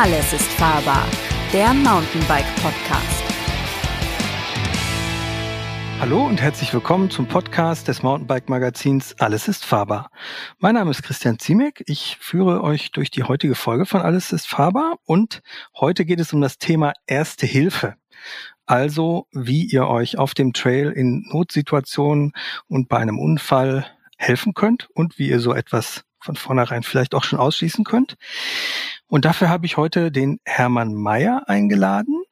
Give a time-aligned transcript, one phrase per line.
[0.00, 1.04] Alles ist fahrbar,
[1.52, 3.24] der Mountainbike Podcast.
[5.98, 10.12] Hallo und herzlich willkommen zum Podcast des Mountainbike Magazins Alles ist fahrbar.
[10.60, 11.82] Mein Name ist Christian Ziemek.
[11.88, 15.42] Ich führe euch durch die heutige Folge von Alles ist fahrbar und
[15.74, 17.96] heute geht es um das Thema Erste Hilfe.
[18.66, 22.34] Also, wie ihr euch auf dem Trail in Notsituationen
[22.68, 23.84] und bei einem Unfall
[24.16, 28.16] helfen könnt und wie ihr so etwas von vornherein vielleicht auch schon ausschließen könnt.
[29.06, 32.22] Und dafür habe ich heute den Hermann Mayer eingeladen.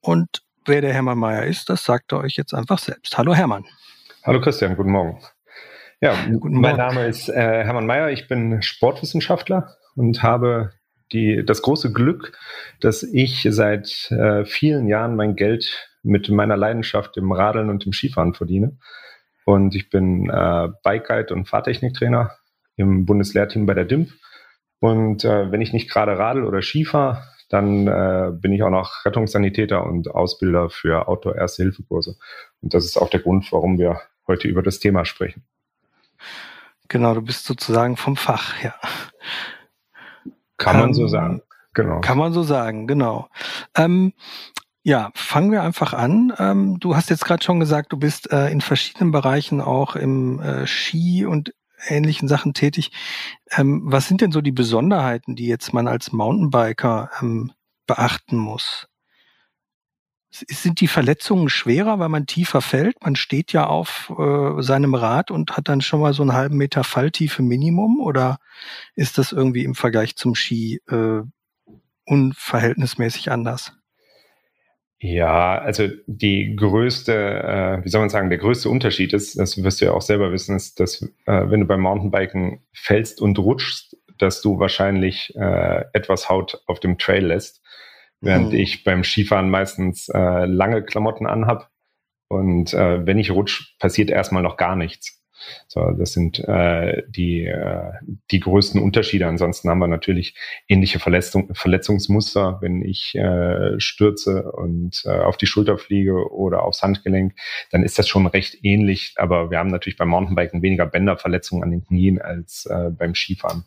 [0.00, 3.18] Und wer der Hermann Mayer ist, das sagt er euch jetzt einfach selbst.
[3.18, 3.64] Hallo Hermann.
[4.24, 5.20] Hallo Christian, guten Morgen.
[6.00, 10.70] Ja, guten mein Name ist äh, Hermann Mayer, ich bin Sportwissenschaftler und habe
[11.12, 12.38] die, das große Glück,
[12.80, 17.92] dass ich seit äh, vielen Jahren mein Geld mit meiner Leidenschaft im Radeln und im
[17.92, 18.78] Skifahren verdiene.
[19.44, 22.36] Und ich bin äh, Bike Guide und Fahrtechniktrainer
[22.76, 24.10] im Bundeslehrteam bei der DIMP.
[24.80, 28.70] Und äh, wenn ich nicht gerade Radel oder Ski fahre, dann äh, bin ich auch
[28.70, 32.16] noch Rettungssanitäter und Ausbilder für Outdoor-Erste-Hilfe-Kurse.
[32.60, 35.44] Und das ist auch der Grund, warum wir heute über das Thema sprechen.
[36.88, 38.74] Genau, du bist sozusagen vom Fach, ja.
[40.56, 41.42] Kann man ähm, so sagen,
[41.74, 42.00] genau.
[42.00, 43.28] Kann man so sagen, genau.
[43.76, 44.12] Ähm,
[44.82, 46.32] ja, fangen wir einfach an.
[46.38, 50.40] Ähm, du hast jetzt gerade schon gesagt, du bist äh, in verschiedenen Bereichen auch im
[50.40, 51.52] äh, Ski und
[51.86, 52.92] ähnlichen Sachen tätig.
[53.50, 57.52] Ähm, was sind denn so die Besonderheiten, die jetzt man als Mountainbiker ähm,
[57.86, 58.88] beachten muss?
[60.30, 63.02] Sind die Verletzungen schwerer, weil man tiefer fällt?
[63.02, 66.56] Man steht ja auf äh, seinem Rad und hat dann schon mal so einen halben
[66.56, 68.00] Meter Falltiefe Minimum?
[68.00, 68.38] Oder
[68.94, 71.22] ist das irgendwie im Vergleich zum Ski äh,
[72.04, 73.72] unverhältnismäßig anders?
[74.98, 79.80] Ja, also die größte, äh, wie soll man sagen, der größte Unterschied ist, das wirst
[79.80, 83.96] du ja auch selber wissen, ist, dass äh, wenn du beim Mountainbiken fällst und rutschst,
[84.16, 87.62] dass du wahrscheinlich äh, etwas Haut auf dem Trail lässt,
[88.22, 88.58] während mhm.
[88.58, 91.70] ich beim Skifahren meistens äh, lange Klamotten anhab
[92.28, 95.22] und äh, wenn ich rutsch, passiert erstmal noch gar nichts.
[95.68, 97.92] So, das sind äh, die, äh,
[98.30, 99.26] die größten Unterschiede.
[99.26, 100.34] Ansonsten haben wir natürlich
[100.68, 106.82] ähnliche Verletzung, Verletzungsmuster, wenn ich äh, stürze und äh, auf die Schulter fliege oder aufs
[106.82, 107.34] Handgelenk,
[107.70, 109.14] dann ist das schon recht ähnlich.
[109.16, 113.64] Aber wir haben natürlich beim Mountainbiken weniger Bänderverletzungen an den Knien als äh, beim Skifahren.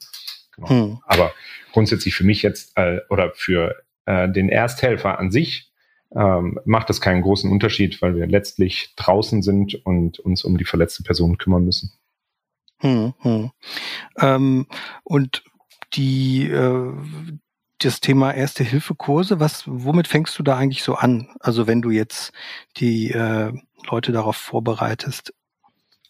[0.55, 0.69] Genau.
[0.69, 0.99] Hm.
[1.05, 1.33] Aber
[1.71, 3.75] grundsätzlich für mich jetzt äh, oder für
[4.05, 5.68] äh, den Ersthelfer an sich
[6.15, 10.65] ähm, macht das keinen großen Unterschied, weil wir letztlich draußen sind und uns um die
[10.65, 11.91] verletzte Person kümmern müssen.
[12.79, 13.51] Hm, hm.
[14.19, 14.67] Ähm,
[15.03, 15.43] und
[15.93, 16.93] die äh,
[17.79, 21.29] das Thema Erste-Hilfe-Kurse, was, womit fängst du da eigentlich so an?
[21.39, 22.33] Also wenn du jetzt
[22.77, 23.53] die äh,
[23.89, 25.33] Leute darauf vorbereitest.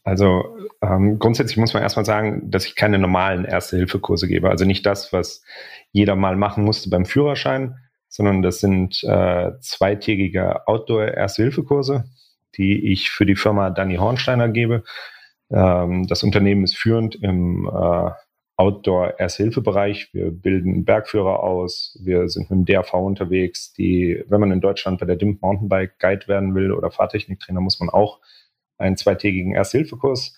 [0.03, 4.49] Also ähm, grundsätzlich muss man erstmal sagen, dass ich keine normalen Erste-Hilfe-Kurse gebe.
[4.49, 5.43] Also nicht das, was
[5.91, 7.77] jeder mal machen musste beim Führerschein,
[8.09, 12.05] sondern das sind äh, zweitägige Outdoor-Erste-Hilfe-Kurse,
[12.57, 14.83] die ich für die Firma Danny Hornsteiner gebe.
[15.51, 18.09] Ähm, das Unternehmen ist führend im äh,
[18.57, 20.13] Outdoor-Erste-Hilfe-Bereich.
[20.13, 21.97] Wir bilden Bergführer aus.
[22.03, 23.73] Wir sind mit dem DRV unterwegs.
[23.73, 27.79] Die, wenn man in Deutschland bei der DIMP Mountainbike Guide werden will oder Fahrtechniktrainer, muss
[27.79, 28.19] man auch
[28.77, 30.35] einen zweitägigen Erste-Hilfe-Kurs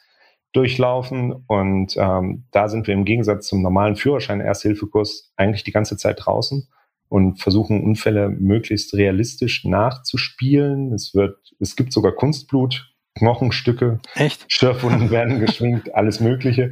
[0.51, 1.45] durchlaufen.
[1.47, 6.17] Und ähm, da sind wir im Gegensatz zum normalen Führerschein Erste-Hilfe-Kurs eigentlich die ganze Zeit
[6.25, 6.67] draußen
[7.11, 10.93] und versuchen Unfälle möglichst realistisch nachzuspielen.
[10.93, 14.45] Es wird, es gibt sogar Kunstblut, Knochenstücke, Echt?
[14.47, 16.71] Schürfwunden werden geschminkt, alles Mögliche.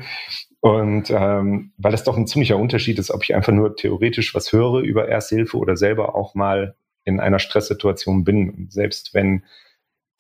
[0.62, 4.54] Und ähm, weil das doch ein ziemlicher Unterschied ist, ob ich einfach nur theoretisch was
[4.54, 8.50] höre über Ersthilfe oder selber auch mal in einer Stresssituation bin.
[8.50, 9.44] Und selbst wenn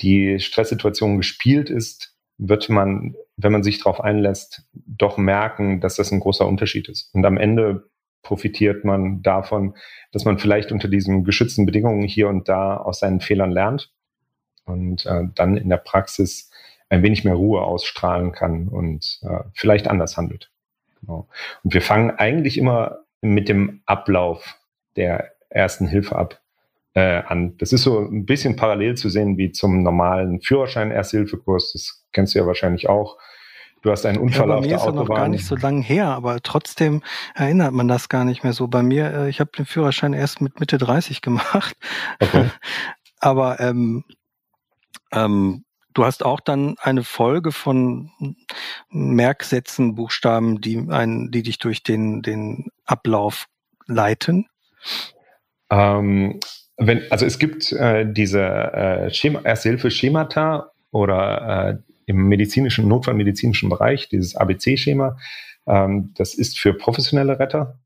[0.02, 6.12] die Stresssituation gespielt ist, wird man, wenn man sich darauf einlässt, doch merken, dass das
[6.12, 7.10] ein großer Unterschied ist.
[7.14, 7.90] Und am Ende
[8.22, 9.76] profitiert man davon,
[10.12, 13.92] dass man vielleicht unter diesen geschützten Bedingungen hier und da aus seinen Fehlern lernt
[14.66, 16.52] und äh, dann in der Praxis
[16.90, 20.52] ein wenig mehr Ruhe ausstrahlen kann und äh, vielleicht anders handelt.
[21.02, 21.28] Genau.
[21.64, 24.58] Und wir fangen eigentlich immer mit dem Ablauf
[24.96, 26.42] der ersten Hilfe ab
[26.94, 27.58] äh, an.
[27.58, 31.74] Das ist so ein bisschen parallel zu sehen wie zum normalen Führerschein-Ersthilfekurs.
[31.74, 33.18] Das kennst du ja wahrscheinlich auch.
[33.82, 34.96] Du hast einen Unfall ja, auf der Autobahn.
[34.96, 37.02] Bei mir ist noch gar nicht so lange her, aber trotzdem
[37.34, 38.68] erinnert man das gar nicht mehr so.
[38.68, 41.76] Bei mir, äh, ich habe den Führerschein erst mit Mitte 30 gemacht.
[42.20, 42.50] Okay.
[43.20, 44.04] aber ähm,
[45.12, 48.12] ähm, du hast auch dann eine Folge von
[48.90, 53.48] Merksätzen, Buchstaben, die, ein, die dich durch den, den Ablauf
[53.88, 54.48] leiten?
[55.70, 56.40] Ähm,
[56.78, 64.10] wenn, also es gibt äh, diese äh, Schema, Erste-Hilfe-Schemata oder äh, im medizinischen, notfallmedizinischen Bereich,
[64.10, 65.20] dieses ABC-Schema.
[65.68, 67.80] Ähm, das ist für professionelle Retter.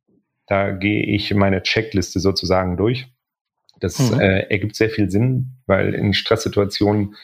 [0.48, 3.08] Da gehe ich meine Checkliste sozusagen durch.
[3.82, 4.22] Das mhm.
[4.22, 7.16] äh, ergibt sehr viel Sinn, weil in Stresssituationen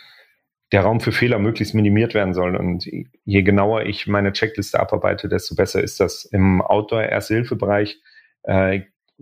[0.73, 2.57] der Raum für Fehler möglichst minimiert werden soll.
[2.57, 6.25] Und je genauer ich meine Checkliste abarbeite, desto besser ist das.
[6.25, 8.01] Im Outdoor-Erste-Hilfe-Bereich
[8.43, 8.81] äh,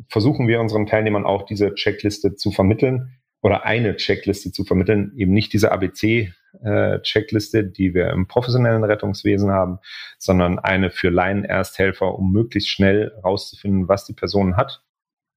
[0.10, 5.34] versuchen wir unseren Teilnehmern auch diese Checkliste zu vermitteln oder eine Checkliste zu vermitteln, eben
[5.34, 9.80] nicht diese ABC-Checkliste, äh, die wir im professionellen Rettungswesen haben,
[10.18, 14.84] sondern eine für Laien-Ersthelfer, um möglichst schnell rauszufinden, was die Person hat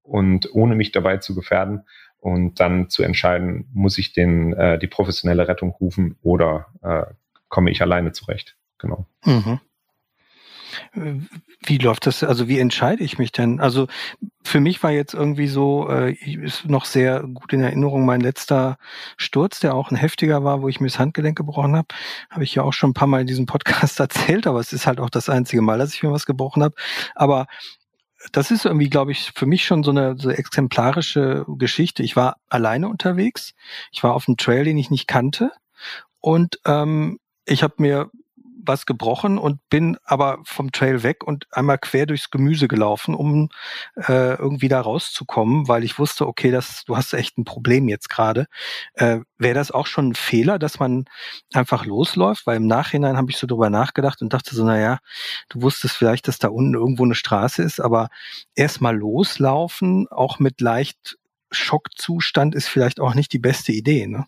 [0.03, 1.85] und ohne mich dabei zu gefährden
[2.19, 7.05] und dann zu entscheiden, muss ich den, äh, die professionelle Rettung rufen oder äh,
[7.49, 8.57] komme ich alleine zurecht.
[8.79, 9.07] Genau.
[9.25, 9.61] Mhm.
[11.65, 12.23] Wie läuft das?
[12.23, 13.61] Also wie entscheide ich mich denn?
[13.61, 13.89] Also
[14.43, 18.79] für mich war jetzt irgendwie so, äh, ist noch sehr gut in Erinnerung mein letzter
[19.17, 21.89] Sturz, der auch ein heftiger war, wo ich mir das Handgelenk gebrochen habe.
[22.31, 24.87] Habe ich ja auch schon ein paar Mal in diesem Podcast erzählt, aber es ist
[24.87, 26.75] halt auch das einzige Mal, dass ich mir was gebrochen habe.
[27.15, 27.47] Aber
[28.33, 32.03] das ist irgendwie, glaube ich, für mich schon so eine so exemplarische Geschichte.
[32.03, 33.55] Ich war alleine unterwegs.
[33.93, 35.53] Ich war auf einem Trail, den ich nicht kannte.
[36.21, 38.11] Und ähm, ich habe mir
[38.65, 43.49] was gebrochen und bin aber vom Trail weg und einmal quer durchs Gemüse gelaufen, um
[43.97, 48.09] äh, irgendwie da rauszukommen, weil ich wusste, okay, das, du hast echt ein Problem jetzt
[48.09, 48.47] gerade.
[48.95, 51.07] Äh, Wäre das auch schon ein Fehler, dass man
[51.53, 52.47] einfach losläuft?
[52.47, 54.99] Weil im Nachhinein habe ich so drüber nachgedacht und dachte so, naja,
[55.49, 58.09] du wusstest vielleicht, dass da unten irgendwo eine Straße ist, aber
[58.55, 61.19] erstmal loslaufen, auch mit leicht
[61.51, 64.27] Schockzustand, ist vielleicht auch nicht die beste Idee, ne?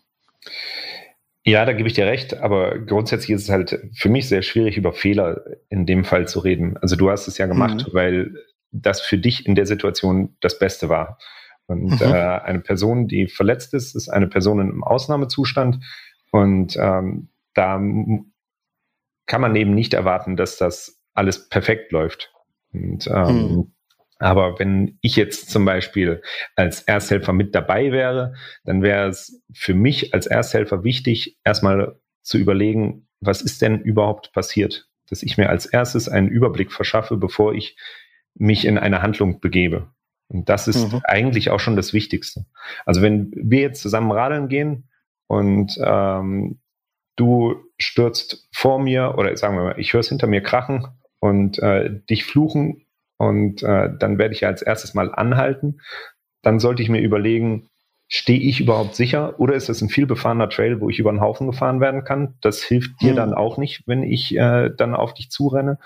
[1.45, 4.77] Ja, da gebe ich dir recht, aber grundsätzlich ist es halt für mich sehr schwierig,
[4.77, 6.77] über Fehler in dem Fall zu reden.
[6.77, 7.93] Also du hast es ja gemacht, mhm.
[7.93, 8.35] weil
[8.71, 11.19] das für dich in der Situation das Beste war.
[11.65, 12.01] Und mhm.
[12.01, 15.79] äh, eine Person, die verletzt ist, ist eine Person im Ausnahmezustand.
[16.31, 17.75] Und ähm, da
[19.25, 22.33] kann man eben nicht erwarten, dass das alles perfekt läuft.
[22.71, 23.72] Und ähm, mhm.
[24.23, 26.21] Aber wenn ich jetzt zum Beispiel
[26.55, 32.37] als Ersthelfer mit dabei wäre, dann wäre es für mich als Ersthelfer wichtig, erstmal zu
[32.37, 34.87] überlegen, was ist denn überhaupt passiert?
[35.09, 37.75] Dass ich mir als erstes einen Überblick verschaffe, bevor ich
[38.33, 39.89] mich in eine Handlung begebe.
[40.29, 41.01] Und das ist mhm.
[41.03, 42.45] eigentlich auch schon das Wichtigste.
[42.85, 44.87] Also wenn wir jetzt zusammen radeln gehen
[45.27, 46.61] und ähm,
[47.17, 50.87] du stürzt vor mir oder sagen wir mal, ich höre es hinter mir krachen
[51.19, 52.85] und äh, dich fluchen
[53.27, 55.79] und äh, dann werde ich als erstes mal anhalten.
[56.41, 57.69] Dann sollte ich mir überlegen,
[58.07, 61.21] stehe ich überhaupt sicher oder ist es ein viel befahrener Trail, wo ich über den
[61.21, 62.35] Haufen gefahren werden kann?
[62.41, 63.15] Das hilft dir hm.
[63.15, 65.79] dann auch nicht, wenn ich äh, dann auf dich zurenne,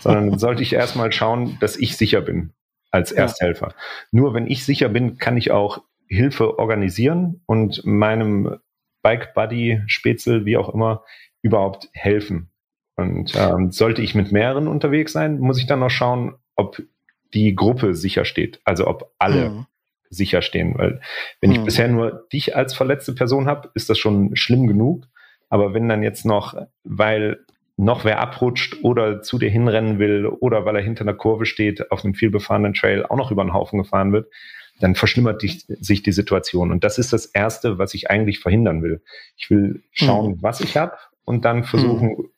[0.00, 2.52] sondern sollte ich erstmal schauen, dass ich sicher bin
[2.90, 3.68] als Ersthelfer.
[3.68, 3.74] Ja.
[4.10, 8.58] Nur wenn ich sicher bin, kann ich auch Hilfe organisieren und meinem
[9.02, 11.04] Bike Buddy, Spätzle, wie auch immer,
[11.42, 12.50] überhaupt helfen.
[12.96, 16.82] Und ähm, sollte ich mit mehreren unterwegs sein, muss ich dann noch schauen, ob
[17.32, 19.66] die Gruppe sicher steht, also ob alle mhm.
[20.10, 20.74] sicher stehen.
[20.76, 21.00] Weil
[21.40, 21.64] wenn ich mhm.
[21.64, 25.06] bisher nur dich als verletzte Person habe, ist das schon schlimm genug.
[25.48, 27.38] Aber wenn dann jetzt noch, weil
[27.76, 31.90] noch wer abrutscht oder zu dir hinrennen will oder weil er hinter einer Kurve steht,
[31.92, 34.30] auf einem vielbefahrenen Trail auch noch über den Haufen gefahren wird,
[34.80, 36.72] dann verschlimmert die, sich die Situation.
[36.72, 39.00] Und das ist das Erste, was ich eigentlich verhindern will.
[39.36, 40.42] Ich will schauen, mhm.
[40.42, 42.30] was ich habe und dann versuchen, mhm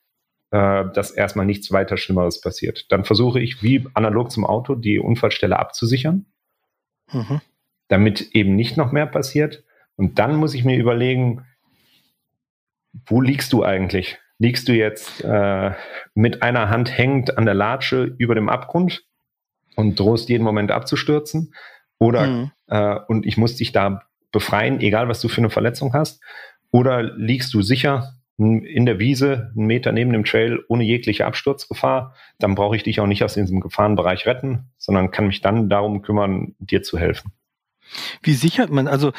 [0.51, 2.91] äh, dass erstmal nichts weiter Schlimmeres passiert.
[2.91, 6.25] Dann versuche ich, wie analog zum Auto, die Unfallstelle abzusichern,
[7.11, 7.41] mhm.
[7.87, 9.63] damit eben nicht noch mehr passiert.
[9.95, 11.45] Und dann muss ich mir überlegen,
[13.05, 14.19] wo liegst du eigentlich?
[14.39, 15.71] Liegst du jetzt äh,
[16.15, 19.05] mit einer Hand hängend an der Latsche über dem Abgrund
[19.75, 21.53] und drohst jeden Moment abzustürzen?
[21.97, 22.51] Oder mhm.
[22.67, 26.21] äh, und ich muss dich da befreien, egal was du für eine Verletzung hast?
[26.71, 32.15] Oder liegst du sicher in der Wiese, einen Meter neben dem Trail, ohne jegliche Absturzgefahr,
[32.39, 36.01] dann brauche ich dich auch nicht aus diesem Gefahrenbereich retten, sondern kann mich dann darum
[36.01, 37.31] kümmern, dir zu helfen.
[38.21, 39.11] Wie sichert man, also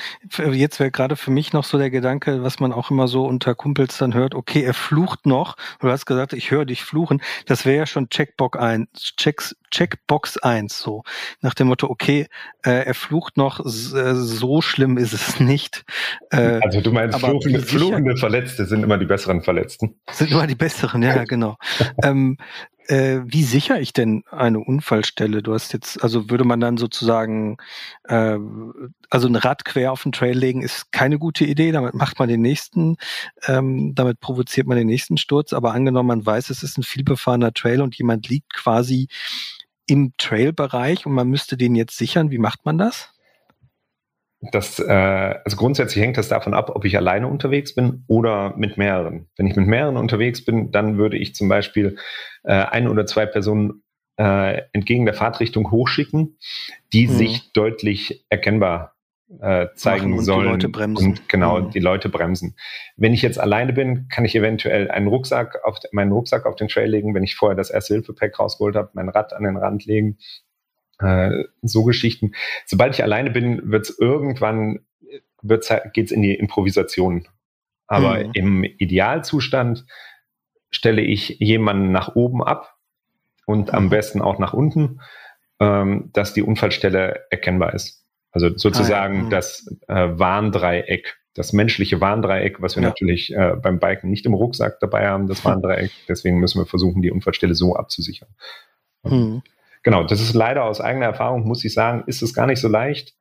[0.53, 3.55] jetzt wäre gerade für mich noch so der Gedanke, was man auch immer so unter
[3.55, 7.65] Kumpels dann hört, okay, er flucht noch, du hast gesagt, ich höre dich fluchen, das
[7.67, 11.03] wäre ja schon Checkbox 1, Checks, Checkbox 1, so
[11.41, 12.27] nach dem Motto, okay,
[12.65, 15.85] äh, er flucht noch, äh, so schlimm ist es nicht.
[16.31, 19.97] Äh, also du meinst, fluchende, fluchende Verletzte sind immer die besseren Verletzten.
[20.11, 21.57] Sind immer die besseren, ja, genau.
[22.03, 22.37] ähm,
[22.89, 25.43] äh, wie sichere ich denn eine Unfallstelle?
[25.43, 27.57] Du hast jetzt, also würde man dann sozusagen,
[28.05, 28.39] äh,
[29.11, 31.73] also ein Rad quer auf den Trail legen, ist keine gute Idee.
[31.73, 32.97] Damit macht man den nächsten,
[33.47, 35.53] ähm, damit provoziert man den nächsten Sturz.
[35.53, 39.09] Aber angenommen, man weiß, es ist ein vielbefahrener Trail und jemand liegt quasi
[39.87, 42.31] im Trailbereich und man müsste den jetzt sichern.
[42.31, 43.13] Wie macht man das?
[44.51, 48.77] Das, äh, also grundsätzlich hängt das davon ab, ob ich alleine unterwegs bin oder mit
[48.77, 49.29] mehreren.
[49.37, 51.97] Wenn ich mit mehreren unterwegs bin, dann würde ich zum Beispiel
[52.43, 53.85] äh, ein oder zwei Personen
[54.19, 56.39] äh, entgegen der Fahrtrichtung hochschicken,
[56.93, 57.13] die mhm.
[57.13, 58.95] sich deutlich erkennbar
[59.41, 60.45] äh, zeigen und sollen.
[60.45, 61.11] Die Leute bremsen.
[61.11, 61.71] Und genau, mhm.
[61.71, 62.57] die Leute bremsen.
[62.97, 66.69] Wenn ich jetzt alleine bin, kann ich eventuell einen Rucksack auf, meinen Rucksack auf den
[66.69, 69.87] Trail legen, wenn ich vorher das erste Hilfe-Pack rausgeholt habe, mein Rad an den Rand
[69.87, 70.19] legen.
[70.99, 72.33] Äh, so Geschichten.
[72.67, 74.81] Sobald ich alleine bin, wird es irgendwann,
[75.43, 77.27] wird's, geht's in die Improvisation.
[77.87, 78.31] Aber mhm.
[78.35, 79.85] im Idealzustand
[80.71, 82.77] stelle ich jemanden nach oben ab
[83.47, 83.91] und am mhm.
[83.91, 85.01] besten auch nach unten,
[85.61, 88.05] ähm, dass die Unfallstelle erkennbar ist.
[88.31, 89.25] Also sozusagen ah, ja.
[89.25, 89.31] Mhm.
[89.31, 92.89] das äh, Warndreieck, das menschliche Warndreieck, was wir ja.
[92.89, 95.91] natürlich äh, beim Biken nicht im Rucksack dabei haben, das Warndreieck.
[96.09, 98.29] Deswegen müssen wir versuchen, die Unfallstelle so abzusichern.
[99.83, 102.69] Genau, das ist leider aus eigener Erfahrung, muss ich sagen, ist es gar nicht so
[102.69, 103.15] leicht.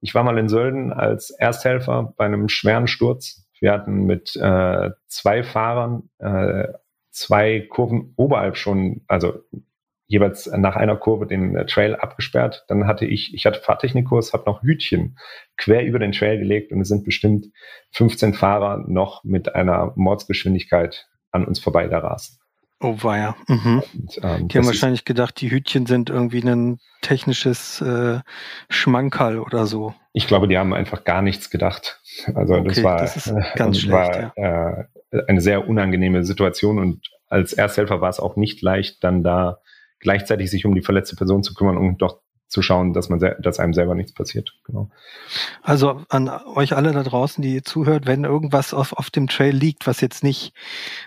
[0.00, 3.46] Ich war mal in Sölden als Ersthelfer bei einem schweren Sturz.
[3.60, 6.68] Wir hatten mit äh, zwei Fahrern äh,
[7.10, 9.42] zwei Kurven oberhalb schon, also
[10.06, 12.64] jeweils nach einer Kurve den äh, Trail abgesperrt.
[12.68, 15.18] Dann hatte ich, ich hatte Fahrtechnikkurs, habe noch Hütchen
[15.56, 17.46] quer über den Trail gelegt und es sind bestimmt
[17.92, 22.37] 15 Fahrer noch mit einer Mordsgeschwindigkeit an uns vorbei da rasen.
[22.80, 23.34] Oh weia.
[23.48, 23.82] Mhm.
[23.94, 28.20] Und, ähm, die haben wahrscheinlich gedacht, die Hütchen sind irgendwie ein technisches äh,
[28.68, 29.94] Schmankerl oder so.
[30.12, 32.00] Ich glaube, die haben einfach gar nichts gedacht.
[32.34, 34.80] Also okay, das war, das ist ganz schlecht, war, ja.
[35.10, 39.58] äh, eine sehr unangenehme Situation und als Ersthelfer war es auch nicht leicht, dann da
[40.00, 43.58] gleichzeitig sich um die verletzte Person zu kümmern und doch zu schauen, dass man, dass
[43.58, 44.54] einem selber nichts passiert.
[44.64, 44.90] Genau.
[45.62, 49.86] Also an euch alle da draußen, die zuhört, wenn irgendwas auf, auf dem Trail liegt,
[49.86, 50.54] was jetzt nicht,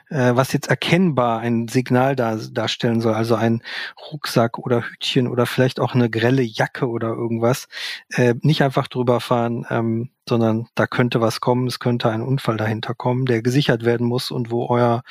[0.10, 3.63] äh, was jetzt erkennbar ein Signal da, darstellen soll, also ein
[4.12, 7.67] Rucksack oder Hütchen oder vielleicht auch eine grelle Jacke oder irgendwas,
[8.10, 12.57] äh, nicht einfach drüber fahren, ähm, sondern da könnte was kommen, es könnte ein Unfall
[12.57, 15.01] dahinter kommen, der gesichert werden muss und wo euer,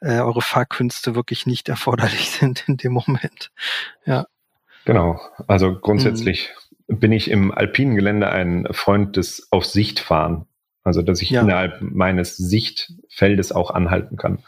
[0.00, 3.50] äh, eure Fahrkünste wirklich nicht erforderlich sind in dem Moment.
[4.06, 4.26] Ja.
[4.84, 6.50] Genau, also grundsätzlich
[6.88, 6.98] mhm.
[6.98, 10.46] bin ich im alpinen Gelände ein Freund des auf Sicht fahren.
[10.84, 11.42] Also dass ich ja.
[11.42, 14.42] innerhalb meines Sichtfeldes auch anhalten kann.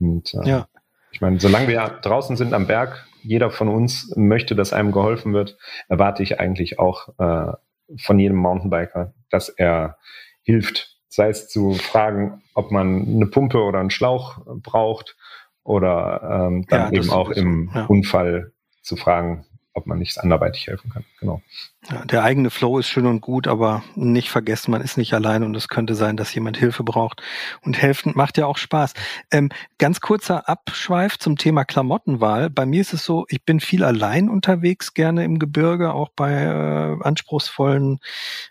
[0.00, 0.68] Und äh, ja.
[1.12, 5.32] ich meine, solange wir draußen sind am Berg, jeder von uns möchte, dass einem geholfen
[5.32, 5.56] wird,
[5.88, 7.52] erwarte ich eigentlich auch äh,
[7.98, 9.98] von jedem Mountainbiker, dass er
[10.42, 10.96] hilft.
[11.08, 15.16] Sei es zu fragen, ob man eine Pumpe oder einen Schlauch braucht
[15.62, 17.86] oder ähm, dann ja, eben auch im ja.
[17.86, 18.52] Unfall
[18.82, 21.04] zu fragen, ob man nicht anderweitig helfen kann.
[21.20, 21.42] Genau.
[22.06, 25.54] Der eigene Flow ist schön und gut, aber nicht vergessen, man ist nicht allein und
[25.54, 27.22] es könnte sein, dass jemand Hilfe braucht.
[27.62, 28.94] Und helfen macht ja auch Spaß.
[29.30, 32.50] Ähm, ganz kurzer Abschweif zum Thema Klamottenwahl.
[32.50, 36.32] Bei mir ist es so, ich bin viel allein unterwegs, gerne im Gebirge, auch bei
[36.32, 38.00] äh, anspruchsvollen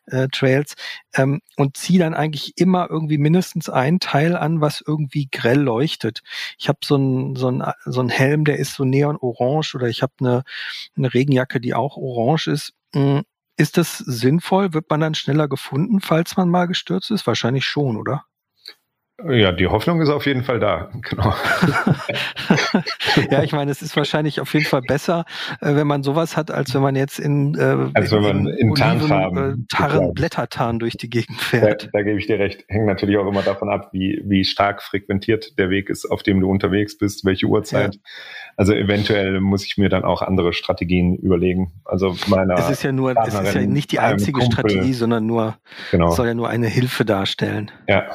[0.06, 0.75] äh, Trails
[1.13, 6.22] ähm, und ziehe dann eigentlich immer irgendwie mindestens ein Teil an, was irgendwie grell leuchtet.
[6.58, 7.51] Ich habe so einen so
[7.86, 10.44] so Helm, der ist so neon-orange oder ich habe eine,
[10.96, 12.74] eine Regenjacke, die auch orange ist
[13.58, 14.74] ist das sinnvoll?
[14.74, 17.28] Wird man dann schneller gefunden, falls man mal gestürzt ist?
[17.28, 18.25] Wahrscheinlich schon, oder?
[19.24, 21.34] Ja, die Hoffnung ist auf jeden Fall da, genau.
[23.32, 25.24] ja, ich meine, es ist wahrscheinlich auf jeden Fall besser,
[25.62, 28.58] äh, wenn man sowas hat, als wenn man jetzt in, äh, als wenn man in,
[28.58, 31.86] in Tarnfarben, äh, Tarn, Blättertarn durch die Gegend fährt.
[31.86, 32.66] Da, da, gebe ich dir recht.
[32.68, 36.42] Hängt natürlich auch immer davon ab, wie, wie stark frequentiert der Weg ist, auf dem
[36.42, 37.96] du unterwegs bist, welche Uhrzeit.
[37.96, 38.02] Ja.
[38.58, 41.74] Also eventuell muss ich mir dann auch andere Strategien überlegen.
[41.84, 42.56] Also meiner.
[42.56, 45.58] Es ist ja nur, es ist ja nicht die einzige Strategie, sondern nur,
[45.92, 46.12] genau.
[46.12, 47.72] soll ja nur eine Hilfe darstellen.
[47.88, 48.06] Ja,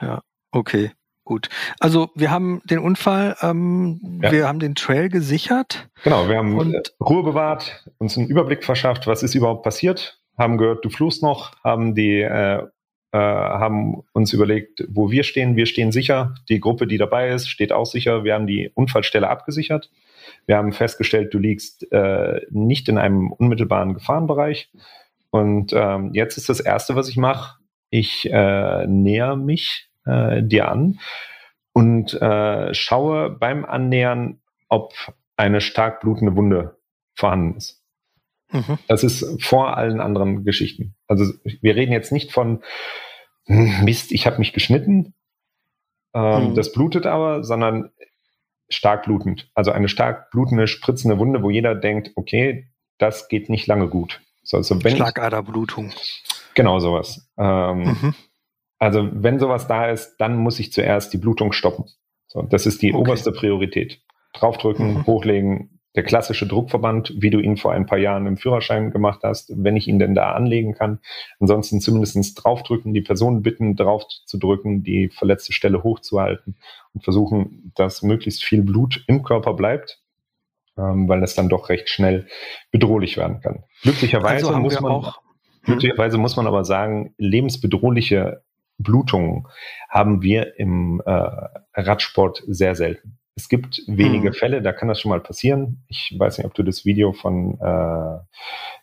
[0.00, 0.22] ja,
[0.52, 0.92] okay,
[1.24, 1.48] gut.
[1.80, 4.32] Also wir haben den Unfall, ähm, ja.
[4.32, 5.88] wir haben den Trail gesichert.
[6.04, 10.58] Genau, wir haben und Ruhe bewahrt, uns einen Überblick verschafft, was ist überhaupt passiert, haben
[10.58, 12.62] gehört, du fluchst noch, haben die äh,
[13.12, 15.56] äh, haben uns überlegt, wo wir stehen.
[15.56, 16.34] Wir stehen sicher.
[16.48, 18.24] Die Gruppe, die dabei ist, steht auch sicher.
[18.24, 19.90] Wir haben die Unfallstelle abgesichert.
[20.46, 24.70] Wir haben festgestellt, du liegst äh, nicht in einem unmittelbaren Gefahrenbereich.
[25.30, 27.58] Und ähm, jetzt ist das Erste, was ich mache.
[27.90, 30.98] Ich äh, näher mich äh, dir an
[31.72, 34.92] und äh, schaue beim Annähern, ob
[35.36, 36.76] eine stark blutende Wunde
[37.14, 37.77] vorhanden ist.
[38.50, 38.78] Mhm.
[38.88, 40.94] Das ist vor allen anderen Geschichten.
[41.06, 42.62] Also wir reden jetzt nicht von
[43.46, 45.14] hm, Mist, ich habe mich geschnitten,
[46.14, 46.54] ähm, mhm.
[46.54, 47.90] das blutet aber, sondern
[48.68, 49.50] stark blutend.
[49.54, 54.20] Also eine stark blutende, spritzende Wunde, wo jeder denkt, okay, das geht nicht lange gut.
[54.42, 55.92] So, also wenn Schlagaderblutung.
[56.54, 57.30] Genau sowas.
[57.38, 58.14] Ähm, mhm.
[58.78, 61.86] Also wenn sowas da ist, dann muss ich zuerst die Blutung stoppen.
[62.26, 63.00] So, das ist die okay.
[63.00, 64.00] oberste Priorität.
[64.34, 65.06] Draufdrücken, mhm.
[65.06, 69.52] hochlegen, der klassische Druckverband, wie du ihn vor ein paar Jahren im Führerschein gemacht hast,
[69.56, 71.00] wenn ich ihn denn da anlegen kann.
[71.40, 76.54] Ansonsten zumindestens draufdrücken, die Person bitten, drauf zu drücken, die verletzte Stelle hochzuhalten
[76.94, 80.00] und versuchen, dass möglichst viel Blut im Körper bleibt.
[80.76, 82.28] ähm, weil es dann doch recht schnell
[82.70, 83.64] bedrohlich werden kann.
[83.82, 85.20] Glücklicherweise also muss man auch
[85.64, 88.44] Glücklicherweise muss man aber sagen, lebensbedrohliche
[88.78, 89.48] Blutungen
[89.88, 91.28] haben wir im äh,
[91.74, 93.18] Radsport sehr selten.
[93.38, 94.34] Es gibt wenige hm.
[94.34, 95.84] Fälle, da kann das schon mal passieren.
[95.86, 98.18] Ich weiß nicht, ob du das Video von, äh,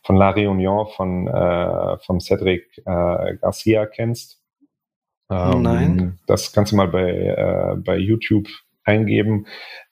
[0.01, 4.41] von La Réunion von, äh, von Cedric äh, Garcia kennst.
[5.29, 6.19] Ähm, Nein.
[6.25, 8.47] Das kannst du mal bei, äh, bei YouTube
[8.85, 9.45] eingeben.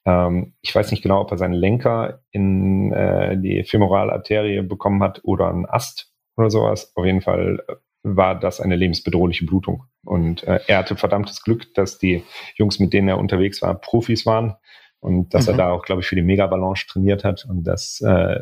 [0.06, 5.20] Ähm, ich weiß nicht genau, ob er seinen Lenker in äh, die Femoralarterie bekommen hat
[5.26, 6.94] oder einen Ast oder sowas.
[6.96, 9.86] Auf jeden Fall äh, war das eine lebensbedrohliche Blutung.
[10.04, 12.24] Und äh, er hatte verdammtes Glück, dass die
[12.56, 14.56] Jungs, mit denen er unterwegs war, Profis waren
[15.00, 15.54] und dass mhm.
[15.54, 18.42] er da auch, glaube ich, für die Megabalance trainiert hat und dass äh,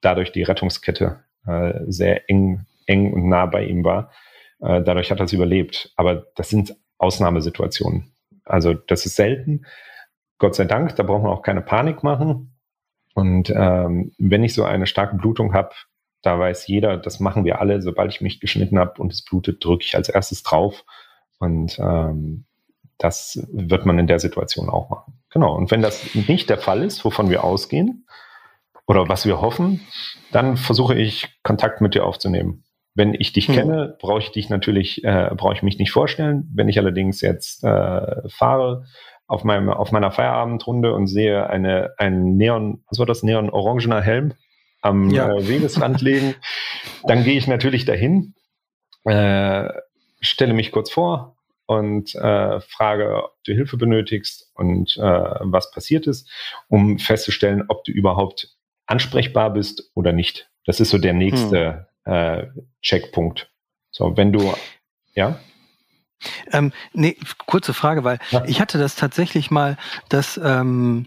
[0.00, 4.10] dadurch die Rettungskette äh, sehr eng, eng und nah bei ihm war.
[4.60, 5.92] Äh, dadurch hat er es überlebt.
[5.96, 8.12] Aber das sind Ausnahmesituationen.
[8.44, 9.66] Also das ist selten.
[10.38, 12.54] Gott sei Dank, da braucht man auch keine Panik machen.
[13.14, 15.70] Und ähm, wenn ich so eine starke Blutung habe,
[16.26, 17.80] da weiß jeder, das machen wir alle.
[17.80, 20.84] Sobald ich mich geschnitten habe und es blutet, drücke ich als erstes drauf.
[21.38, 22.46] Und ähm,
[22.98, 25.14] das wird man in der Situation auch machen.
[25.30, 25.54] Genau.
[25.54, 28.06] Und wenn das nicht der Fall ist, wovon wir ausgehen
[28.86, 29.80] oder was wir hoffen,
[30.32, 32.64] dann versuche ich Kontakt mit dir aufzunehmen.
[32.94, 33.54] Wenn ich dich hm.
[33.54, 36.50] kenne, brauche ich dich natürlich, äh, brauche ich mich nicht vorstellen.
[36.54, 38.86] Wenn ich allerdings jetzt äh, fahre
[39.28, 44.32] auf, meinem, auf meiner Feierabendrunde und sehe eine, ein Neon, was war das, neon-orangener Helm
[44.80, 45.32] am ja.
[45.32, 46.34] äh, Wegesrand legen.
[47.04, 48.34] Dann gehe ich natürlich dahin,
[49.04, 49.68] äh,
[50.20, 56.06] stelle mich kurz vor und äh, frage, ob du Hilfe benötigst und äh, was passiert
[56.06, 56.30] ist,
[56.68, 58.56] um festzustellen, ob du überhaupt
[58.86, 60.48] ansprechbar bist oder nicht.
[60.64, 62.12] Das ist so der nächste hm.
[62.12, 62.46] äh,
[62.82, 63.50] Checkpunkt.
[63.90, 64.52] So, wenn du,
[65.14, 65.38] ja.
[66.50, 67.16] Ähm, nee,
[67.46, 68.44] kurze Frage, weil ja.
[68.46, 69.76] ich hatte das tatsächlich mal,
[70.08, 71.06] dass ähm,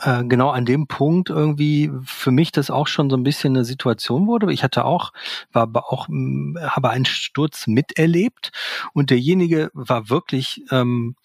[0.00, 3.64] äh, genau an dem Punkt irgendwie für mich das auch schon so ein bisschen eine
[3.64, 4.52] Situation wurde.
[4.52, 5.12] Ich hatte auch,
[5.52, 8.52] war aber auch, habe einen Sturz miterlebt
[8.92, 11.16] und derjenige war wirklich, ähm,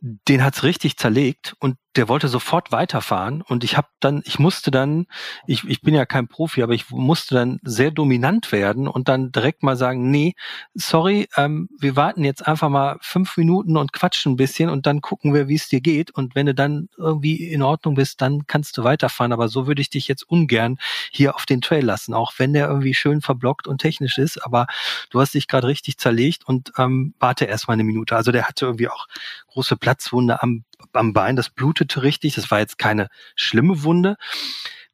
[0.00, 4.70] den hat's richtig zerlegt und der wollte sofort weiterfahren und ich habe dann, ich musste
[4.70, 5.06] dann,
[5.46, 9.32] ich, ich bin ja kein Profi, aber ich musste dann sehr dominant werden und dann
[9.32, 10.34] direkt mal sagen, nee,
[10.74, 15.00] sorry, ähm, wir warten jetzt einfach mal fünf Minuten und quatschen ein bisschen und dann
[15.00, 16.10] gucken wir, wie es dir geht.
[16.10, 19.80] Und wenn du dann irgendwie in Ordnung bist, dann kannst du weiterfahren, aber so würde
[19.80, 20.76] ich dich jetzt ungern
[21.10, 24.66] hier auf den Trail lassen, auch wenn der irgendwie schön verblockt und technisch ist, aber
[25.10, 28.16] du hast dich gerade richtig zerlegt und ähm, warte erst mal eine Minute.
[28.16, 29.06] Also der hatte irgendwie auch
[29.48, 32.34] große Platzwunde am am Bein, das blutete richtig.
[32.34, 34.16] Das war jetzt keine schlimme Wunde.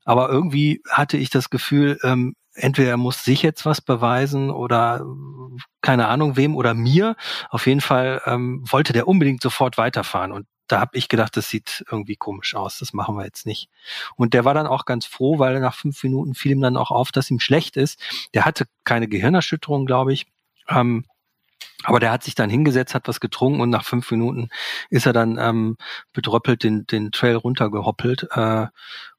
[0.04, 5.04] Aber irgendwie hatte ich das Gefühl, ähm, entweder er muss sich jetzt was beweisen oder
[5.80, 7.16] keine Ahnung wem oder mir.
[7.50, 10.32] Auf jeden Fall ähm, wollte der unbedingt sofort weiterfahren.
[10.32, 13.68] Und da habe ich gedacht, das sieht irgendwie komisch aus, das machen wir jetzt nicht.
[14.16, 16.90] Und der war dann auch ganz froh, weil nach fünf Minuten fiel ihm dann auch
[16.90, 18.00] auf, dass ihm schlecht ist.
[18.34, 20.26] Der hatte keine Gehirnerschütterung, glaube ich.
[20.68, 21.04] Ähm,
[21.84, 24.48] aber der hat sich dann hingesetzt, hat was getrunken und nach fünf Minuten
[24.90, 25.76] ist er dann ähm,
[26.12, 28.66] bedröppelt den, den Trail runtergehoppelt äh,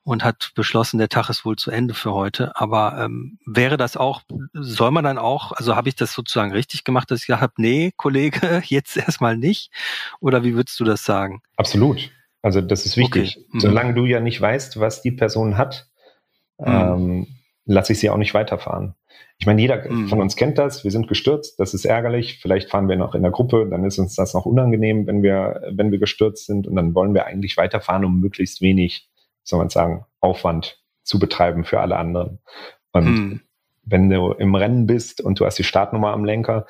[0.03, 2.56] und hat beschlossen, der Tag ist wohl zu Ende für heute.
[2.56, 4.21] Aber ähm, wäre das auch,
[4.53, 7.53] soll man dann auch, also habe ich das sozusagen richtig gemacht, dass ich gesagt habe,
[7.58, 9.71] nee, Kollege, jetzt erstmal nicht?
[10.19, 11.41] Oder wie würdest du das sagen?
[11.58, 12.12] Absolut.
[12.41, 13.38] Also das ist wichtig.
[13.38, 13.47] Okay.
[13.51, 13.60] Mhm.
[13.60, 15.88] Solange du ja nicht weißt, was die Person hat,
[16.58, 16.65] mhm.
[16.67, 17.27] ähm,
[17.65, 18.95] lasse ich sie auch nicht weiterfahren.
[19.38, 20.08] Ich meine, jeder mhm.
[20.08, 20.84] von uns kennt das.
[20.84, 21.60] Wir sind gestürzt.
[21.60, 22.39] Das ist ärgerlich.
[22.41, 23.67] Vielleicht fahren wir noch in der Gruppe.
[23.69, 26.67] Dann ist uns das noch unangenehm, wenn wir, wenn wir gestürzt sind.
[26.67, 29.10] Und dann wollen wir eigentlich weiterfahren, um möglichst wenig,
[29.43, 32.39] soll man sagen, Aufwand zu betreiben für alle anderen.
[32.91, 33.41] Und mhm.
[33.84, 36.65] wenn du im Rennen bist und du hast die Startnummer am Lenker,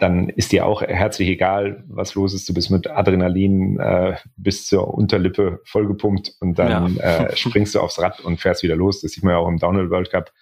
[0.00, 2.48] dann ist dir auch herzlich egal, was los ist.
[2.48, 7.26] Du bist mit Adrenalin äh, bis zur Unterlippe vollgepumpt und dann ja.
[7.26, 9.00] äh, springst du aufs Rad und fährst wieder los.
[9.02, 10.32] Das sieht man ja auch im Downhill World Cup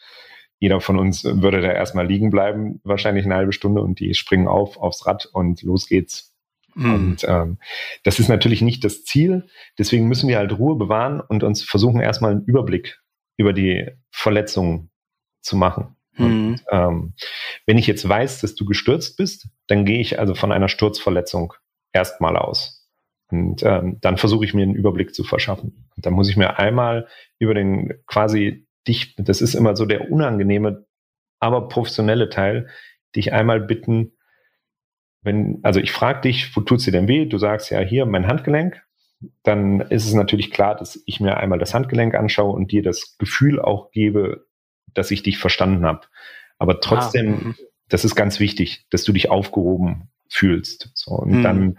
[0.58, 4.48] jeder von uns würde da erstmal liegen bleiben, wahrscheinlich eine halbe Stunde und die springen
[4.48, 6.34] auf aufs Rad und los geht's.
[6.74, 6.94] Mhm.
[6.94, 7.58] Und ähm,
[8.02, 9.46] das ist natürlich nicht das Ziel.
[9.78, 13.00] Deswegen müssen wir halt Ruhe bewahren und uns versuchen erstmal einen Überblick
[13.36, 14.90] über die Verletzungen
[15.40, 15.96] zu machen.
[16.18, 16.26] Mhm.
[16.26, 17.14] Und, ähm,
[17.66, 21.54] wenn ich jetzt weiß, dass du gestürzt bist, dann gehe ich also von einer Sturzverletzung
[21.92, 22.86] erstmal aus.
[23.30, 25.88] Und ähm, dann versuche ich mir einen Überblick zu verschaffen.
[25.96, 30.10] Und dann muss ich mir einmal über den quasi dich, das ist immer so der
[30.10, 30.86] unangenehme,
[31.40, 32.68] aber professionelle Teil,
[33.14, 34.12] dich einmal bitten,
[35.22, 37.26] wenn, also ich frage dich, wo tut's dir denn weh?
[37.26, 38.82] Du sagst ja hier mein Handgelenk.
[39.42, 43.18] Dann ist es natürlich klar, dass ich mir einmal das Handgelenk anschaue und dir das
[43.18, 44.46] Gefühl auch gebe,
[44.98, 46.02] dass ich dich verstanden habe.
[46.58, 47.54] Aber trotzdem, ah, mhm.
[47.88, 50.90] das ist ganz wichtig, dass du dich aufgehoben fühlst.
[50.94, 51.42] So, und mhm.
[51.42, 51.78] dann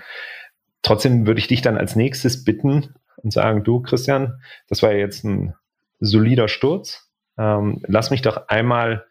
[0.81, 5.23] trotzdem würde ich dich dann als nächstes bitten, und sagen, du Christian, das war jetzt
[5.23, 5.53] ein
[5.99, 7.09] solider Sturz.
[7.37, 9.05] Ähm, lass mich doch einmal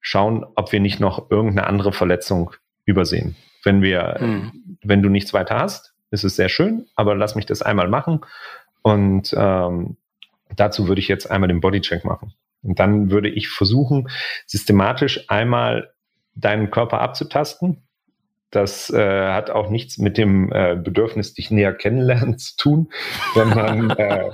[0.00, 2.52] schauen, ob wir nicht noch irgendeine andere Verletzung
[2.84, 3.36] übersehen.
[3.62, 4.78] Wenn wir, hm.
[4.82, 8.20] wenn du nichts weiter hast, ist es sehr schön, aber lass mich das einmal machen.
[8.82, 9.96] Und ähm,
[10.56, 12.32] dazu würde ich jetzt einmal den Bodycheck machen.
[12.62, 14.08] Und dann würde ich versuchen,
[14.46, 15.92] systematisch einmal
[16.34, 17.82] deinen Körper abzutasten.
[18.50, 22.90] Das äh, hat auch nichts mit dem äh, Bedürfnis, dich näher kennenlernen zu tun,
[23.34, 24.30] sondern äh,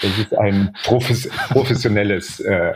[0.00, 2.72] das ist ein profes professionelles, äh,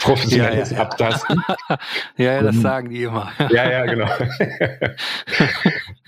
[0.00, 1.42] professionelles ja, ja, Abtasten.
[2.18, 3.32] ja, ja, das sagen die immer.
[3.50, 4.08] ja, ja, genau.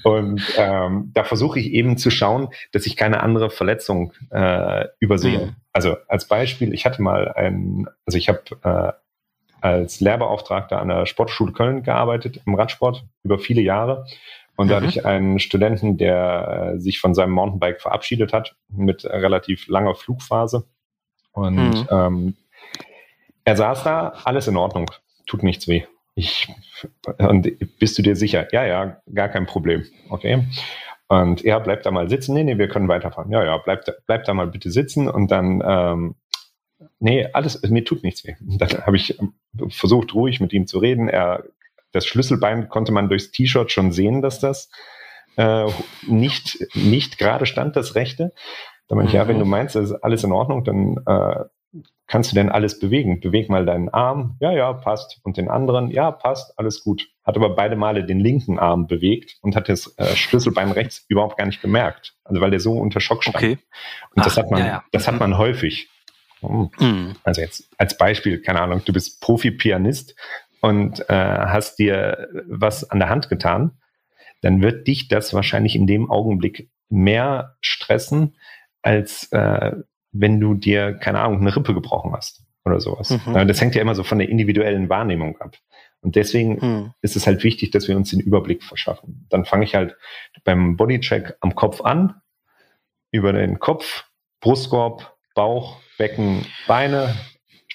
[0.05, 5.47] Und ähm, da versuche ich eben zu schauen, dass ich keine andere Verletzung äh, übersehe.
[5.47, 5.57] Mhm.
[5.73, 8.93] Also als Beispiel, ich hatte mal ein, also ich habe äh,
[9.67, 14.05] als Lehrbeauftragter an der Sportschule Köln gearbeitet im Radsport über viele Jahre.
[14.57, 14.85] Und da mhm.
[14.85, 19.95] hatte ich einen Studenten, der äh, sich von seinem Mountainbike verabschiedet hat mit relativ langer
[19.95, 20.67] Flugphase.
[21.33, 21.89] Und mhm.
[21.91, 22.37] ähm,
[23.45, 24.91] er saß da, alles in Ordnung,
[25.27, 25.85] tut nichts weh.
[26.17, 26.49] Ich,
[27.19, 28.47] und bist du dir sicher?
[28.53, 29.85] Ja, ja, gar kein Problem.
[30.11, 30.45] Okay.
[31.09, 32.35] Und er bleibt da mal sitzen.
[32.35, 33.31] Nee, nee, wir können weiterfahren.
[33.31, 36.15] Ja, ja, bleib, bleib da mal bitte sitzen und dann, ähm,
[36.99, 38.35] nee, alles, mir tut nichts weh.
[38.41, 39.19] Und dann habe ich
[39.69, 41.09] versucht, ruhig mit ihm zu reden.
[41.09, 41.45] Er
[41.95, 44.69] das Schlüsselbein konnte man durchs T-Shirt schon sehen, dass das
[45.37, 45.67] äh,
[46.09, 48.35] nicht, nicht gerade stand, das rechte.
[48.89, 49.53] Da meinte ich, ja, wenn du mhm.
[49.53, 51.45] meinst, das ist alles in Ordnung, dann äh,
[52.07, 53.21] kannst du denn alles bewegen?
[53.21, 54.37] Beweg mal deinen Arm.
[54.41, 55.21] Ja, ja, passt.
[55.23, 57.09] Und den anderen, ja, passt, alles gut.
[57.25, 61.39] Hat aber beide Male den linken Arm bewegt und hat das äh, Schlüsselbein rechts überhaupt
[61.39, 62.15] gar nicht gemerkt.
[62.25, 63.37] Also weil der so unter Schock stand.
[63.37, 63.59] Okay.
[64.11, 64.85] Und Ach, das hat man, ja, ja.
[64.93, 65.21] das hat mhm.
[65.21, 65.89] man häufig.
[66.43, 67.17] Mhm.
[67.25, 70.15] Also jetzt als Beispiel, keine Ahnung, du bist Profi-Pianist
[70.61, 73.79] und äh, hast dir was an der Hand getan,
[74.43, 78.37] dann wird dich das wahrscheinlich in dem Augenblick mehr stressen,
[78.83, 79.73] als äh,
[80.15, 83.11] wenn du dir, keine Ahnung, eine Rippe gebrochen hast oder sowas.
[83.11, 83.47] Mhm.
[83.47, 85.57] Das hängt ja immer so von der individuellen Wahrnehmung ab.
[86.01, 86.95] Und deswegen mhm.
[87.03, 89.27] ist es halt wichtig, dass wir uns den Überblick verschaffen.
[89.29, 89.97] Dann fange ich halt
[90.45, 92.21] beim Bodycheck am Kopf an,
[93.11, 94.05] über den Kopf,
[94.41, 97.15] Brustkorb, Bauch, Becken, Beine,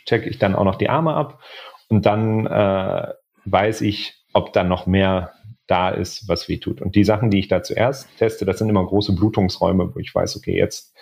[0.06, 1.41] checke ich dann auch noch die Arme ab
[1.88, 3.08] und dann äh,
[3.45, 5.34] weiß ich, ob da noch mehr
[5.67, 6.82] da ist, was weh tut.
[6.82, 10.13] Und die Sachen, die ich da zuerst teste, das sind immer große Blutungsräume, wo ich
[10.13, 10.95] weiß, okay, jetzt,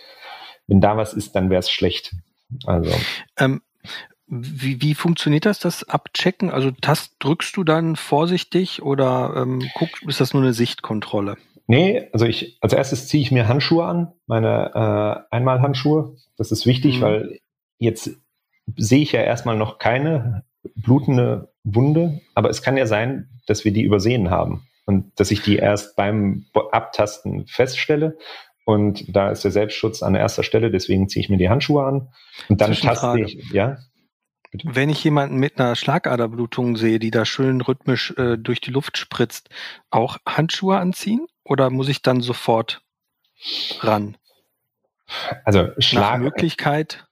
[0.68, 2.14] wenn da was ist, dann wäre es schlecht.
[2.66, 2.92] Also.
[3.38, 3.62] Ähm,
[4.28, 6.52] wie, wie funktioniert das, das Abchecken?
[6.52, 11.38] Also Tast drückst du dann vorsichtig oder ähm, guck, ist das nur eine Sichtkontrolle?
[11.68, 16.16] Nee, also ich als erstes ziehe ich mir Handschuhe an, meine äh, Einmalhandschuhe.
[16.38, 17.02] Das ist wichtig, mhm.
[17.02, 17.40] weil
[17.78, 18.12] jetzt
[18.76, 20.44] sehe ich ja erstmal noch keine
[20.76, 25.42] blutende Wunde, aber es kann ja sein, dass wir die übersehen haben und dass ich
[25.42, 28.18] die erst beim Abtasten feststelle.
[28.68, 32.10] Und da ist der Selbstschutz an erster Stelle, deswegen ziehe ich mir die Handschuhe an
[32.50, 33.78] und dann taste ich, ja.
[34.52, 34.68] Bitte?
[34.74, 38.98] Wenn ich jemanden mit einer Schlagaderblutung sehe, die da schön rhythmisch äh, durch die Luft
[38.98, 39.48] spritzt,
[39.90, 42.82] auch Handschuhe anziehen oder muss ich dann sofort
[43.80, 44.18] ran?
[45.46, 47.08] Also Schlag Nach Möglichkeit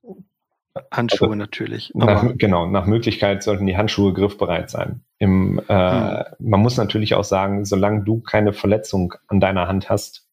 [0.92, 1.92] Handschuhe also, natürlich.
[1.94, 5.06] Nach, genau, nach Möglichkeit sollten die Handschuhe griffbereit sein.
[5.20, 6.24] Im, äh, hm.
[6.40, 10.25] Man muss natürlich auch sagen, solange du keine Verletzung an deiner Hand hast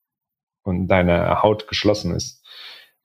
[0.63, 2.43] und deine Haut geschlossen ist,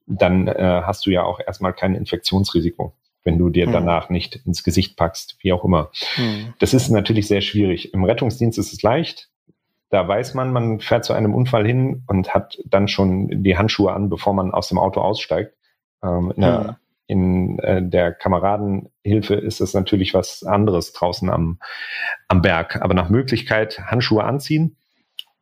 [0.05, 2.93] dann äh, hast du ja auch erstmal kein Infektionsrisiko,
[3.23, 3.73] wenn du dir hm.
[3.73, 5.91] danach nicht ins Gesicht packst, wie auch immer.
[6.15, 6.53] Hm.
[6.59, 7.93] Das ist natürlich sehr schwierig.
[7.93, 9.29] Im Rettungsdienst ist es leicht.
[9.89, 13.93] Da weiß man, man fährt zu einem Unfall hin und hat dann schon die Handschuhe
[13.93, 15.53] an, bevor man aus dem Auto aussteigt.
[16.03, 16.75] Ähm, in der hm
[17.07, 21.59] in äh, der Kameradenhilfe ist es natürlich was anderes draußen am,
[22.27, 22.81] am Berg.
[22.81, 24.75] Aber nach Möglichkeit Handschuhe anziehen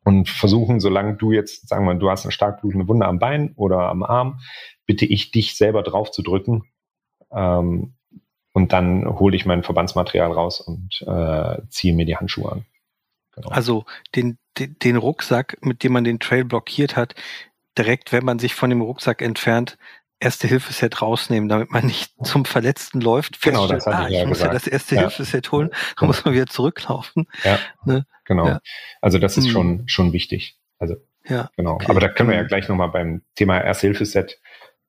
[0.06, 3.52] und versuchen, solange du jetzt, sagen wir, du hast eine stark blutende Wunde am Bein
[3.56, 4.38] oder am Arm,
[4.86, 6.62] bitte ich dich selber drauf zu drücken.
[7.32, 7.96] Ähm,
[8.52, 12.64] und dann hole ich mein Verbandsmaterial raus und äh, ziehe mir die Handschuhe an.
[13.34, 13.48] Genau.
[13.48, 17.16] Also den, den, den Rucksack, mit dem man den Trail blockiert hat,
[17.76, 19.76] direkt, wenn man sich von dem Rucksack entfernt,
[20.18, 23.40] Erste-Hilfe-Set rausnehmen, damit man nicht zum Verletzten läuft.
[23.42, 24.52] Genau, das hatte ah, ich ja ich muss gesagt.
[24.52, 27.26] ja das Erste-Hilfe-Set holen, dann muss man wieder zurücklaufen.
[27.44, 28.06] Ja, ne?
[28.24, 28.46] genau.
[28.46, 28.60] Ja.
[29.00, 29.52] Also das ist hm.
[29.52, 30.58] schon, schon wichtig.
[30.78, 30.96] Also,
[31.28, 31.74] ja, genau.
[31.74, 31.86] Okay.
[31.88, 32.48] Aber da können wir ja hm.
[32.48, 34.38] gleich nochmal beim Thema Erste-Hilfe-Set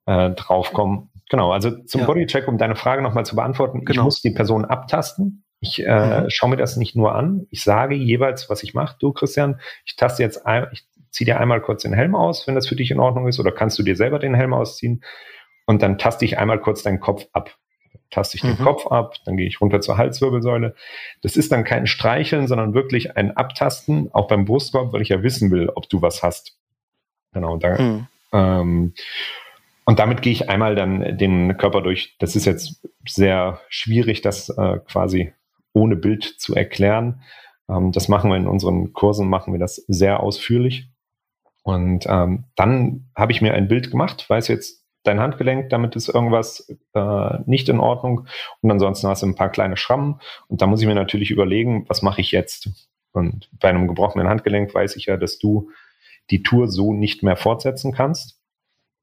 [0.06, 1.10] äh, draufkommen.
[1.30, 2.06] Genau, also zum ja.
[2.06, 3.84] Bodycheck, um deine Frage nochmal zu beantworten.
[3.84, 4.00] Genau.
[4.00, 5.44] Ich muss die Person abtasten.
[5.60, 6.30] Ich äh, mhm.
[6.30, 7.46] schaue mir das nicht nur an.
[7.50, 8.96] Ich sage jeweils, was ich mache.
[9.00, 12.54] Du, Christian, ich taste jetzt ein, ich zieh dir einmal kurz den Helm aus, wenn
[12.54, 15.02] das für dich in Ordnung ist, oder kannst du dir selber den Helm ausziehen
[15.66, 17.56] und dann taste ich einmal kurz deinen Kopf ab.
[18.10, 18.56] Taste ich mhm.
[18.56, 20.74] den Kopf ab, dann gehe ich runter zur Halswirbelsäule.
[21.22, 25.22] Das ist dann kein Streicheln, sondern wirklich ein Abtasten, auch beim Brustkorb, weil ich ja
[25.22, 26.56] wissen will, ob du was hast.
[27.32, 28.06] Genau, da, mhm.
[28.32, 28.94] ähm,
[29.88, 32.14] und damit gehe ich einmal dann den Körper durch.
[32.18, 35.32] Das ist jetzt sehr schwierig, das äh, quasi
[35.72, 37.22] ohne Bild zu erklären.
[37.70, 40.90] Ähm, das machen wir in unseren Kursen, machen wir das sehr ausführlich.
[41.68, 46.08] Und ähm, dann habe ich mir ein Bild gemacht, weiß jetzt dein Handgelenk, damit ist
[46.08, 48.26] irgendwas äh, nicht in Ordnung.
[48.62, 50.18] Und ansonsten hast du ein paar kleine Schrammen.
[50.46, 52.70] Und da muss ich mir natürlich überlegen, was mache ich jetzt?
[53.12, 55.70] Und bei einem gebrochenen Handgelenk weiß ich ja, dass du
[56.30, 58.40] die Tour so nicht mehr fortsetzen kannst.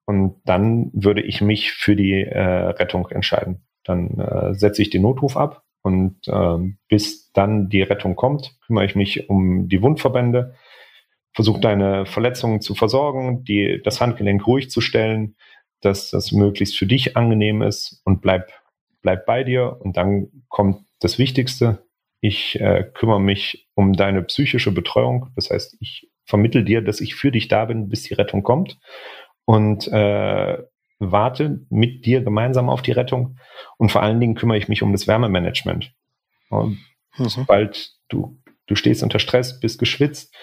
[0.05, 3.61] Und dann würde ich mich für die äh, Rettung entscheiden.
[3.83, 8.85] Dann äh, setze ich den Notruf ab und äh, bis dann die Rettung kommt, kümmere
[8.85, 10.55] ich mich um die Wundverbände,
[11.35, 15.35] versuche deine Verletzungen zu versorgen, die, das Handgelenk ruhig zu stellen,
[15.81, 18.51] dass das möglichst für dich angenehm ist und bleib,
[19.01, 19.77] bleib bei dir.
[19.81, 21.85] Und dann kommt das Wichtigste.
[22.21, 25.27] Ich äh, kümmere mich um deine psychische Betreuung.
[25.35, 28.79] Das heißt, ich vermittel dir, dass ich für dich da bin, bis die Rettung kommt
[29.43, 30.57] und äh,
[30.99, 33.37] warte mit dir gemeinsam auf die Rettung.
[33.77, 35.91] Und vor allen Dingen kümmere ich mich um das Wärmemanagement.
[36.49, 36.79] Und
[37.17, 37.25] mhm.
[37.25, 38.37] sobald du,
[38.67, 40.33] du stehst unter Stress, bist geschwitzt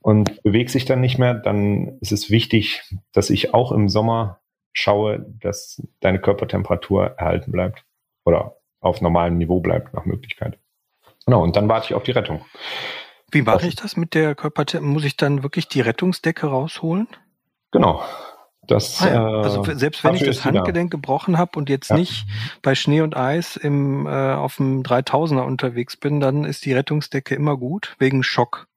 [0.00, 4.40] und bewegst dich dann nicht mehr, dann ist es wichtig, dass ich auch im Sommer
[4.72, 7.84] schaue, dass deine Körpertemperatur erhalten bleibt
[8.24, 10.58] oder auf normalem Niveau bleibt nach Möglichkeit.
[11.26, 12.44] Genau, und dann warte ich auf die Rettung.
[13.30, 14.94] Wie mache ich das mit der Körpertemperatur?
[14.94, 17.08] Muss ich dann wirklich die Rettungsdecke rausholen?
[17.70, 18.02] Genau,
[18.68, 19.26] das, ah ja.
[19.40, 21.96] Also äh, selbst wenn ich das Handgelenk gebrochen habe und jetzt ja.
[21.96, 22.26] nicht
[22.62, 27.34] bei Schnee und Eis im, äh, auf dem 3000er unterwegs bin, dann ist die Rettungsdecke
[27.34, 28.68] immer gut, wegen Schock.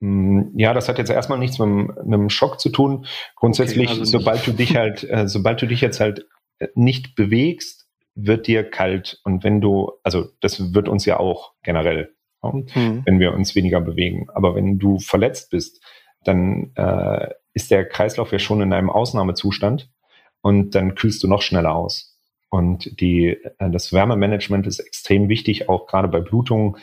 [0.00, 3.04] Hm, ja, das hat jetzt erstmal nichts mit, einem Schock zu tun.
[3.36, 6.26] Grundsätzlich, okay, also sobald du dich halt, äh, sobald du dich jetzt halt
[6.58, 9.20] äh, nicht bewegst, wird dir kalt.
[9.24, 13.02] Und wenn du, also das wird uns ja auch generell, mhm.
[13.04, 14.28] wenn wir uns weniger bewegen.
[14.32, 15.82] Aber wenn du verletzt bist,
[16.24, 19.90] dann äh, ist der Kreislauf ja schon in einem Ausnahmezustand
[20.40, 22.16] und dann kühlst du noch schneller aus.
[22.48, 26.76] Und die, äh, das Wärmemanagement ist extrem wichtig, auch gerade bei Blutungen,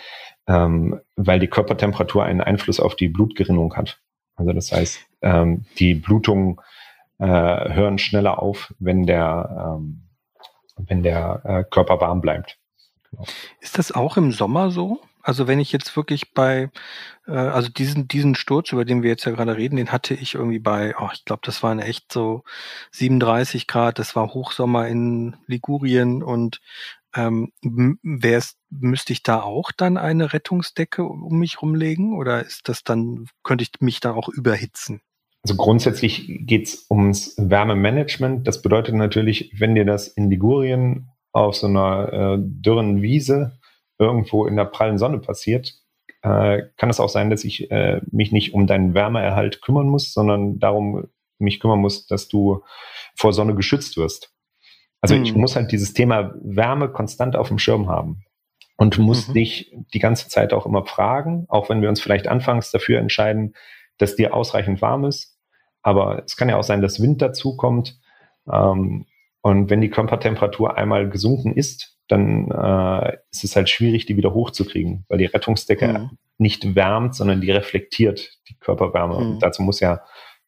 [0.47, 3.99] ähm, weil die Körpertemperatur einen Einfluss auf die Blutgerinnung hat.
[4.36, 6.58] Also das heißt, ähm, die Blutungen
[7.19, 10.03] äh, hören schneller auf, wenn der, ähm,
[10.77, 12.58] wenn der äh, Körper warm bleibt.
[13.10, 13.25] Genau.
[13.60, 15.01] Ist das auch im Sommer so?
[15.27, 16.69] Also wenn ich jetzt wirklich bei,
[17.27, 20.35] äh, also diesen, diesen Sturz, über den wir jetzt ja gerade reden, den hatte ich
[20.35, 22.43] irgendwie bei, oh, ich glaube, das waren echt so
[22.93, 26.61] 37 Grad, das war Hochsommer in Ligurien und
[27.13, 32.85] ähm, wär's, müsste ich da auch dann eine Rettungsdecke um mich rumlegen oder ist das
[32.85, 35.01] dann, könnte ich mich dann auch überhitzen?
[35.43, 38.47] Also grundsätzlich geht's ums Wärmemanagement.
[38.47, 43.56] Das bedeutet natürlich, wenn dir das in Ligurien auf so einer äh, dürren Wiese
[43.99, 45.73] irgendwo in der prallen Sonne passiert,
[46.21, 50.13] äh, kann es auch sein, dass ich äh, mich nicht um deinen Wärmeerhalt kümmern muss,
[50.13, 51.07] sondern darum
[51.39, 52.63] mich kümmern muss, dass du
[53.15, 54.33] vor Sonne geschützt wirst.
[55.01, 55.23] Also mhm.
[55.23, 58.23] ich muss halt dieses Thema Wärme konstant auf dem Schirm haben
[58.77, 59.33] und muss mhm.
[59.33, 63.53] dich die ganze Zeit auch immer fragen, auch wenn wir uns vielleicht anfangs dafür entscheiden,
[63.97, 65.38] dass dir ausreichend warm ist.
[65.81, 67.99] Aber es kann ja auch sein, dass Wind dazu kommt.
[68.51, 69.05] Ähm,
[69.47, 74.33] und wenn die Körpertemperatur einmal gesunken ist, dann äh, ist es halt schwierig, die wieder
[74.33, 76.10] hochzukriegen, weil die Rettungsdecke mhm.
[76.38, 79.13] nicht wärmt, sondern die reflektiert die Körperwärme.
[79.13, 79.31] Mhm.
[79.31, 80.01] Und dazu muss ja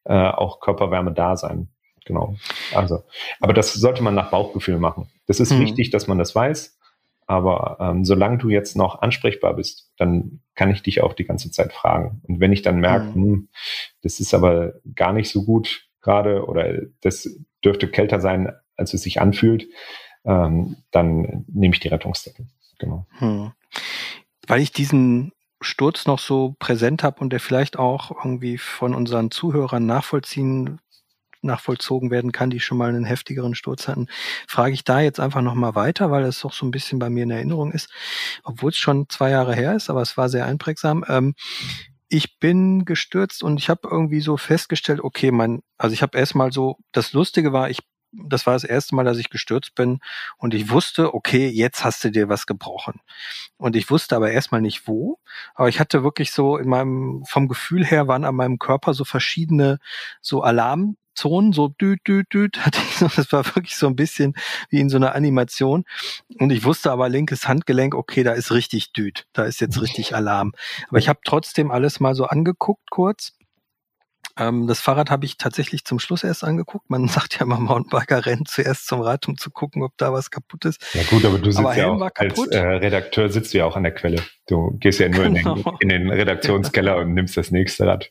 [0.04, 1.68] äh, auch Körperwärme da sein.
[2.04, 2.36] Genau.
[2.74, 3.04] Also,
[3.40, 5.08] aber das sollte man nach Bauchgefühl machen.
[5.26, 5.60] Das ist mhm.
[5.60, 6.78] wichtig, dass man das weiß.
[7.26, 11.50] Aber ähm, solange du jetzt noch ansprechbar bist, dann kann ich dich auch die ganze
[11.50, 12.20] Zeit fragen.
[12.28, 13.24] Und wenn ich dann merke, mhm.
[13.24, 13.48] hm,
[14.02, 17.26] das ist aber gar nicht so gut gerade oder das
[17.64, 19.68] dürfte kälter sein, als es sich anfühlt,
[20.24, 22.46] ähm, dann nehme ich die Rettungsdecke.
[22.78, 23.06] Genau.
[23.18, 23.52] Hm.
[24.46, 29.30] Weil ich diesen Sturz noch so präsent habe und der vielleicht auch irgendwie von unseren
[29.30, 30.80] Zuhörern nachvollziehen
[31.42, 34.08] nachvollzogen werden kann, die schon mal einen heftigeren Sturz hatten,
[34.46, 37.22] frage ich da jetzt einfach nochmal weiter, weil es doch so ein bisschen bei mir
[37.22, 37.88] in Erinnerung ist,
[38.44, 41.04] obwohl es schon zwei Jahre her ist, aber es war sehr einprägsam.
[41.08, 41.34] Ähm,
[42.08, 46.52] ich bin gestürzt und ich habe irgendwie so festgestellt, okay, mein, also ich habe erstmal
[46.52, 47.78] so, das Lustige war, ich
[48.12, 50.00] das war das erste Mal, dass ich gestürzt bin
[50.36, 53.00] und ich wusste, okay, jetzt hast du dir was gebrochen.
[53.56, 55.18] Und ich wusste aber erstmal nicht wo.
[55.54, 59.04] Aber ich hatte wirklich so in meinem, vom Gefühl her waren an meinem Körper so
[59.04, 59.78] verschiedene
[60.20, 64.34] so Alarmzonen, so düt, düt, düt, hatte ich so, das war wirklich so ein bisschen
[64.70, 65.84] wie in so einer Animation.
[66.38, 70.14] Und ich wusste aber linkes Handgelenk, okay, da ist richtig düt, da ist jetzt richtig
[70.14, 70.52] Alarm.
[70.88, 73.34] Aber ich habe trotzdem alles mal so angeguckt kurz
[74.38, 76.90] Ähm, das Fahrrad habe ich tatsächlich zum Schluss erst angeguckt.
[76.90, 80.30] Man sagt ja immer, Mountainbiker rennen zuerst zum Rad, um zu gucken, ob da was
[80.30, 80.94] kaputt ist.
[80.94, 83.76] Ja gut, aber du sitzt aber ja auch als äh, Redakteur sitzt du ja auch
[83.76, 84.22] an der Quelle.
[84.46, 85.56] Du gehst ja nur genau.
[85.56, 88.10] in, den, in, den, Redaktionskeller und nimmst das nächste Rad.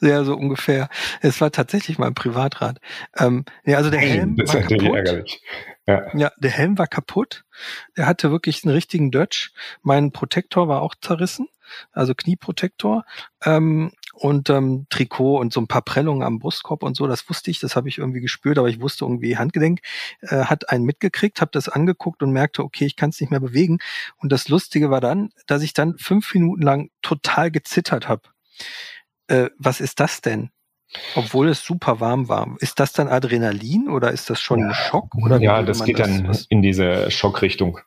[0.00, 0.88] Ja, so ungefähr.
[1.20, 2.78] Es war tatsächlich mein Privatrad.
[3.18, 4.96] Ähm, ja, also der Helm das war ist kaputt.
[4.96, 5.42] Ärgerlich.
[5.86, 6.06] Ja.
[6.16, 7.44] ja, der Helm war kaputt.
[7.96, 9.52] Der hatte wirklich einen richtigen Dutch.
[9.82, 11.48] Mein Protektor war auch zerrissen
[11.92, 13.04] also Knieprotektor.
[13.44, 17.50] Ähm, und ähm, Trikot und so ein paar Prellungen am Brustkorb und so, das wusste
[17.50, 19.80] ich, das habe ich irgendwie gespürt, aber ich wusste irgendwie Handgelenk,
[20.20, 23.40] äh, hat einen mitgekriegt, habe das angeguckt und merkte, okay, ich kann es nicht mehr
[23.40, 23.78] bewegen.
[24.18, 28.22] Und das Lustige war dann, dass ich dann fünf Minuten lang total gezittert habe.
[29.28, 30.50] Äh, was ist das denn?
[31.14, 32.54] Obwohl es super warm war.
[32.58, 35.14] Ist das dann Adrenalin oder ist das schon ein Schock?
[35.14, 36.46] Oder ja, das geht das, dann was?
[36.50, 37.78] in diese Schockrichtung.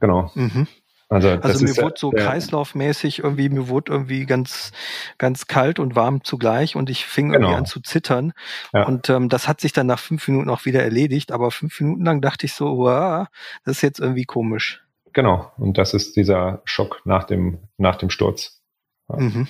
[0.00, 0.30] Genau.
[0.34, 0.66] Mhm.
[1.14, 4.72] Also, also mir wurde so der, kreislaufmäßig irgendwie, mir wurde irgendwie ganz,
[5.16, 7.46] ganz kalt und warm zugleich und ich fing genau.
[7.46, 8.32] irgendwie an zu zittern.
[8.72, 8.84] Ja.
[8.86, 12.04] Und ähm, das hat sich dann nach fünf Minuten auch wieder erledigt, aber fünf Minuten
[12.04, 13.28] lang dachte ich so, wow,
[13.64, 14.82] das ist jetzt irgendwie komisch.
[15.12, 18.60] Genau, und das ist dieser Schock nach dem, nach dem Sturz.
[19.08, 19.16] Ja.
[19.16, 19.46] Mhm.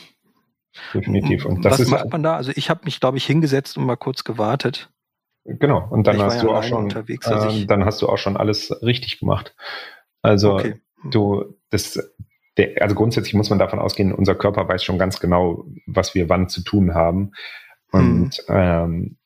[0.93, 1.47] Definitiv.
[1.47, 2.37] Und das Was ist, macht man da?
[2.37, 4.91] Also ich habe mich, glaube ich, hingesetzt und mal kurz gewartet.
[5.47, 8.71] Genau, und dann hast ja du auch schon, äh, dann hast du auch schon alles
[8.83, 9.55] richtig gemacht.
[10.21, 10.75] Also okay
[11.11, 11.99] du, das,
[12.57, 16.29] der, also grundsätzlich muss man davon ausgehen, unser Körper weiß schon ganz genau, was wir
[16.29, 17.33] wann zu tun haben.
[17.91, 18.55] Und mhm.
[18.55, 19.17] ähm,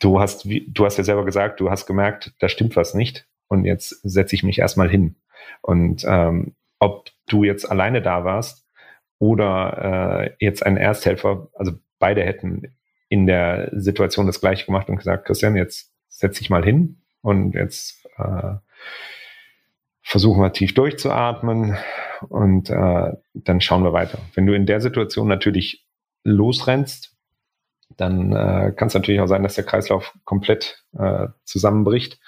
[0.00, 3.26] du hast, du hast ja selber gesagt, du hast gemerkt, da stimmt was nicht.
[3.48, 5.16] Und jetzt setze ich mich erstmal hin.
[5.60, 8.66] Und ähm, ob du jetzt alleine da warst
[9.18, 12.74] oder äh, jetzt ein Ersthelfer, also beide hätten
[13.08, 17.54] in der Situation das gleiche gemacht und gesagt, Christian, jetzt setz dich mal hin und
[17.54, 18.54] jetzt äh,
[20.02, 21.76] versuchen wir tief durchzuatmen
[22.28, 24.18] und äh, dann schauen wir weiter.
[24.34, 25.86] Wenn du in der Situation natürlich
[26.24, 27.16] losrennst,
[27.96, 32.18] dann äh, kann es natürlich auch sein, dass der Kreislauf komplett äh, zusammenbricht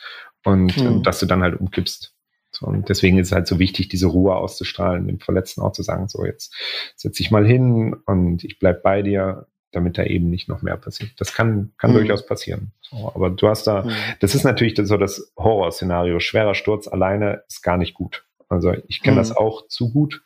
[0.44, 1.02] und mhm.
[1.02, 2.14] dass du dann halt umkippst.
[2.50, 5.82] So, und deswegen ist es halt so wichtig, diese Ruhe auszustrahlen, dem Verletzten auch zu
[5.82, 6.54] sagen, so jetzt
[6.94, 10.76] setz dich mal hin und ich bleib bei dir, damit da eben nicht noch mehr
[10.76, 11.12] passiert.
[11.18, 11.96] Das kann, kann mhm.
[11.96, 12.72] durchaus passieren.
[12.80, 13.92] So, aber du hast da, mhm.
[14.20, 16.20] das ist natürlich so das Horrorszenario.
[16.20, 18.24] Schwerer Sturz alleine ist gar nicht gut.
[18.48, 19.20] Also ich kenne mhm.
[19.20, 20.22] das auch zu gut.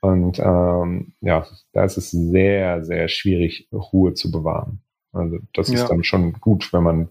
[0.00, 4.80] Und ähm, ja, da ist es sehr, sehr schwierig, Ruhe zu bewahren.
[5.12, 5.74] Also das ja.
[5.74, 7.08] ist dann schon gut, wenn man,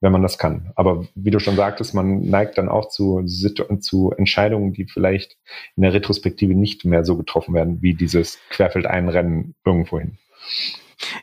[0.00, 0.72] wenn man das kann.
[0.76, 3.24] Aber wie du schon sagtest, man neigt dann auch zu,
[3.80, 5.36] zu Entscheidungen, die vielleicht
[5.76, 10.18] in der Retrospektive nicht mehr so getroffen werden, wie dieses Querfeldeinrennen irgendwohin.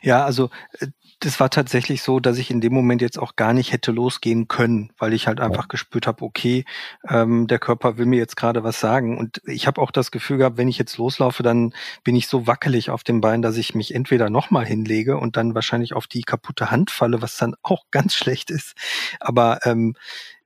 [0.02, 0.88] Ja, also äh,
[1.20, 4.48] das war tatsächlich so, dass ich in dem Moment jetzt auch gar nicht hätte losgehen
[4.48, 6.64] können, weil ich halt einfach gespürt habe, okay,
[7.08, 9.16] ähm, der Körper will mir jetzt gerade was sagen.
[9.16, 11.72] Und ich habe auch das Gefühl gehabt, wenn ich jetzt loslaufe, dann
[12.04, 15.54] bin ich so wackelig auf dem Bein, dass ich mich entweder nochmal hinlege und dann
[15.54, 18.74] wahrscheinlich auf die kaputte Hand falle, was dann auch ganz schlecht ist.
[19.20, 19.94] Aber ähm,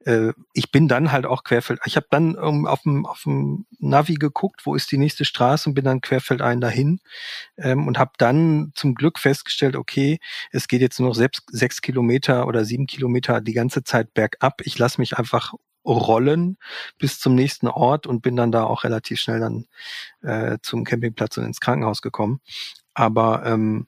[0.04, 1.80] äh, ich bin dann halt auch querfeld.
[1.84, 5.68] Ich habe dann ähm, auf dem auf dem Navi geguckt, wo ist die nächste Straße
[5.68, 7.00] und bin dann querfeldein dahin
[7.56, 10.18] ähm, und habe dann zum Glück festgestellt, okay,
[10.52, 14.60] es geht jetzt nur noch sechs, sechs Kilometer oder sieben Kilometer die ganze Zeit bergab.
[14.64, 16.58] Ich lasse mich einfach rollen
[16.98, 19.66] bis zum nächsten Ort und bin dann da auch relativ schnell dann
[20.22, 22.40] äh, zum Campingplatz und ins Krankenhaus gekommen.
[22.94, 23.86] Aber ähm,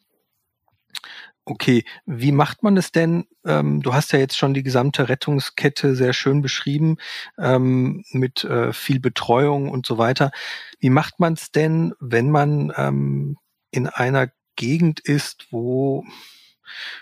[1.45, 3.27] Okay, wie macht man es denn?
[3.45, 6.99] Ähm, du hast ja jetzt schon die gesamte Rettungskette sehr schön beschrieben,
[7.37, 10.31] ähm, mit äh, viel Betreuung und so weiter.
[10.79, 13.39] Wie macht man es denn, wenn man ähm,
[13.73, 16.05] in einer Gegend ist, wo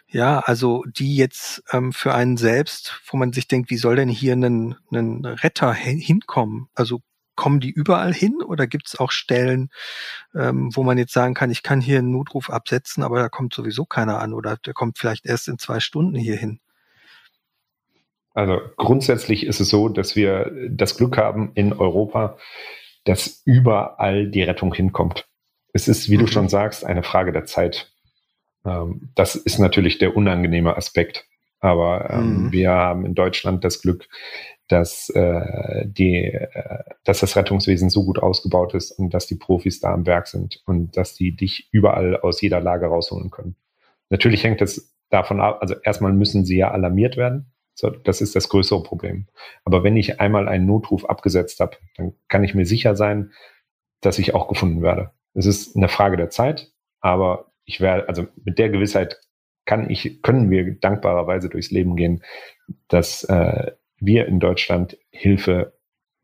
[0.09, 4.09] ja, also die jetzt ähm, für einen selbst, wo man sich denkt, wie soll denn
[4.09, 6.69] hier ein, ein Retter hinkommen?
[6.75, 7.03] Also
[7.35, 9.71] kommen die überall hin oder gibt es auch Stellen,
[10.35, 13.55] ähm, wo man jetzt sagen kann, ich kann hier einen Notruf absetzen, aber da kommt
[13.55, 16.61] sowieso keiner an oder der kommt vielleicht erst in zwei Stunden hier hin?
[18.35, 22.39] Also grundsätzlich ist es so, dass wir das Glück haben in Europa,
[23.05, 25.27] dass überall die Rettung hinkommt.
[25.73, 26.21] Es ist, wie mhm.
[26.23, 27.93] du schon sagst, eine Frage der Zeit.
[28.65, 31.27] Ähm, das ist natürlich der unangenehme Aspekt.
[31.61, 32.53] Aber ähm, mhm.
[32.53, 34.09] wir haben in Deutschland das Glück,
[34.71, 39.81] dass, äh, die, äh, dass das Rettungswesen so gut ausgebaut ist und dass die Profis
[39.81, 43.57] da am Werk sind und dass die dich überall aus jeder Lage rausholen können.
[44.11, 47.53] Natürlich hängt es davon ab, also erstmal müssen sie ja alarmiert werden.
[47.75, 49.27] So, das ist das größere Problem.
[49.65, 53.33] Aber wenn ich einmal einen Notruf abgesetzt habe, dann kann ich mir sicher sein,
[54.01, 55.11] dass ich auch gefunden werde.
[55.35, 59.21] Es ist eine Frage der Zeit, aber ich werde, also mit der Gewissheit
[59.65, 62.23] kann ich, können wir dankbarerweise durchs Leben gehen,
[62.89, 65.79] dass äh, wir in Deutschland Hilfe,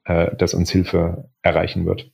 [0.04, 2.10] äh, dass uns Hilfe erreichen wird.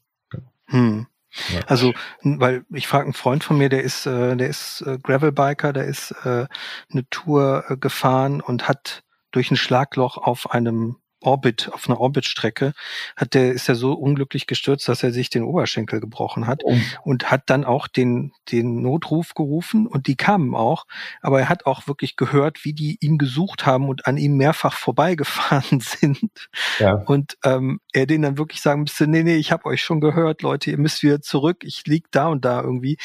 [0.66, 1.06] Hm.
[1.54, 1.60] Ja.
[1.66, 5.72] Also, weil ich frage einen Freund von mir, der ist, äh, der ist äh, Gravelbiker,
[5.72, 6.46] der ist äh,
[6.90, 12.72] eine Tour äh, gefahren und hat durch ein Schlagloch auf einem Orbit, auf einer Orbitstrecke,
[13.16, 16.76] hat der, ist er so unglücklich gestürzt, dass er sich den Oberschenkel gebrochen hat oh.
[17.02, 20.86] und hat dann auch den, den Notruf gerufen und die kamen auch.
[21.20, 24.76] Aber er hat auch wirklich gehört, wie die ihn gesucht haben und an ihm mehrfach
[24.76, 26.48] vorbeigefahren sind.
[26.78, 26.94] Ja.
[27.06, 30.42] Und ähm, er denen dann wirklich sagen müsste, nee, nee, ich habe euch schon gehört,
[30.42, 32.98] Leute, ihr müsst wieder zurück, ich lieg da und da irgendwie.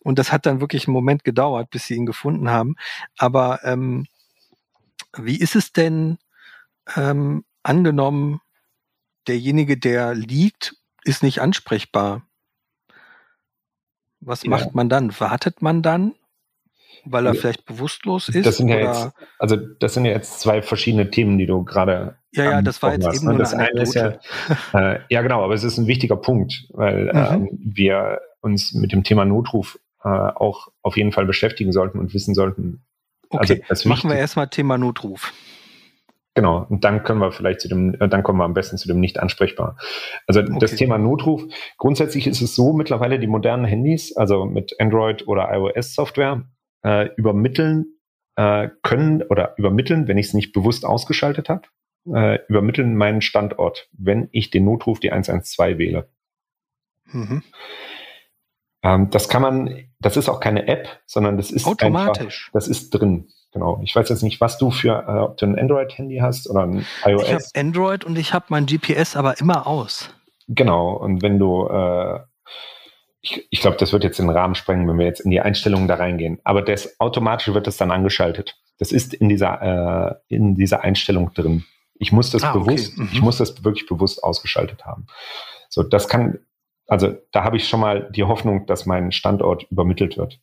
[0.00, 2.76] Und das hat dann wirklich einen Moment gedauert, bis sie ihn gefunden haben.
[3.18, 4.06] Aber ähm,
[5.16, 6.18] wie ist es denn,
[6.96, 8.40] ähm, angenommen,
[9.26, 12.22] derjenige, der liegt, ist nicht ansprechbar.
[14.20, 14.50] Was ja.
[14.50, 15.18] macht man dann?
[15.20, 16.14] Wartet man dann,
[17.04, 18.46] weil er vielleicht bewusstlos ist?
[18.46, 22.16] Das sind ja jetzt, also das sind ja jetzt zwei verschiedene Themen, die du gerade.
[22.32, 23.32] Ja, ja, das war jetzt hast, eben ne?
[23.32, 24.18] nur das eine ist ja,
[24.72, 27.46] äh, ja, genau, aber es ist ein wichtiger Punkt, weil mhm.
[27.46, 32.14] äh, wir uns mit dem Thema Notruf äh, auch auf jeden Fall beschäftigen sollten und
[32.14, 32.84] wissen sollten.
[33.30, 35.32] Okay, also machen wir erstmal Thema Notruf.
[36.34, 38.88] Genau, und dann können wir vielleicht zu dem, äh, dann kommen wir am besten zu
[38.88, 39.76] dem nicht ansprechbar.
[40.26, 40.56] Also okay.
[40.58, 41.44] das Thema Notruf,
[41.78, 46.44] grundsätzlich ist es so, mittlerweile die modernen Handys, also mit Android oder iOS-Software,
[46.84, 47.94] äh, übermitteln
[48.36, 51.68] äh, können oder übermitteln, wenn ich es nicht bewusst ausgeschaltet habe,
[52.12, 56.08] äh, übermitteln meinen Standort, wenn ich den Notruf die 112 wähle.
[57.06, 57.42] Mhm.
[58.82, 62.46] Ähm, das kann man, das ist auch keine App, sondern das ist automatisch.
[62.46, 63.28] Einfach, das ist drin.
[63.54, 63.80] Genau.
[63.84, 66.84] Ich weiß jetzt nicht, was du für, äh, ob du ein Android-Handy hast oder ein
[67.06, 67.22] iOS.
[67.22, 70.10] Ich habe Android und ich habe mein GPS aber immer aus.
[70.48, 70.92] Genau.
[70.94, 72.18] Und wenn du, äh,
[73.20, 75.86] ich, ich glaube, das wird jetzt den Rahmen sprengen, wenn wir jetzt in die Einstellungen
[75.86, 76.40] da reingehen.
[76.42, 78.56] Aber das automatisch wird das dann angeschaltet.
[78.78, 81.64] Das ist in dieser, äh, in dieser Einstellung drin.
[81.94, 83.02] Ich muss das ah, bewusst, okay.
[83.02, 83.10] mhm.
[83.12, 85.06] ich muss das wirklich bewusst ausgeschaltet haben.
[85.68, 86.40] So, das kann,
[86.88, 90.40] also da habe ich schon mal die Hoffnung, dass mein Standort übermittelt wird.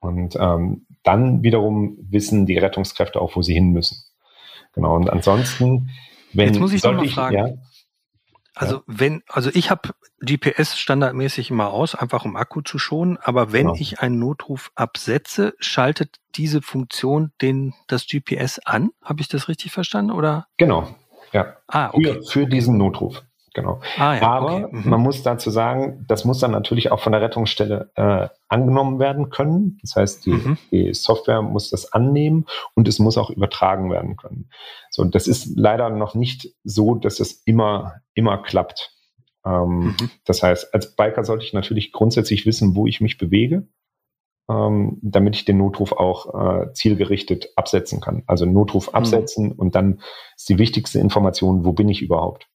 [0.00, 3.98] Und ähm, dann wiederum wissen die Rettungskräfte auch, wo sie hin müssen.
[4.74, 4.94] Genau.
[4.94, 5.90] Und ansonsten,
[6.32, 7.36] wenn Jetzt muss ich noch mal fragen.
[7.36, 7.48] Ja,
[8.58, 8.82] also ja.
[8.86, 9.90] wenn, also ich habe
[10.20, 13.76] GPS standardmäßig immer aus, einfach um Akku zu schonen, aber wenn genau.
[13.78, 18.90] ich einen Notruf absetze, schaltet diese Funktion den das GPS an.
[19.02, 20.10] Habe ich das richtig verstanden?
[20.10, 20.48] Oder?
[20.56, 20.88] Genau.
[21.32, 21.56] Ja.
[21.68, 22.14] Ah, okay.
[22.14, 23.22] für, für diesen Notruf.
[23.58, 23.80] Genau.
[23.96, 24.68] Ah, ja, Aber okay.
[24.70, 24.88] mhm.
[24.88, 29.30] man muss dazu sagen, das muss dann natürlich auch von der Rettungsstelle äh, angenommen werden
[29.30, 29.78] können.
[29.82, 30.58] Das heißt, die, mhm.
[30.70, 34.48] die, Software muss das annehmen und es muss auch übertragen werden können.
[34.90, 38.94] So, das ist leider noch nicht so, dass es immer, immer klappt.
[39.44, 40.10] Ähm, mhm.
[40.24, 43.66] Das heißt, als Biker sollte ich natürlich grundsätzlich wissen, wo ich mich bewege,
[44.48, 48.22] ähm, damit ich den Notruf auch äh, zielgerichtet absetzen kann.
[48.28, 48.94] Also Notruf mhm.
[48.94, 50.00] absetzen und dann
[50.36, 52.46] ist die wichtigste Information, wo bin ich überhaupt?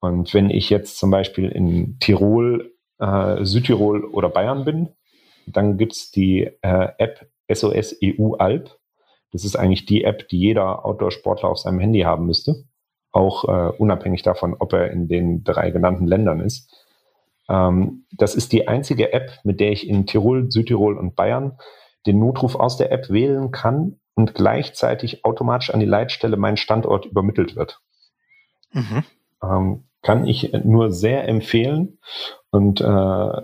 [0.00, 4.88] Und wenn ich jetzt zum Beispiel in Tirol, äh, Südtirol oder Bayern bin,
[5.46, 8.78] dann gibt's die äh, App SOS EU Alp.
[9.32, 12.64] Das ist eigentlich die App, die jeder Outdoor-Sportler auf seinem Handy haben müsste.
[13.12, 16.70] Auch äh, unabhängig davon, ob er in den drei genannten Ländern ist.
[17.48, 21.58] Ähm, das ist die einzige App, mit der ich in Tirol, Südtirol und Bayern
[22.06, 27.06] den Notruf aus der App wählen kann und gleichzeitig automatisch an die Leitstelle mein Standort
[27.06, 27.80] übermittelt wird.
[28.72, 29.04] Mhm.
[29.50, 31.98] Ähm, kann ich nur sehr empfehlen
[32.50, 33.42] und äh,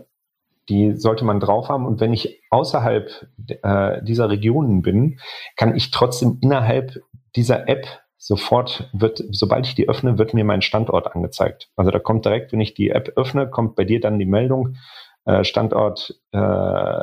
[0.69, 1.87] die sollte man drauf haben.
[1.87, 3.11] Und wenn ich außerhalb
[3.49, 5.19] äh, dieser Regionen bin,
[5.57, 7.01] kann ich trotzdem innerhalb
[7.35, 7.87] dieser App
[8.17, 11.69] sofort wird, sobald ich die öffne, wird mir mein Standort angezeigt.
[11.75, 14.77] Also da kommt direkt, wenn ich die App öffne, kommt bei dir dann die Meldung,
[15.25, 17.01] äh, Standort äh,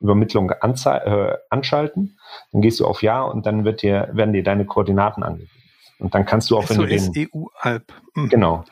[0.00, 2.18] Übermittlung äh, anschalten.
[2.52, 5.63] Dann gehst du auf Ja und dann wird dir, werden dir deine Koordinaten angegeben.
[5.98, 7.12] Und dann kannst du auch, wenn du den...
[7.16, 7.92] EU-Alp.
[8.14, 8.28] Mhm.
[8.28, 8.64] Genau.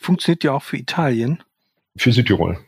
[0.00, 1.42] Funktioniert ja auch für Italien?
[1.96, 2.58] Für Südtirol.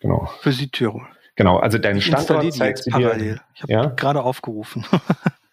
[0.00, 0.30] Genau.
[0.40, 1.06] Für Südtirol.
[1.36, 2.90] Genau, also dein ich Standort zeigt dir...
[2.90, 3.40] Parallel.
[3.54, 3.86] Ich habe ja?
[3.86, 4.84] gerade aufgerufen.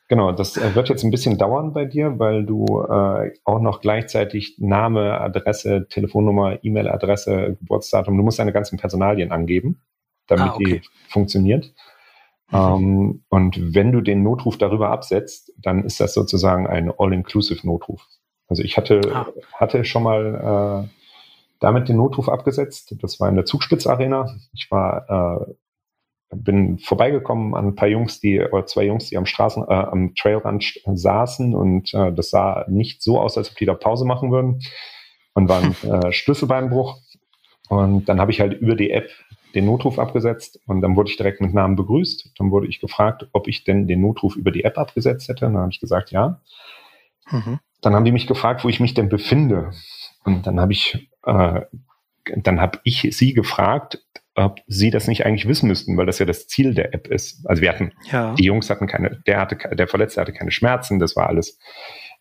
[0.08, 3.82] Genau, das äh, wird jetzt ein bisschen dauern bei dir, weil du äh, auch noch
[3.82, 9.82] gleichzeitig Name, Adresse, Telefonnummer, E-Mail-Adresse, Geburtsdatum, du musst deine ganzen Personalien angeben,
[10.28, 10.82] damit ah, okay.
[10.84, 11.74] die funktioniert.
[12.52, 12.58] Mhm.
[12.58, 18.06] Ähm, und wenn du den Notruf darüber absetzt, dann ist das sozusagen ein All-Inclusive-Notruf.
[18.48, 19.28] Also ich hatte, ah.
[19.54, 20.90] hatte schon mal äh,
[21.60, 22.96] damit den Notruf abgesetzt.
[23.02, 24.36] Das war in der Zugspitzarena.
[24.54, 29.26] Ich war, äh, bin vorbeigekommen an ein paar Jungs, die, oder zwei Jungs, die am
[29.26, 33.66] Straßen, äh, am Trailrand saßen und äh, das sah nicht so aus, als ob die
[33.66, 34.62] da Pause machen würden
[35.34, 37.00] und war ein äh, Schlüsselbeinbruch.
[37.70, 39.10] Und dann habe ich halt über die App
[39.56, 42.32] den Notruf abgesetzt und dann wurde ich direkt mit Namen begrüßt.
[42.38, 45.46] Dann wurde ich gefragt, ob ich denn den Notruf über die App abgesetzt hätte.
[45.46, 46.42] dann habe ich gesagt, ja.
[47.32, 47.60] Mhm.
[47.82, 49.72] Dann haben die mich gefragt, wo ich mich denn befinde.
[50.24, 51.62] Und dann habe ich äh,
[52.36, 54.04] dann habe ich sie gefragt,
[54.36, 57.48] ob sie das nicht eigentlich wissen müssten, weil das ja das Ziel der App ist.
[57.48, 58.34] Also wir hatten, ja.
[58.34, 61.58] die Jungs hatten keine, der hatte, der Verletzte hatte keine Schmerzen, das war alles,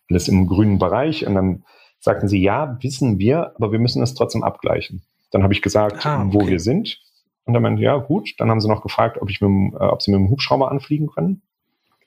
[0.09, 1.27] alles im grünen Bereich.
[1.27, 1.63] Und dann
[1.99, 5.03] sagten sie, ja, wissen wir, aber wir müssen das trotzdem abgleichen.
[5.31, 6.33] Dann habe ich gesagt, ah, okay.
[6.33, 6.99] wo wir sind.
[7.45, 8.33] Und dann meinte, ja, gut.
[8.37, 11.07] Dann haben sie noch gefragt, ob ich mit, äh, ob sie mit dem Hubschrauber anfliegen
[11.07, 11.41] können.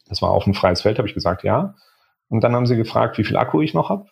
[0.09, 1.75] Das war auf ein freies Feld, habe ich gesagt, ja.
[2.29, 4.07] Und dann haben sie gefragt, wie viel Akku ich noch habe.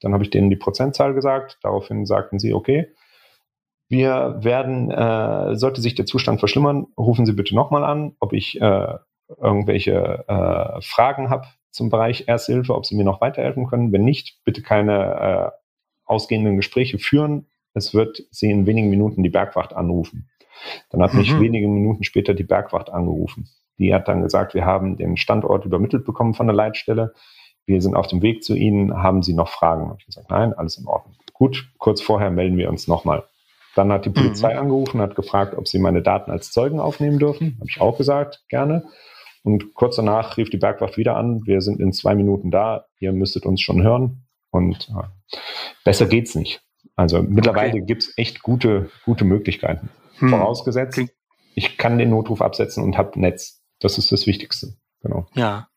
[0.00, 1.58] Dann habe ich denen die Prozentzahl gesagt.
[1.62, 2.92] Daraufhin sagten sie, okay,
[3.88, 8.60] wir werden, äh, sollte sich der Zustand verschlimmern, rufen Sie bitte nochmal an, ob ich
[8.60, 8.94] äh,
[9.40, 13.92] irgendwelche äh, Fragen habe zum Bereich Ersthilfe, ob Sie mir noch weiterhelfen können.
[13.92, 15.58] Wenn nicht, bitte keine äh,
[16.06, 17.46] ausgehenden Gespräche führen.
[17.74, 20.28] Es wird Sie in wenigen Minuten die Bergwacht anrufen.
[20.90, 21.20] Dann hat mhm.
[21.20, 23.48] mich wenige Minuten später die Bergwacht angerufen.
[23.78, 27.14] Die hat dann gesagt, wir haben den Standort übermittelt bekommen von der Leitstelle.
[27.66, 29.02] Wir sind auf dem Weg zu Ihnen.
[29.02, 29.86] Haben Sie noch Fragen?
[29.86, 31.16] Habe ich gesagt, nein, alles in Ordnung.
[31.32, 33.24] Gut, kurz vorher melden wir uns nochmal.
[33.74, 34.60] Dann hat die Polizei mhm.
[34.60, 37.56] angerufen, hat gefragt, ob sie meine Daten als Zeugen aufnehmen dürfen.
[37.58, 38.84] Habe ich auch gesagt, gerne.
[39.42, 43.12] Und kurz danach rief die Bergwacht wieder an, wir sind in zwei Minuten da, ihr
[43.12, 44.26] müsstet uns schon hören.
[44.50, 45.12] Und ja,
[45.84, 46.62] besser geht's nicht.
[46.96, 47.84] Also mittlerweile okay.
[47.84, 49.90] gibt's echt gute, gute Möglichkeiten.
[50.18, 50.30] Hm.
[50.30, 51.00] Vorausgesetzt,
[51.54, 53.62] ich kann den Notruf absetzen und habe Netz.
[53.80, 54.74] Das ist das Wichtigste.
[55.02, 55.26] Genau.
[55.34, 55.68] Ja.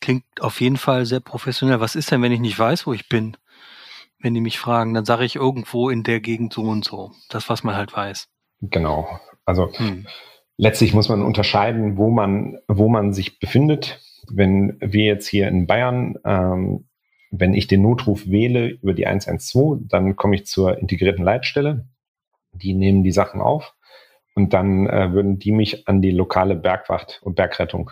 [0.00, 1.80] Klingt auf jeden Fall sehr professionell.
[1.80, 3.36] Was ist denn, wenn ich nicht weiß, wo ich bin?
[4.18, 7.12] Wenn die mich fragen, dann sage ich irgendwo in der Gegend so und so.
[7.28, 8.28] Das, was man halt weiß.
[8.60, 9.20] Genau.
[9.44, 10.06] Also hm
[10.56, 14.00] letztlich muss man unterscheiden, wo man, wo man sich befindet.
[14.30, 16.88] Wenn wir jetzt hier in Bayern, ähm,
[17.30, 21.88] wenn ich den Notruf wähle über die 112, dann komme ich zur integrierten Leitstelle.
[22.54, 23.74] Die nehmen die Sachen auf
[24.34, 27.90] und dann äh, würden die mich an die lokale Bergwacht und Bergrettung,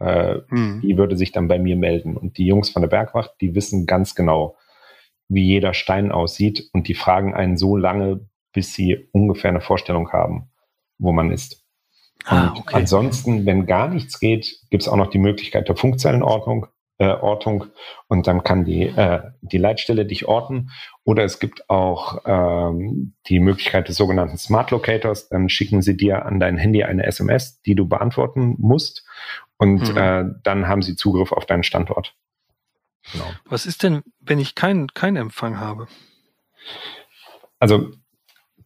[0.00, 0.80] äh, mhm.
[0.82, 2.16] die würde sich dann bei mir melden.
[2.16, 4.56] Und die Jungs von der Bergwacht, die wissen ganz genau,
[5.28, 10.12] wie jeder Stein aussieht und die fragen einen so lange, bis sie ungefähr eine Vorstellung
[10.12, 10.50] haben,
[10.98, 11.64] wo man ist.
[12.24, 12.76] Ah, okay.
[12.76, 16.66] Ansonsten, wenn gar nichts geht, gibt es auch noch die Möglichkeit der Funkzellenordnung.
[16.98, 17.66] Äh, Ortung
[18.06, 20.70] und dann kann die, äh, die Leitstelle dich orten.
[21.02, 25.28] Oder es gibt auch ähm, die Möglichkeit des sogenannten Smart Locators.
[25.28, 29.04] Dann schicken sie dir an dein Handy eine SMS, die du beantworten musst.
[29.56, 29.96] Und mhm.
[29.96, 32.14] äh, dann haben sie Zugriff auf deinen Standort.
[33.10, 33.26] Genau.
[33.44, 35.88] Was ist denn, wenn ich keinen kein Empfang habe?
[37.58, 37.90] Also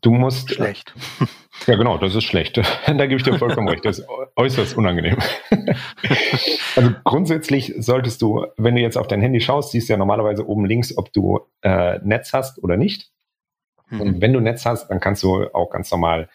[0.01, 0.55] Du musst.
[0.55, 0.95] Schlecht.
[1.67, 2.57] Ja, genau, das ist schlecht.
[2.87, 3.85] da gebe ich dir vollkommen recht.
[3.85, 5.17] Das ist äußerst unangenehm.
[6.77, 10.49] also grundsätzlich solltest du, wenn du jetzt auf dein Handy schaust, siehst du ja normalerweise
[10.49, 13.11] oben links, ob du äh, Netz hast oder nicht.
[13.91, 14.01] Mhm.
[14.01, 16.29] Und wenn du Netz hast, dann kannst du auch ganz normal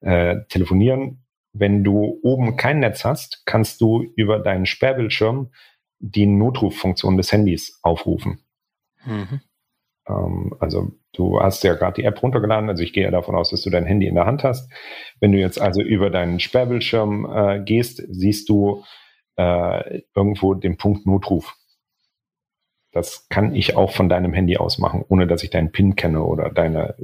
[0.00, 1.24] äh, telefonieren.
[1.52, 5.50] Wenn du oben kein Netz hast, kannst du über deinen Sperrbildschirm
[5.98, 8.40] die Notruffunktion des Handys aufrufen.
[9.06, 9.40] Mhm.
[10.08, 13.50] Ähm, also du hast ja gerade die App runtergeladen, also ich gehe ja davon aus,
[13.50, 14.70] dass du dein Handy in der Hand hast.
[15.20, 18.84] Wenn du jetzt also über deinen Sperrbildschirm äh, gehst, siehst du
[19.36, 21.54] äh, irgendwo den Punkt Notruf.
[22.92, 26.22] Das kann ich auch von deinem Handy aus machen, ohne dass ich deinen PIN kenne
[26.22, 26.96] oder deine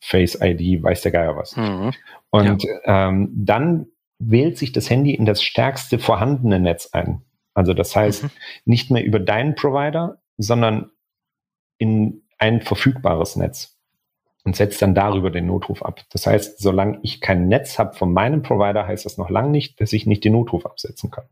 [0.00, 1.56] Face-ID, weiß der Geier was.
[1.56, 1.92] Mhm.
[2.30, 3.08] Und ja.
[3.08, 3.86] ähm, dann
[4.18, 7.22] wählt sich das Handy in das stärkste vorhandene Netz ein.
[7.54, 8.30] Also das heißt, mhm.
[8.64, 10.90] nicht mehr über deinen Provider, sondern
[11.78, 13.76] in ein verfügbares Netz
[14.44, 16.02] und setzt dann darüber den Notruf ab.
[16.10, 19.80] Das heißt, solange ich kein Netz habe von meinem Provider, heißt das noch lange nicht,
[19.80, 21.24] dass ich nicht den Notruf absetzen kann.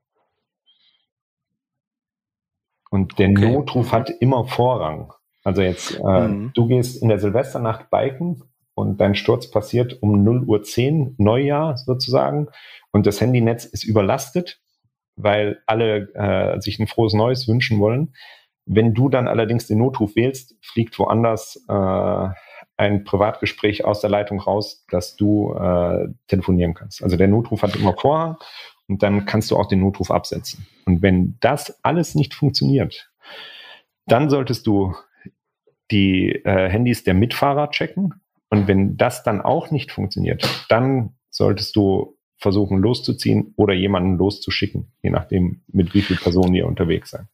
[2.91, 3.53] Und der okay.
[3.53, 5.13] Notruf hat immer Vorrang.
[5.43, 6.53] Also jetzt, äh, mhm.
[6.55, 8.43] du gehst in der Silvesternacht biken
[8.75, 12.49] und dein Sturz passiert um 0 Uhr 10, Neujahr sozusagen,
[12.93, 14.61] und das Handynetz ist überlastet,
[15.17, 18.15] weil alle äh, sich ein frohes Neues wünschen wollen
[18.67, 22.29] wenn du dann allerdings den Notruf wählst, fliegt woanders äh,
[22.77, 27.03] ein Privatgespräch aus der Leitung raus, dass du äh, telefonieren kannst.
[27.03, 28.37] Also der Notruf hat immer Vorhang
[28.89, 30.67] und dann kannst du auch den Notruf absetzen.
[30.87, 33.11] Und wenn das alles nicht funktioniert,
[34.07, 34.95] dann solltest du
[35.91, 38.15] die äh, Handys der Mitfahrer checken.
[38.51, 44.93] Und wenn das dann auch nicht funktioniert, dann solltest du versuchen loszuziehen oder jemanden loszuschicken,
[45.03, 47.27] je nachdem, mit wie vielen Personen ihr unterwegs seid.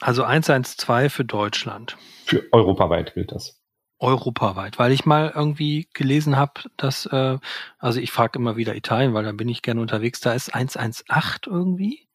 [0.00, 1.96] Also 112 für Deutschland.
[2.24, 3.60] Für europaweit gilt das.
[3.98, 7.38] Europaweit, weil ich mal irgendwie gelesen habe, dass, äh,
[7.78, 11.52] also ich frage immer wieder Italien, weil da bin ich gerne unterwegs, da ist 118
[11.52, 12.08] irgendwie.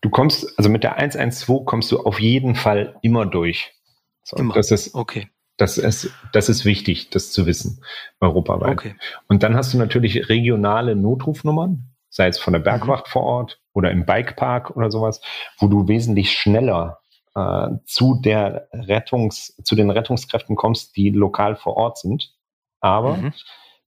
[0.00, 3.74] Du kommst, also mit der 112 kommst du auf jeden Fall immer durch.
[4.22, 4.54] So, immer.
[4.54, 5.28] Das ist, okay.
[5.56, 7.82] Das ist, das ist wichtig, das zu wissen,
[8.20, 8.72] europaweit.
[8.72, 8.94] Okay.
[9.26, 12.64] Und dann hast du natürlich regionale Notrufnummern sei es von der mhm.
[12.64, 15.20] Bergwacht vor Ort oder im Bikepark oder sowas,
[15.58, 17.00] wo du wesentlich schneller
[17.34, 22.32] äh, zu der Rettungs, zu den Rettungskräften kommst, die lokal vor Ort sind.
[22.80, 23.34] Aber mhm.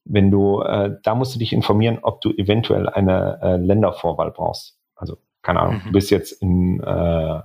[0.05, 4.77] wenn du, äh, da musst du dich informieren, ob du eventuell eine äh, Ländervorwahl brauchst.
[4.95, 5.87] Also, keine Ahnung, mhm.
[5.87, 7.41] du bist jetzt in, äh,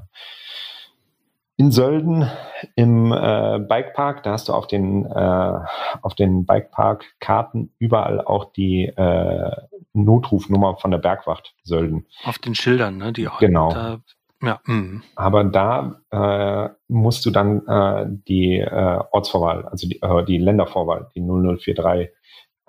[1.57, 2.31] in Sölden
[2.77, 5.61] im äh, Bikepark, da hast du auf den, äh,
[6.03, 9.51] auf den Bikepark-Karten überall auch die äh,
[9.95, 12.07] Notrufnummer von der Bergwacht Sölden.
[12.25, 13.13] Auf den Schildern, ne?
[13.13, 13.73] Die genau.
[13.73, 14.01] Da,
[14.43, 14.61] ja.
[14.67, 15.03] Mh.
[15.15, 21.09] Aber da äh, musst du dann äh, die äh, Ortsvorwahl, also die, äh, die Ländervorwahl,
[21.15, 22.11] die 0043,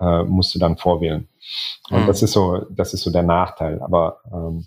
[0.00, 1.28] äh, musst du dann vorwählen.
[1.90, 2.06] Und mhm.
[2.06, 3.82] das ist so, das ist so der Nachteil.
[3.82, 4.66] Aber ähm,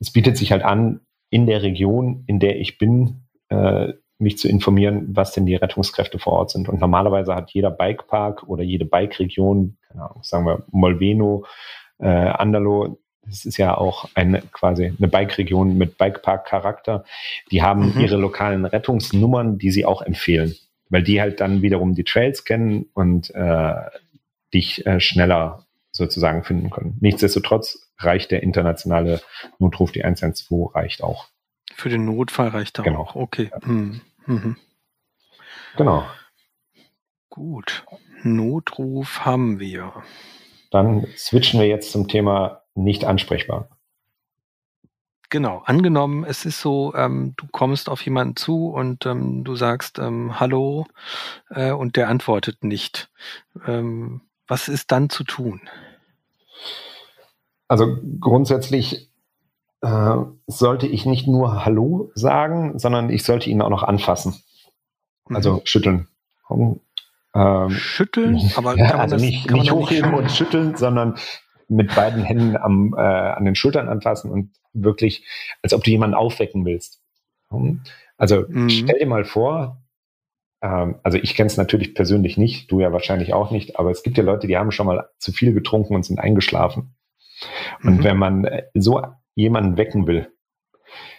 [0.00, 4.48] es bietet sich halt an, in der Region, in der ich bin, äh, mich zu
[4.48, 6.68] informieren, was denn die Rettungskräfte vor Ort sind.
[6.68, 9.76] Und normalerweise hat jeder Bikepark oder jede Bike-Region,
[10.22, 11.44] sagen wir Molveno,
[11.98, 17.04] äh, Andalo, das ist ja auch eine quasi eine Bike-Region mit Bikepark-Charakter.
[17.50, 18.00] Die haben mhm.
[18.00, 20.54] ihre lokalen Rettungsnummern, die sie auch empfehlen,
[20.88, 23.74] weil die halt dann wiederum die Trails kennen und äh,
[24.54, 26.96] dich äh, schneller sozusagen finden können.
[27.00, 29.20] Nichtsdestotrotz reicht der internationale
[29.58, 31.28] Notruf, die 112 reicht auch.
[31.74, 33.00] Für den Notfall reicht er genau.
[33.00, 33.16] auch.
[33.16, 33.50] Okay.
[33.64, 34.00] Mhm.
[34.26, 34.56] Mhm.
[35.76, 36.06] Genau.
[37.28, 37.84] Gut.
[38.22, 39.92] Notruf haben wir.
[40.70, 43.68] Dann switchen wir jetzt zum Thema nicht ansprechbar.
[45.28, 49.98] Genau, angenommen, es ist so, ähm, du kommst auf jemanden zu und ähm, du sagst
[49.98, 50.86] ähm, Hallo
[51.50, 53.10] äh, und der antwortet nicht.
[53.66, 55.62] Ähm, was ist dann zu tun?
[57.66, 59.10] Also grundsätzlich
[59.80, 64.40] äh, sollte ich nicht nur Hallo sagen, sondern ich sollte ihn auch noch anfassen.
[65.24, 65.60] Also mhm.
[65.64, 66.08] schütteln.
[67.36, 71.16] Ähm, schütteln, aber ja, also das, nicht, nicht hochheben nicht und schütteln, sondern
[71.68, 75.26] mit beiden Händen am, äh, an den Schultern anfassen und wirklich,
[75.62, 77.02] als ob du jemanden aufwecken willst.
[78.16, 78.70] Also mhm.
[78.70, 79.82] stell dir mal vor,
[80.62, 84.02] ähm, also ich kenne es natürlich persönlich nicht, du ja wahrscheinlich auch nicht, aber es
[84.02, 86.94] gibt ja Leute, die haben schon mal zu viel getrunken und sind eingeschlafen.
[87.82, 88.04] Und mhm.
[88.04, 89.02] wenn man äh, so
[89.34, 90.32] jemanden wecken will,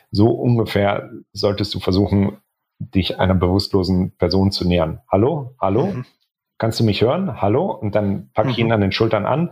[0.09, 2.37] so ungefähr solltest du versuchen,
[2.79, 5.01] dich einer bewusstlosen Person zu nähern.
[5.11, 6.05] Hallo, hallo, mhm.
[6.57, 7.41] kannst du mich hören?
[7.41, 7.71] Hallo?
[7.71, 8.73] Und dann packe ich ihn mhm.
[8.73, 9.51] an den Schultern an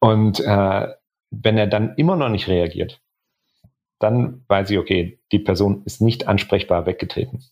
[0.00, 0.88] und äh,
[1.30, 3.00] wenn er dann immer noch nicht reagiert,
[3.98, 7.44] dann weiß ich, okay, die Person ist nicht ansprechbar weggetreten.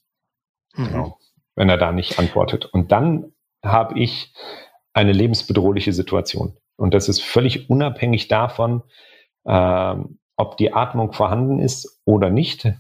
[0.75, 0.89] Mhm.
[0.89, 1.19] Genau.
[1.55, 2.67] Wenn er da nicht antwortet.
[2.67, 3.33] Und dann
[3.65, 4.35] habe ich
[4.93, 6.57] eine lebensbedrohliche Situation.
[6.77, 8.83] Und das ist völlig unabhängig davon,
[9.45, 9.95] äh,
[10.37, 12.73] ob die Atmung vorhanden ist oder nicht.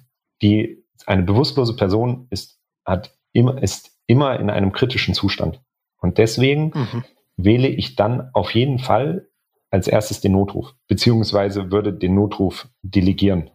[0.42, 5.61] Die, eine bewusstlose Person ist, hat immer, ist immer in einem kritischen Zustand.
[6.01, 7.05] Und deswegen mhm.
[7.36, 9.28] wähle ich dann auf jeden Fall
[9.70, 13.51] als erstes den Notruf, beziehungsweise würde den Notruf delegieren.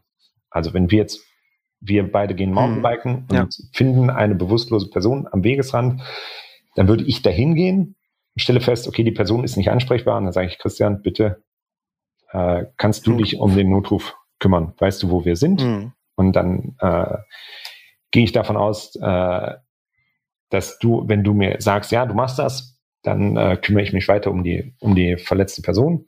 [0.50, 1.24] Also wenn wir jetzt,
[1.80, 6.02] wir beide gehen Mountainbiken hm, und finden eine bewusstlose Person am Wegesrand,
[6.76, 7.96] dann würde ich dahin gehen,
[8.36, 11.44] stelle fest, okay, die Person ist nicht ansprechbar und dann sage ich, Christian, bitte
[12.32, 14.74] äh, kannst du dich um den Notruf kümmern?
[14.78, 15.62] Weißt du, wo wir sind?
[16.18, 17.18] Und dann äh,
[18.12, 19.54] gehe ich davon aus, äh,
[20.50, 24.08] dass du, wenn du mir sagst, ja, du machst das, dann äh, kümmere ich mich
[24.08, 26.06] weiter um die, um die verletzte Person.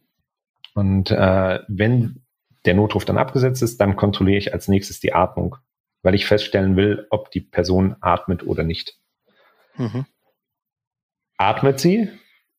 [0.73, 2.23] Und äh, wenn
[2.65, 5.55] der Notruf dann abgesetzt ist, dann kontrolliere ich als nächstes die Atmung,
[6.01, 8.97] weil ich feststellen will, ob die Person atmet oder nicht.
[9.77, 10.05] Mhm.
[11.37, 12.09] Atmet sie,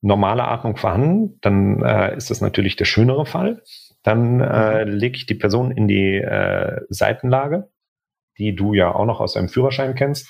[0.01, 3.63] normale Atmung vorhanden, dann äh, ist das natürlich der schönere Fall.
[4.03, 4.93] Dann äh, mhm.
[4.93, 7.69] lege ich die Person in die äh, Seitenlage,
[8.39, 10.29] die du ja auch noch aus deinem Führerschein kennst.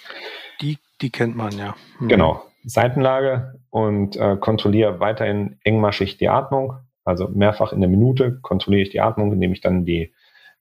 [0.61, 1.77] Die, die kennt man ja.
[2.01, 2.09] Mhm.
[2.09, 2.43] Genau.
[2.65, 6.75] Seitenlage und äh, kontrolliere weiterhin engmaschig die Atmung.
[7.05, 10.13] Also mehrfach in der Minute kontrolliere ich die Atmung, indem ich dann die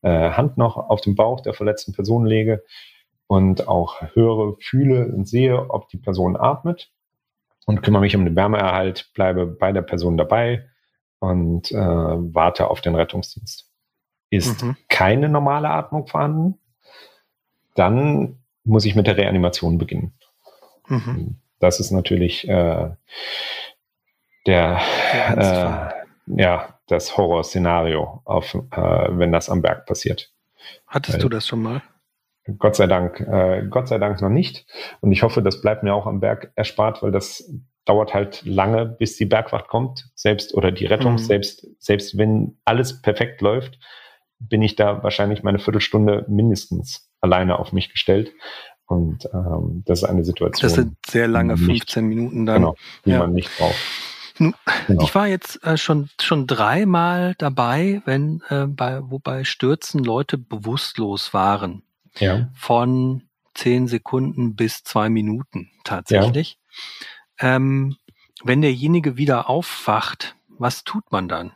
[0.01, 2.63] äh, Hand noch auf den Bauch der verletzten Person lege
[3.27, 6.89] und auch höre, fühle und sehe, ob die Person atmet
[7.65, 10.69] und kümmere mich um den Wärmeerhalt, bleibe bei der Person dabei
[11.19, 13.69] und äh, warte auf den Rettungsdienst.
[14.29, 14.77] Ist mhm.
[14.87, 16.59] keine normale Atmung vorhanden,
[17.75, 20.13] dann muss ich mit der Reanimation beginnen.
[20.87, 21.37] Mhm.
[21.59, 22.89] Das ist natürlich äh,
[24.45, 24.81] der,
[25.35, 30.31] äh, ja, das Horrorszenario, auf, äh, wenn das am Berg passiert.
[30.87, 31.81] Hattest Weil, du das schon mal?
[32.57, 34.65] Gott sei Dank, äh, Gott sei Dank noch nicht.
[35.01, 37.51] Und ich hoffe, das bleibt mir auch am Berg erspart, weil das
[37.89, 41.17] dauert halt lange, bis die Bergwacht kommt, selbst oder die Rettung, mhm.
[41.17, 43.79] selbst, selbst wenn alles perfekt läuft,
[44.37, 48.31] bin ich da wahrscheinlich meine Viertelstunde mindestens alleine auf mich gestellt.
[48.85, 50.61] Und ähm, das ist eine Situation.
[50.61, 52.61] Das sind sehr lange, 15 Minuten dann.
[52.61, 52.75] Genau,
[53.05, 53.19] die ja.
[53.19, 53.75] man nicht braucht.
[54.87, 55.03] Genau.
[55.03, 60.37] Ich war jetzt äh, schon schon dreimal dabei, wenn äh, bei wo bei Stürzen Leute
[60.37, 61.83] bewusstlos waren.
[62.19, 62.49] ja.
[62.53, 63.23] von
[63.53, 66.57] zehn Sekunden bis zwei Minuten tatsächlich.
[66.57, 67.07] Ja.
[67.39, 67.97] Ähm,
[68.43, 71.51] wenn derjenige wieder aufwacht, was tut man dann?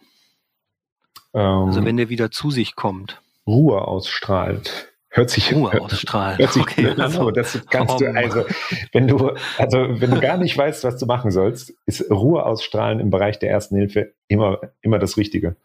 [1.34, 3.22] Ähm, also wenn der wieder zu sich kommt.
[3.46, 4.94] Ruhe ausstrahlt.
[5.10, 6.40] Hört sich Ruhe ausstrahlen.
[6.40, 8.46] Hört sich okay, an, aber das kannst du, also
[8.94, 13.00] wenn du, also wenn du gar nicht weißt, was du machen sollst, ist Ruhe ausstrahlen
[13.00, 15.56] im Bereich der ersten Hilfe immer, immer das Richtige.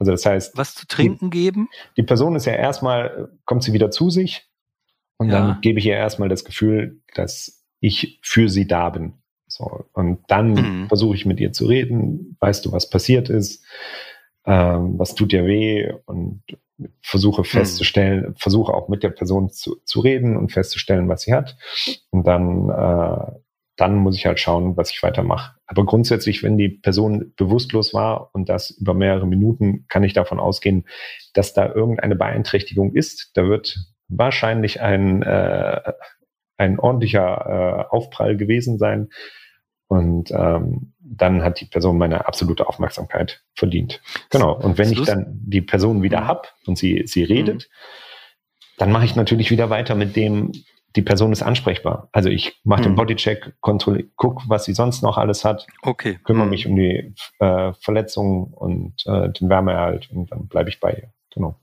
[0.00, 0.56] Also das heißt.
[0.56, 1.68] Was zu trinken die, geben?
[1.96, 4.48] Die Person ist ja erstmal, kommt sie wieder zu sich
[5.16, 5.38] und ja.
[5.38, 9.14] dann gebe ich ihr erstmal das Gefühl, dass ich für sie da bin.
[9.58, 10.88] So, und dann mhm.
[10.88, 13.64] versuche ich mit ihr zu reden, weißt du, was passiert ist,
[14.46, 16.42] ähm, was tut dir weh und
[17.02, 17.44] versuche hm.
[17.44, 18.34] festzustellen, mhm.
[18.36, 21.56] versuche auch mit der Person zu, zu reden und festzustellen, was sie hat.
[22.10, 23.32] Und dann, äh,
[23.74, 25.56] dann muss ich halt schauen, was ich weitermache.
[25.66, 30.38] Aber grundsätzlich, wenn die Person bewusstlos war und das über mehrere Minuten, kann ich davon
[30.38, 30.86] ausgehen,
[31.34, 33.32] dass da irgendeine Beeinträchtigung ist.
[33.34, 35.80] Da wird wahrscheinlich ein, äh,
[36.58, 39.08] ein ordentlicher äh, Aufprall gewesen sein.
[39.88, 44.00] Und ähm, dann hat die Person meine absolute Aufmerksamkeit verdient.
[44.30, 44.54] Genau.
[44.54, 46.28] Und wenn ich dann die Person wieder mhm.
[46.28, 48.74] hab und sie, sie redet, mhm.
[48.76, 50.52] dann mache ich natürlich wieder weiter mit dem,
[50.94, 52.08] die Person ist ansprechbar.
[52.12, 52.84] Also ich mache mhm.
[52.84, 56.18] den Bodycheck, kontrolliere, guck, was sie sonst noch alles hat, okay.
[56.22, 56.50] kümmere mhm.
[56.50, 61.12] mich um die äh, Verletzungen und äh, den Wärmeerhalt und dann bleibe ich bei ihr.
[61.32, 61.56] Genau.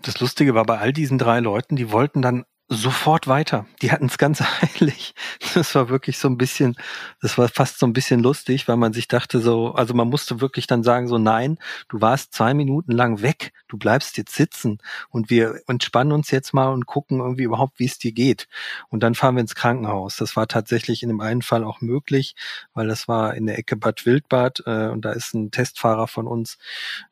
[0.00, 3.66] Das Lustige war bei all diesen drei Leuten, die wollten dann sofort weiter.
[3.80, 5.14] Die hatten es ganz eilig.
[5.54, 6.76] Das war wirklich so ein bisschen,
[7.20, 10.40] das war fast so ein bisschen lustig, weil man sich dachte so, also man musste
[10.40, 11.58] wirklich dann sagen so, nein,
[11.88, 14.78] du warst zwei Minuten lang weg, du bleibst jetzt sitzen
[15.10, 18.48] und wir entspannen uns jetzt mal und gucken irgendwie überhaupt, wie es dir geht.
[18.88, 20.16] Und dann fahren wir ins Krankenhaus.
[20.16, 22.34] Das war tatsächlich in dem einen Fall auch möglich,
[22.74, 26.26] weil das war in der Ecke Bad Wildbad äh, und da ist ein Testfahrer von
[26.26, 26.58] uns,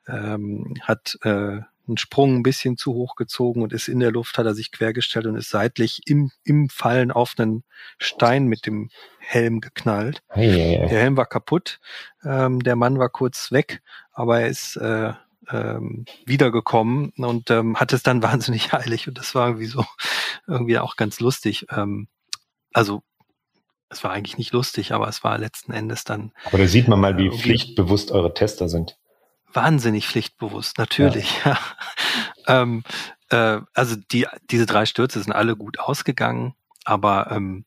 [0.08, 1.60] ähm, hat äh,
[1.90, 4.72] einen Sprung ein bisschen zu hoch gezogen und ist in der Luft, hat er sich
[4.72, 7.64] quergestellt und ist seitlich im, im Fallen auf einen
[7.98, 10.22] Stein mit dem Helm geknallt.
[10.28, 10.88] Hey, hey, hey.
[10.88, 11.80] Der Helm war kaputt,
[12.24, 13.82] ähm, der Mann war kurz weg,
[14.12, 15.12] aber er ist äh,
[15.50, 19.84] ähm, wiedergekommen und ähm, hat es dann wahnsinnig heilig und das war irgendwie so
[20.46, 21.66] irgendwie auch ganz lustig.
[21.70, 22.08] Ähm,
[22.72, 23.02] also
[23.88, 26.32] es war eigentlich nicht lustig, aber es war letzten Endes dann.
[26.44, 28.96] Aber da sieht man mal, wie äh, pflichtbewusst eure Tester sind
[29.52, 31.44] wahnsinnig pflichtbewusst, natürlich.
[31.44, 31.58] Ja.
[32.46, 32.84] ähm,
[33.30, 37.64] äh, also die, diese drei Stürze sind alle gut ausgegangen, aber ähm,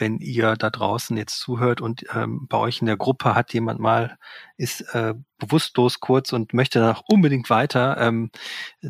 [0.00, 3.80] wenn ihr da draußen jetzt zuhört und ähm, bei euch in der Gruppe hat jemand
[3.80, 4.18] mal,
[4.56, 8.30] ist äh, bewusstlos kurz und möchte danach unbedingt weiter, ähm,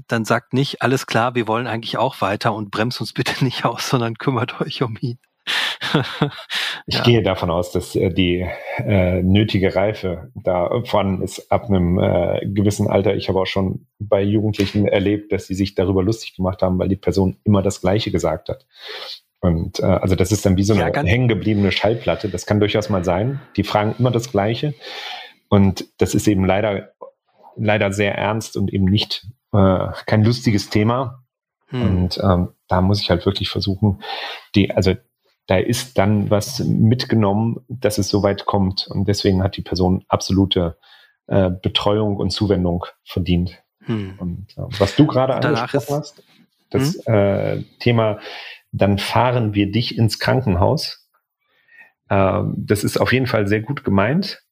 [0.07, 3.65] dann sagt nicht, alles klar, wir wollen eigentlich auch weiter und bremst uns bitte nicht
[3.65, 5.19] aus, sondern kümmert euch um ihn.
[6.87, 7.03] ich ja.
[7.03, 8.47] gehe davon aus, dass äh, die
[8.79, 13.15] äh, nötige Reife davon ist ab einem äh, gewissen Alter.
[13.15, 16.89] Ich habe auch schon bei Jugendlichen erlebt, dass sie sich darüber lustig gemacht haben, weil
[16.89, 18.67] die Person immer das Gleiche gesagt hat.
[19.41, 22.29] Und äh, also das ist dann wie so eine ja, hängengebliebene Schallplatte.
[22.29, 23.41] Das kann durchaus mal sein.
[23.57, 24.75] Die fragen immer das Gleiche.
[25.49, 26.93] Und das ist eben leider,
[27.57, 31.25] leider sehr ernst und eben nicht äh, kein lustiges Thema.
[31.69, 31.83] Hm.
[31.83, 34.03] Und ähm, da muss ich halt wirklich versuchen,
[34.55, 34.95] die, also
[35.51, 38.87] da ist dann was mitgenommen, dass es so weit kommt.
[38.87, 40.79] Und deswegen hat die Person absolute
[41.27, 43.61] äh, Betreuung und Zuwendung verdient.
[43.83, 44.15] Hm.
[44.19, 46.23] Und äh, was du gerade angesprochen hast,
[46.71, 47.13] das hm?
[47.13, 48.21] äh, Thema,
[48.71, 51.11] dann fahren wir dich ins Krankenhaus.
[52.09, 54.45] Äh, das ist auf jeden Fall sehr gut gemeint.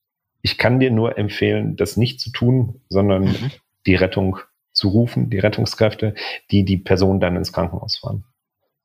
[0.42, 3.53] Ich kann dir nur empfehlen, das nicht zu tun, sondern mhm.
[3.86, 4.38] die Rettung
[4.72, 6.16] zu rufen, die Rettungskräfte,
[6.51, 8.24] die die Person dann ins Krankenhaus fahren.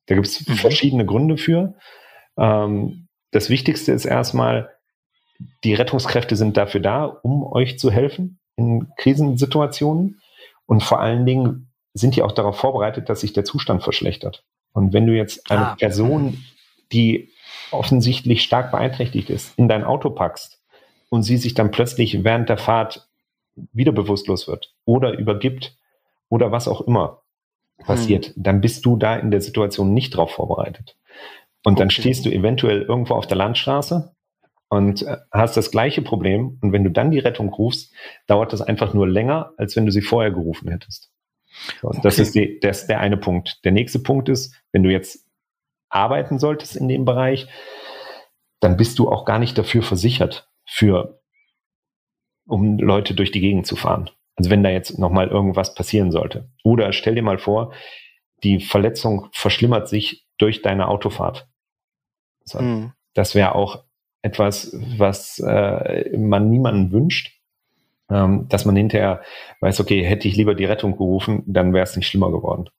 [0.06, 0.54] Da gibt es mhm.
[0.54, 1.74] verschiedene Gründe für.
[2.38, 4.70] Ähm, das Wichtigste ist erstmal,
[5.64, 10.22] die Rettungskräfte sind dafür da, um euch zu helfen in Krisensituationen.
[10.66, 14.44] Und vor allen Dingen sind die auch darauf vorbereitet, dass sich der Zustand verschlechtert.
[14.72, 15.76] Und wenn du jetzt eine ah.
[15.76, 16.44] Person,
[16.92, 17.30] die
[17.72, 20.62] offensichtlich stark beeinträchtigt ist, in dein Auto packst
[21.10, 23.08] und sie sich dann plötzlich während der Fahrt
[23.72, 25.76] wieder bewusstlos wird oder übergibt
[26.30, 27.22] oder was auch immer
[27.80, 28.34] passiert, hm.
[28.38, 30.96] dann bist du da in der Situation nicht darauf vorbereitet.
[31.64, 32.02] Und dann okay.
[32.02, 34.14] stehst du eventuell irgendwo auf der Landstraße
[34.70, 36.58] und äh, hast das gleiche Problem.
[36.62, 37.94] Und wenn du dann die Rettung rufst,
[38.28, 41.12] dauert das einfach nur länger, als wenn du sie vorher gerufen hättest.
[41.82, 42.00] So, okay.
[42.04, 43.64] Das ist die, das ist der eine Punkt.
[43.64, 45.26] Der nächste Punkt ist, wenn du jetzt
[45.90, 47.48] arbeiten solltest in dem Bereich,
[48.60, 51.22] dann bist du auch gar nicht dafür versichert, für,
[52.48, 54.10] um Leute durch die Gegend zu fahren.
[54.36, 56.50] Also wenn da jetzt nochmal irgendwas passieren sollte.
[56.64, 57.74] Oder stell dir mal vor,
[58.44, 61.48] die Verletzung verschlimmert sich durch deine Autofahrt.
[62.46, 62.94] So, mhm.
[63.14, 63.84] Das wäre auch
[64.22, 67.40] etwas, was äh, man niemanden wünscht,
[68.10, 69.22] ähm, dass man hinterher
[69.60, 72.70] weiß, okay, hätte ich lieber die Rettung gerufen, dann wäre es nicht schlimmer geworden.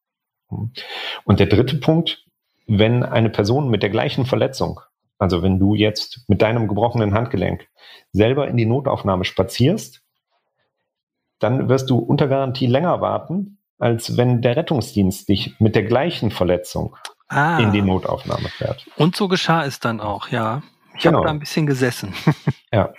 [1.25, 2.25] Und der dritte Punkt,
[2.67, 4.81] wenn eine Person mit der gleichen Verletzung,
[5.19, 7.69] also wenn du jetzt mit deinem gebrochenen Handgelenk
[8.13, 10.03] selber in die Notaufnahme spazierst,
[11.39, 16.31] dann wirst du unter Garantie länger warten, als wenn der Rettungsdienst dich mit der gleichen
[16.31, 16.97] Verletzung
[17.29, 17.59] ah.
[17.59, 18.87] in die Notaufnahme fährt.
[18.97, 20.63] Und so geschah es dann auch, ja.
[20.97, 21.19] Ich genau.
[21.19, 22.15] habe da ein bisschen gesessen.
[22.73, 22.93] ja,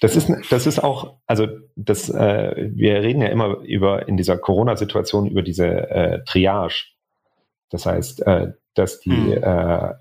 [0.00, 4.38] das ist, das ist auch, also das, äh, wir reden ja immer über in dieser
[4.38, 6.86] Corona-Situation über diese äh, Triage.
[7.70, 9.42] Das heißt, äh, dass die, hm.
[9.42, 9.94] äh,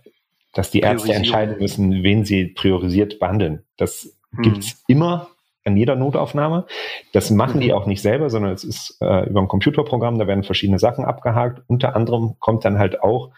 [0.53, 3.65] dass die Ärzte entscheiden müssen, wen sie priorisiert behandeln.
[3.77, 4.43] Das hm.
[4.43, 5.29] gibt's immer
[5.65, 6.65] an jeder Notaufnahme.
[7.13, 7.61] Das machen mhm.
[7.61, 11.05] die auch nicht selber, sondern es ist äh, über ein Computerprogramm, da werden verschiedene Sachen
[11.05, 11.61] abgehakt.
[11.67, 13.31] Unter anderem kommt dann halt auch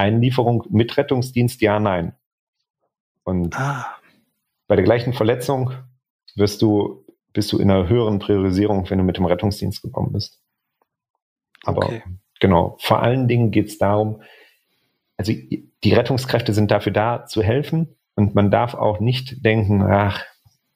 [0.00, 2.14] Einlieferung mit Rettungsdienst, ja, nein.
[3.22, 3.86] Und ah.
[4.66, 5.72] bei der gleichen Verletzung
[6.34, 10.40] wirst du, bist du in einer höheren Priorisierung, wenn du mit dem Rettungsdienst gekommen bist.
[11.64, 12.02] Aber okay.
[12.40, 14.22] genau, vor allen Dingen geht es darum,
[15.16, 20.24] also die Rettungskräfte sind dafür da zu helfen und man darf auch nicht denken, ach,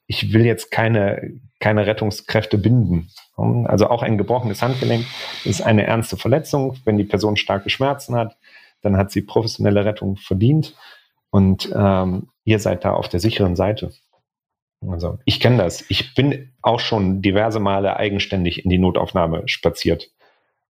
[0.06, 3.10] ich will jetzt keine, keine Rettungskräfte binden.
[3.36, 5.06] Also auch ein gebrochenes Handgelenk
[5.44, 6.76] ist eine ernste Verletzung.
[6.84, 8.36] Wenn die Person starke Schmerzen hat,
[8.84, 10.74] dann hat sie professionelle Rettung verdient
[11.30, 13.92] und ähm, ihr seid da auf der sicheren Seite.
[14.86, 15.88] Also ich kenne das.
[15.88, 20.10] Ich bin auch schon diverse Male eigenständig in die Notaufnahme spaziert.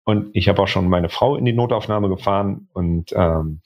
[0.05, 3.63] Und ich habe auch schon meine Frau in die Notaufnahme gefahren und ähm,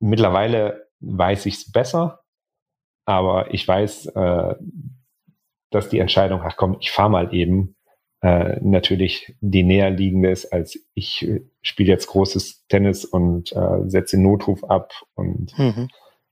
[0.00, 2.20] mittlerweile weiß ich es besser,
[3.04, 4.54] aber ich weiß, äh,
[5.70, 7.76] dass die Entscheidung, ach komm, ich fahre mal eben,
[8.22, 13.88] äh, natürlich die näher liegende ist, als ich äh, spiele jetzt großes Tennis und äh,
[13.88, 14.92] setze den Notruf ab.
[15.14, 15.88] Und mhm.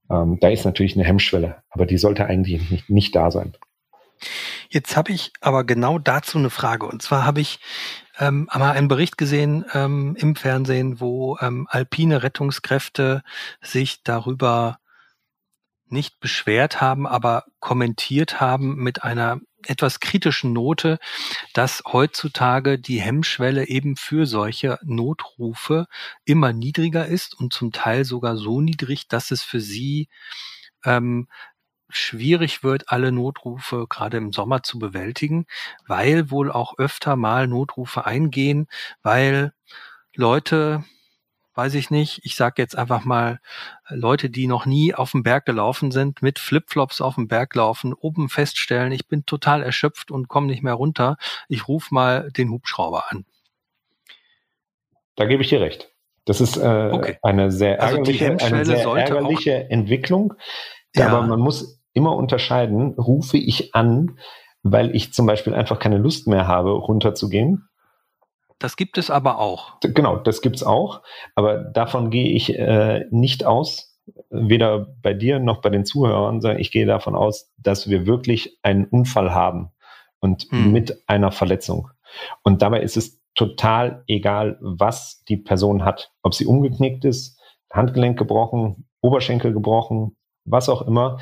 [0.08, 3.54] ähm, da ist natürlich eine Hemmschwelle, aber die sollte eigentlich nicht, nicht da sein.
[4.68, 6.86] Jetzt habe ich aber genau dazu eine Frage.
[6.86, 7.58] Und zwar habe ich
[8.20, 13.22] ähm, einmal einen Bericht gesehen ähm, im Fernsehen, wo ähm, alpine Rettungskräfte
[13.62, 14.78] sich darüber
[15.92, 20.98] nicht beschwert haben, aber kommentiert haben mit einer etwas kritischen Note,
[21.52, 25.86] dass heutzutage die Hemmschwelle eben für solche Notrufe
[26.24, 30.08] immer niedriger ist und zum Teil sogar so niedrig, dass es für sie
[30.84, 31.28] ähm,
[31.90, 35.46] schwierig wird, alle Notrufe gerade im Sommer zu bewältigen,
[35.86, 38.68] weil wohl auch öfter mal Notrufe eingehen,
[39.02, 39.52] weil
[40.14, 40.84] Leute
[41.60, 43.38] weiß ich nicht, ich sage jetzt einfach mal,
[43.90, 47.92] Leute, die noch nie auf dem Berg gelaufen sind, mit Flipflops auf dem Berg laufen,
[47.92, 52.50] oben feststellen, ich bin total erschöpft und komme nicht mehr runter, ich rufe mal den
[52.50, 53.26] Hubschrauber an.
[55.16, 55.90] Da gebe ich dir recht.
[56.24, 57.18] Das ist äh, okay.
[57.20, 60.32] eine sehr ärgerliche, also eine sehr ärgerliche Entwicklung.
[60.96, 61.08] Ja.
[61.08, 64.18] Aber man muss immer unterscheiden, rufe ich an,
[64.62, 67.69] weil ich zum Beispiel einfach keine Lust mehr habe, runterzugehen
[68.60, 69.80] das gibt es aber auch.
[69.80, 71.02] Genau, das gibt es auch.
[71.34, 73.98] Aber davon gehe ich äh, nicht aus,
[74.28, 78.58] weder bei dir noch bei den Zuhörern, sondern ich gehe davon aus, dass wir wirklich
[78.62, 79.70] einen Unfall haben
[80.20, 80.72] und hm.
[80.72, 81.88] mit einer Verletzung.
[82.42, 86.12] Und dabei ist es total egal, was die Person hat.
[86.22, 87.40] Ob sie umgeknickt ist,
[87.72, 91.18] Handgelenk gebrochen, Oberschenkel gebrochen, was auch immer.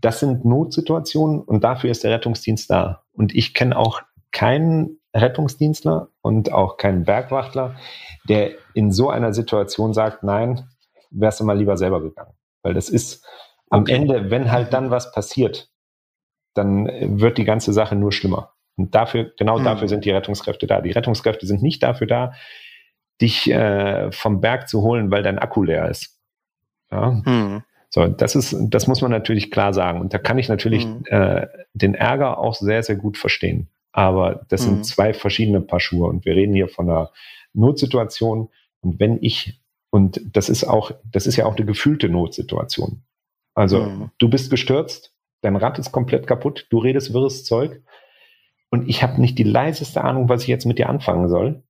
[0.00, 3.02] Das sind Notsituationen und dafür ist der Rettungsdienst da.
[3.12, 4.00] Und ich kenne auch
[4.32, 7.76] keinen Rettungsdienstler und auch kein Bergwachtler,
[8.28, 10.68] der in so einer Situation sagt, nein,
[11.10, 12.34] wärst du mal lieber selber gegangen.
[12.62, 13.26] Weil das ist
[13.70, 13.94] am okay.
[13.94, 15.70] Ende, wenn halt dann was passiert,
[16.54, 16.86] dann
[17.20, 18.52] wird die ganze Sache nur schlimmer.
[18.76, 19.64] Und dafür, genau mhm.
[19.64, 20.80] dafür sind die Rettungskräfte da.
[20.80, 22.32] Die Rettungskräfte sind nicht dafür da,
[23.20, 26.18] dich äh, vom Berg zu holen, weil dein Akku leer ist.
[26.90, 27.10] Ja?
[27.10, 27.62] Mhm.
[27.90, 30.00] So, das ist, das muss man natürlich klar sagen.
[30.00, 31.04] Und da kann ich natürlich mhm.
[31.06, 33.68] äh, den Ärger auch sehr, sehr gut verstehen.
[33.92, 34.66] Aber das mhm.
[34.66, 37.10] sind zwei verschiedene Paar Schuhe und wir reden hier von einer
[37.52, 38.48] Notsituation.
[38.80, 39.60] Und wenn ich,
[39.90, 43.02] und das ist auch, das ist ja auch eine gefühlte Notsituation.
[43.54, 44.10] Also mhm.
[44.18, 45.12] du bist gestürzt,
[45.42, 47.82] dein Rad ist komplett kaputt, du redest wirres Zeug
[48.70, 51.62] und ich habe nicht die leiseste Ahnung, was ich jetzt mit dir anfangen soll.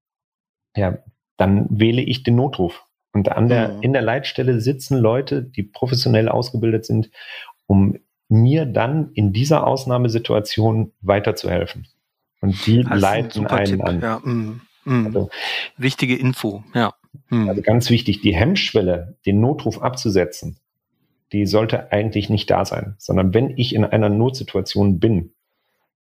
[0.77, 0.99] Ja,
[1.37, 2.85] dann wähle ich den Notruf.
[3.13, 3.83] Und an der, mhm.
[3.83, 7.11] in der Leitstelle sitzen Leute, die professionell ausgebildet sind,
[7.67, 7.99] um
[8.29, 11.89] mir dann in dieser Ausnahmesituation weiterzuhelfen.
[12.41, 13.85] Und die leiten ein einen Tipp.
[13.85, 14.01] an.
[14.01, 15.07] Ja, mm, mm.
[15.07, 15.31] Also,
[15.77, 16.95] Wichtige Info, ja.
[17.29, 17.49] Mm.
[17.49, 20.59] Also ganz wichtig, die Hemmschwelle, den Notruf abzusetzen,
[21.33, 25.33] die sollte eigentlich nicht da sein, sondern wenn ich in einer Notsituation bin,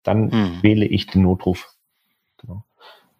[0.03, 0.63] dann mm.
[0.63, 1.75] wähle ich den Notruf.
[2.39, 2.65] Genau.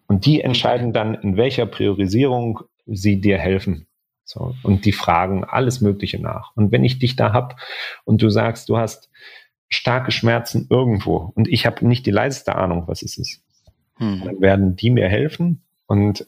[0.07, 3.87] Und die entscheiden dann, in welcher Priorisierung sie dir helfen.
[4.23, 6.51] So, und die fragen alles Mögliche nach.
[6.55, 7.59] Und wenn ich dich da hab
[8.03, 9.09] und du sagst, du hast
[9.69, 13.41] starke Schmerzen irgendwo und ich habe nicht die leiseste Ahnung, was es ist.
[13.95, 14.21] Hm.
[14.23, 16.25] Dann werden die mir helfen und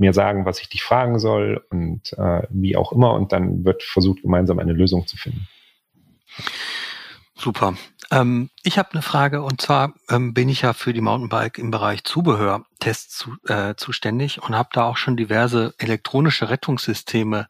[0.00, 3.12] mir sagen, was ich dich fragen soll und äh, wie auch immer.
[3.12, 5.46] Und dann wird versucht, gemeinsam eine Lösung zu finden.
[7.34, 7.74] Super.
[8.10, 11.70] Ähm, ich habe eine Frage und zwar ähm, bin ich ja für die Mountainbike im
[11.70, 17.48] Bereich Zubehörtests zu, äh, zuständig und habe da auch schon diverse elektronische Rettungssysteme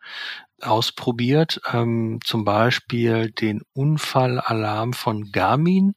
[0.62, 5.94] ausprobiert, ähm, zum Beispiel den Unfallalarm von Garmin.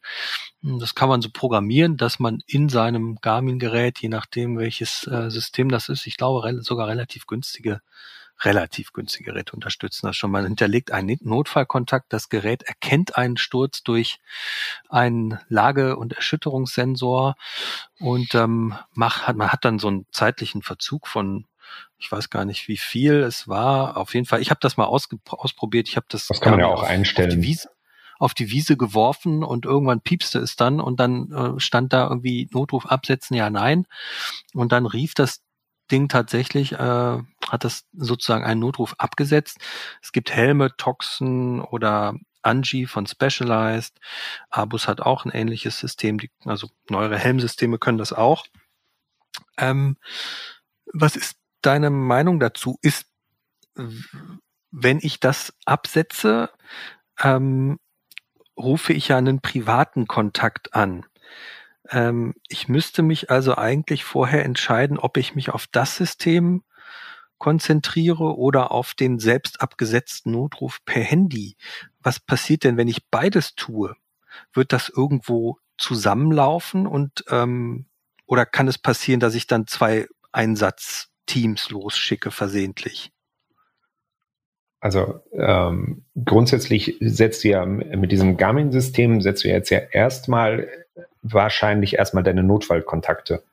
[0.61, 5.69] Das kann man so programmieren, dass man in seinem Garmin-Gerät, je nachdem welches äh, System
[5.69, 7.81] das ist, ich glaube re sogar relativ günstige
[8.41, 10.31] relativ günstige Geräte unterstützen das schon.
[10.31, 14.19] Man hinterlegt einen Notfallkontakt, das Gerät erkennt einen Sturz durch
[14.89, 17.35] einen Lage- und Erschütterungssensor
[17.99, 21.45] und ähm, macht, hat, man hat dann so einen zeitlichen Verzug von
[21.97, 23.97] ich weiß gar nicht, wie viel es war.
[23.97, 25.87] Auf jeden Fall, ich habe das mal ausprobiert.
[25.87, 26.27] Ich habe das.
[26.27, 27.29] Das kann man ja auch auf, einstellen.
[27.29, 27.69] Auf die, Wiese,
[28.19, 32.49] auf die Wiese geworfen und irgendwann piepste es dann und dann äh, stand da irgendwie
[32.51, 33.85] Notruf absetzen, ja, nein.
[34.53, 35.41] Und dann rief das
[35.91, 39.57] Ding tatsächlich, äh, hat das sozusagen einen Notruf abgesetzt.
[40.01, 43.99] Es gibt Helme, Toxen oder Angie von Specialized.
[44.49, 48.45] Abus hat auch ein ähnliches System, die, also neuere Helmsysteme können das auch.
[49.57, 49.97] Ähm,
[50.93, 51.35] was ist
[51.65, 52.77] deine Meinung dazu?
[52.81, 53.05] Ist,
[54.71, 56.49] wenn ich das absetze,
[57.21, 57.79] ähm,
[58.57, 61.05] rufe ich ja einen privaten Kontakt an.
[61.89, 66.63] Ähm, ich müsste mich also eigentlich vorher entscheiden, ob ich mich auf das System
[67.37, 71.57] konzentriere oder auf den selbst abgesetzten Notruf per Handy.
[72.01, 73.95] Was passiert denn, wenn ich beides tue?
[74.53, 77.85] Wird das irgendwo zusammenlaufen und ähm,
[78.25, 80.07] oder kann es passieren, dass ich dann zwei
[81.23, 83.11] Einsatzteams losschicke versehentlich?
[84.79, 90.67] Also ähm, grundsätzlich setzt du ja mit diesem Garmin-System setzt du jetzt ja erstmal
[91.21, 93.43] wahrscheinlich erstmal deine Notfallkontakte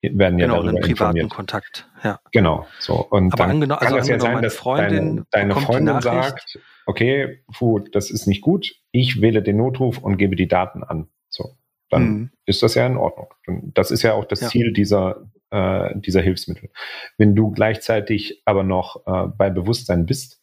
[0.00, 1.30] werden ja genau, einen privaten informiert.
[1.30, 1.88] Kontakt.
[2.04, 2.20] Ja.
[2.30, 2.66] Genau.
[2.78, 6.58] So und Aber dann kann also das ja sein, dass Freundin deine, deine Freundin sagt,
[6.86, 8.76] okay, puh, das ist nicht gut.
[8.92, 11.08] Ich wähle den Notruf und gebe die Daten an.
[11.28, 11.56] So,
[11.90, 12.30] dann mhm.
[12.46, 13.34] ist das ja in Ordnung.
[13.46, 14.48] Und das ist ja auch das ja.
[14.48, 16.70] Ziel dieser äh, dieser Hilfsmittel.
[17.16, 20.42] Wenn du gleichzeitig aber noch äh, bei Bewusstsein bist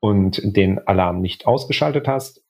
[0.00, 2.42] und den Alarm nicht ausgeschaltet hast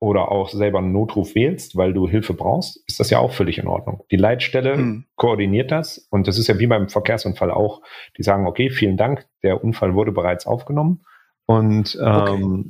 [0.00, 3.58] oder auch selber einen Notruf wählst, weil du Hilfe brauchst, ist das ja auch völlig
[3.58, 4.04] in Ordnung.
[4.10, 5.04] Die Leitstelle hm.
[5.16, 7.82] koordiniert das und das ist ja wie beim Verkehrsunfall auch.
[8.16, 11.02] Die sagen, okay, vielen Dank, der Unfall wurde bereits aufgenommen
[11.46, 12.64] und ähm, okay.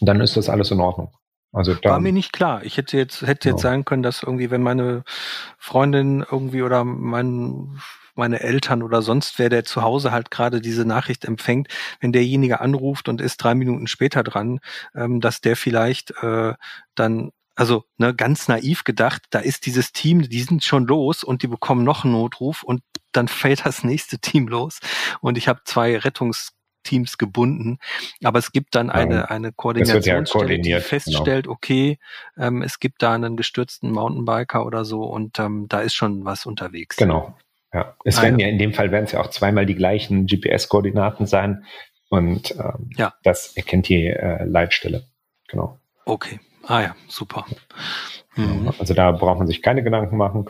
[0.00, 1.12] dann ist das alles in Ordnung.
[1.54, 2.64] Also dann, War mir nicht klar.
[2.64, 3.58] Ich hätte jetzt, hätte jetzt genau.
[3.58, 5.04] sagen können, dass irgendwie, wenn meine
[5.56, 7.80] Freundin irgendwie oder mein
[8.16, 11.66] meine Eltern oder sonst wer, der zu Hause halt gerade diese Nachricht empfängt,
[12.00, 14.60] wenn derjenige anruft und ist drei Minuten später dran,
[14.94, 16.54] ähm, dass der vielleicht äh,
[16.94, 21.42] dann also ne, ganz naiv gedacht, da ist dieses Team, die sind schon los und
[21.42, 22.82] die bekommen noch einen Notruf und
[23.12, 24.80] dann fällt das nächste Team los
[25.20, 25.98] und ich habe zwei
[26.84, 27.78] Rettungsteams gebunden.
[28.22, 30.80] Aber es gibt dann eine, eine Koordinationsstelle, ja die genau.
[30.80, 31.54] feststellt, genau.
[31.54, 31.98] okay,
[32.36, 36.46] ähm, es gibt da einen gestürzten Mountainbiker oder so und ähm, da ist schon was
[36.46, 36.96] unterwegs.
[36.96, 37.36] Genau.
[37.72, 38.46] Ja, es werden ja.
[38.46, 41.64] ja in dem Fall werden es ja auch zweimal die gleichen GPS-Koordinaten sein
[42.08, 43.14] und ähm, ja.
[43.24, 45.04] das erkennt die äh, Leitstelle.
[45.48, 45.78] Genau.
[46.04, 46.38] Okay.
[46.66, 47.44] Ah ja, super.
[48.36, 48.72] Mhm.
[48.78, 50.46] Also da braucht man sich keine Gedanken machen.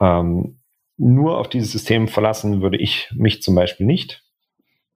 [0.00, 0.60] Ähm,
[0.96, 4.21] nur auf dieses System verlassen würde ich mich zum Beispiel nicht,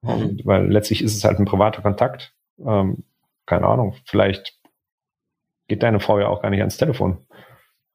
[0.01, 0.09] mhm.
[0.09, 2.33] und, weil letztlich ist es halt ein privater Kontakt.
[2.59, 3.03] Ähm,
[3.45, 4.57] keine Ahnung, vielleicht
[5.67, 7.25] geht deine Frau ja auch gar nicht ans Telefon,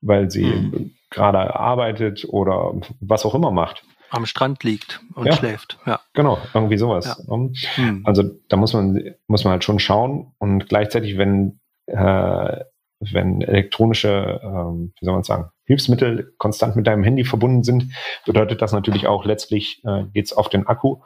[0.00, 3.84] weil sie mhm gerade arbeitet oder was auch immer macht.
[4.10, 5.78] Am Strand liegt und ja, schläft.
[5.86, 6.00] Ja.
[6.12, 7.24] Genau, irgendwie sowas.
[7.26, 7.36] Ja.
[7.76, 8.02] Hm.
[8.04, 12.64] Also da muss man, muss man halt schon schauen und gleichzeitig, wenn, äh,
[13.00, 17.92] wenn elektronische, ähm, wie soll man sagen, Hilfsmittel konstant mit deinem Handy verbunden sind,
[18.26, 21.00] bedeutet das natürlich auch letztlich äh, geht es auf den Akku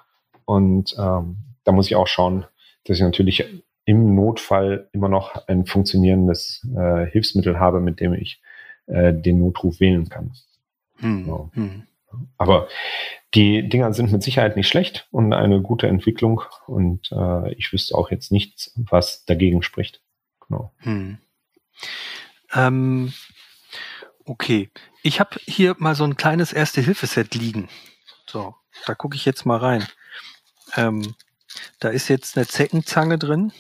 [0.47, 2.47] und ähm, da muss ich auch schauen,
[2.85, 3.45] dass ich natürlich
[3.85, 8.41] im Notfall immer noch ein funktionierendes äh, Hilfsmittel habe, mit dem ich
[8.87, 10.33] äh, den Notruf wählen kann.
[10.97, 11.25] Hm.
[11.25, 11.51] Genau.
[11.55, 11.83] Hm.
[12.39, 12.69] Aber
[13.35, 17.95] die Dinger sind mit Sicherheit nicht schlecht und eine gute Entwicklung und äh, ich wüsste
[17.95, 20.01] auch jetzt nichts, was dagegen spricht.
[20.49, 20.73] Genau.
[20.79, 21.19] Hm.
[22.55, 23.13] Ähm,
[24.25, 24.71] okay,
[25.03, 27.69] ich habe hier mal so ein kleines Erste-Hilfe-Set liegen.
[28.27, 28.55] So,
[28.87, 29.85] da gucke ich jetzt mal rein.
[30.77, 31.15] Ähm,
[31.81, 33.53] da ist jetzt eine Zeckenzange drin,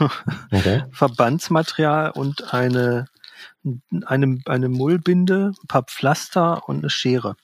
[0.50, 0.84] okay.
[0.90, 3.06] Verbandsmaterial und eine
[4.04, 7.36] eine, eine Mullbinde, ein paar Pflaster und eine Schere.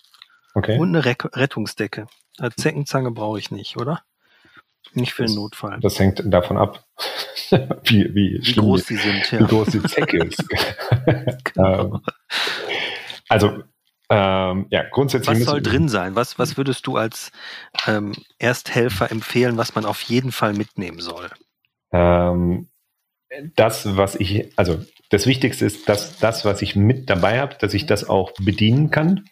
[0.55, 0.79] Okay.
[0.79, 2.07] Und eine Re Rettungsdecke.
[2.39, 4.03] Eine Zeckenzange brauche ich nicht, oder?
[4.93, 5.79] Nicht für den Notfall.
[5.81, 6.85] Das hängt davon ab,
[7.85, 9.41] wie, wie, wie groß die, sind, ja.
[9.41, 10.45] Wie groß die Zecke ist.
[11.55, 11.95] genau.
[11.95, 12.01] Ähm,
[13.29, 13.63] also
[14.11, 15.41] Ähm, ja, grundsätzlich.
[15.41, 16.17] Was soll drin sein?
[16.17, 17.31] Was, was würdest du als
[17.87, 21.31] ähm, Ersthelfer empfehlen, was man auf jeden Fall mitnehmen soll?
[21.93, 22.69] Ähm,
[23.55, 27.73] das, was ich, also das Wichtigste ist, dass das, was ich mit dabei habe, dass
[27.73, 29.29] ich das auch bedienen kann.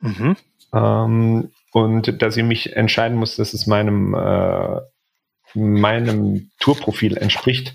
[0.00, 0.36] Mhm.
[0.74, 4.80] Ähm, und dass ich mich entscheiden muss, dass es meinem, äh,
[5.54, 7.74] meinem Tourprofil entspricht.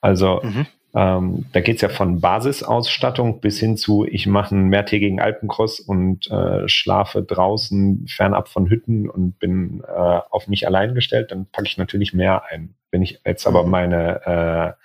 [0.00, 0.66] Also mhm.
[0.94, 5.80] Ähm, da geht es ja von Basisausstattung bis hin zu, ich mache einen mehrtägigen Alpencross
[5.80, 11.46] und äh, schlafe draußen fernab von Hütten und bin äh, auf mich allein gestellt, dann
[11.46, 12.74] packe ich natürlich mehr ein.
[12.90, 13.70] Wenn ich jetzt aber mhm.
[13.70, 14.82] meine äh,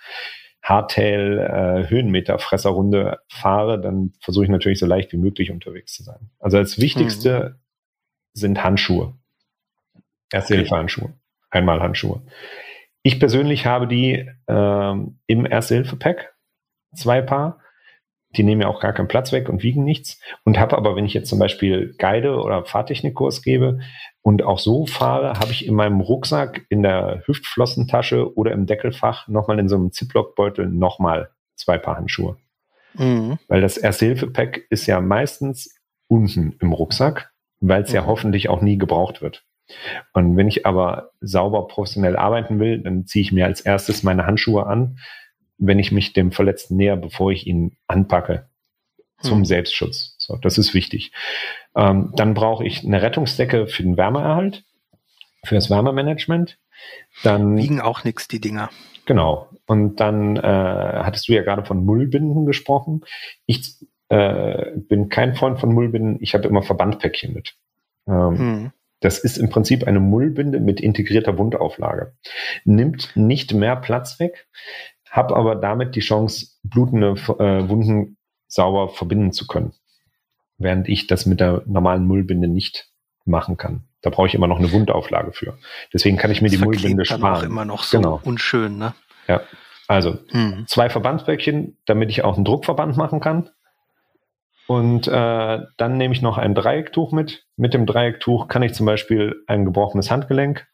[0.62, 6.30] Hardtail äh, Höhenmeterfresserrunde fahre, dann versuche ich natürlich so leicht wie möglich unterwegs zu sein.
[6.38, 7.60] Also als wichtigste mhm.
[8.34, 9.14] sind Handschuhe.
[10.30, 10.62] Erste okay.
[10.62, 11.12] Hilfe Handschuhe.
[11.50, 12.22] Einmal Handschuhe.
[13.06, 16.34] Ich persönlich habe die ähm, im Erste Hilfe Pack
[16.96, 17.60] zwei Paar.
[18.30, 20.18] Die nehmen ja auch gar keinen Platz weg und wiegen nichts.
[20.44, 23.80] Und habe aber, wenn ich jetzt zum Beispiel Guide oder Fahrtechnikkurs gebe
[24.22, 29.28] und auch so fahre, habe ich in meinem Rucksack, in der Hüftflossentasche oder im Deckelfach
[29.28, 32.38] nochmal in so einem Ziploc-Beutel nochmal zwei Paar Handschuhe.
[32.94, 33.38] Mhm.
[33.48, 35.78] Weil das Erste-Hilfe-Pack ist ja meistens
[36.08, 37.96] unten im Rucksack, weil es mhm.
[37.96, 39.44] ja hoffentlich auch nie gebraucht wird.
[40.12, 44.26] Und wenn ich aber sauber professionell arbeiten will, dann ziehe ich mir als erstes meine
[44.26, 44.98] Handschuhe an,
[45.58, 48.48] wenn ich mich dem Verletzten näher, bevor ich ihn anpacke,
[49.20, 49.44] zum hm.
[49.44, 50.16] Selbstschutz.
[50.18, 51.12] So, das ist wichtig.
[51.74, 54.64] Ähm, dann brauche ich eine Rettungsdecke für den Wärmeerhalt,
[55.44, 56.58] für das Wärmemanagement.
[57.22, 58.70] Dann wiegen auch nichts die Dinger.
[59.06, 59.48] Genau.
[59.66, 63.02] Und dann äh, hattest du ja gerade von Mullbinden gesprochen.
[63.46, 63.76] Ich
[64.08, 66.18] äh, bin kein Freund von Mullbinden.
[66.20, 67.54] Ich habe immer Verbandpäckchen mit.
[68.06, 68.72] Ähm, hm.
[69.04, 72.14] Das ist im Prinzip eine Mullbinde mit integrierter Wundauflage.
[72.64, 74.48] Nimmt nicht mehr Platz weg,
[75.10, 79.74] habe aber damit die Chance, blutende äh, Wunden sauber verbinden zu können.
[80.56, 82.88] Während ich das mit der normalen Mullbinde nicht
[83.26, 83.84] machen kann.
[84.00, 85.58] Da brauche ich immer noch eine Wundauflage für.
[85.92, 87.24] Deswegen kann ich mir das die Mullbinde sparen.
[87.24, 88.20] Auch immer noch so genau.
[88.24, 88.94] unschön, ne?
[89.28, 89.42] Ja.
[89.86, 90.64] Also hm.
[90.66, 93.50] zwei Verbandsböckchen, damit ich auch einen Druckverband machen kann.
[94.66, 97.44] Und äh, dann nehme ich noch ein Dreiecktuch mit.
[97.56, 100.66] Mit dem Dreiecktuch kann ich zum Beispiel ein gebrochenes Handgelenk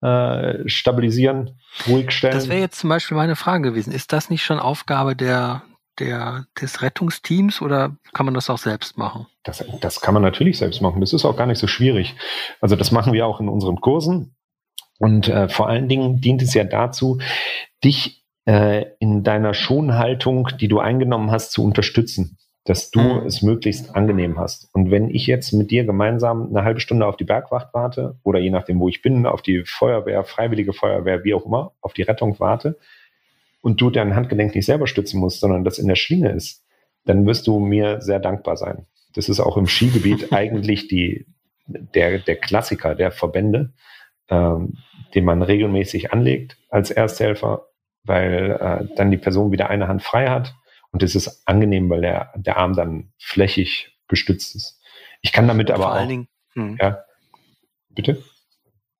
[0.00, 2.34] äh, stabilisieren, ruhig stellen.
[2.34, 3.92] Das wäre jetzt zum Beispiel meine Frage gewesen.
[3.92, 5.62] Ist das nicht schon Aufgabe der,
[5.98, 9.26] der, des Rettungsteams oder kann man das auch selbst machen?
[9.42, 11.00] Das, das kann man natürlich selbst machen.
[11.00, 12.14] Das ist auch gar nicht so schwierig.
[12.60, 14.36] Also das machen wir auch in unseren Kursen.
[14.98, 17.18] Und äh, vor allen Dingen dient es ja dazu,
[17.82, 23.26] dich äh, in deiner Schonhaltung, die du eingenommen hast, zu unterstützen dass du mhm.
[23.26, 24.68] es möglichst angenehm hast.
[24.72, 28.38] Und wenn ich jetzt mit dir gemeinsam eine halbe Stunde auf die Bergwacht warte oder
[28.38, 32.02] je nachdem, wo ich bin, auf die Feuerwehr, freiwillige Feuerwehr, wie auch immer, auf die
[32.02, 32.78] Rettung warte
[33.62, 36.64] und du dein Handgelenk nicht selber stützen musst, sondern das in der Schlinge ist,
[37.04, 38.86] dann wirst du mir sehr dankbar sein.
[39.14, 41.26] Das ist auch im Skigebiet eigentlich die,
[41.66, 43.72] der, der Klassiker der Verbände,
[44.28, 44.78] ähm,
[45.16, 47.66] den man regelmäßig anlegt als Ersthelfer,
[48.04, 50.54] weil äh, dann die Person wieder eine Hand frei hat
[50.92, 54.80] und es ist angenehm, weil der, der Arm dann flächig gestützt ist.
[55.22, 55.96] Ich kann damit aber Vor auch.
[55.96, 56.78] Allen Dingen, hm.
[56.80, 57.04] Ja.
[57.88, 58.22] Bitte?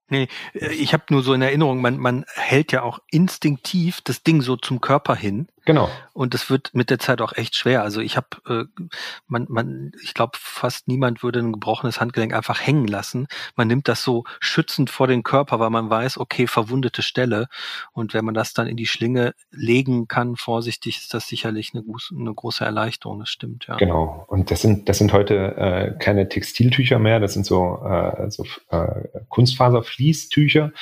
[0.08, 4.22] Nee, äh, ich habe nur so in Erinnerung, man, man hält ja auch instinktiv das
[4.22, 5.48] Ding so zum Körper hin.
[5.64, 5.88] Genau.
[6.12, 7.82] Und das wird mit der Zeit auch echt schwer.
[7.82, 8.82] Also ich habe, äh,
[9.26, 13.28] man, man, ich glaube, fast niemand würde ein gebrochenes Handgelenk einfach hängen lassen.
[13.56, 17.48] Man nimmt das so schützend vor den Körper, weil man weiß, okay, verwundete Stelle.
[17.92, 21.84] Und wenn man das dann in die Schlinge legen kann, vorsichtig, ist das sicherlich eine,
[22.18, 23.20] eine große Erleichterung.
[23.20, 23.76] Das stimmt, ja.
[23.76, 24.24] Genau.
[24.28, 28.44] Und das sind, das sind heute äh, keine Textiltücher mehr, das sind so, äh, so
[28.70, 30.72] äh, Kunstfaserfliesen Fließtücher.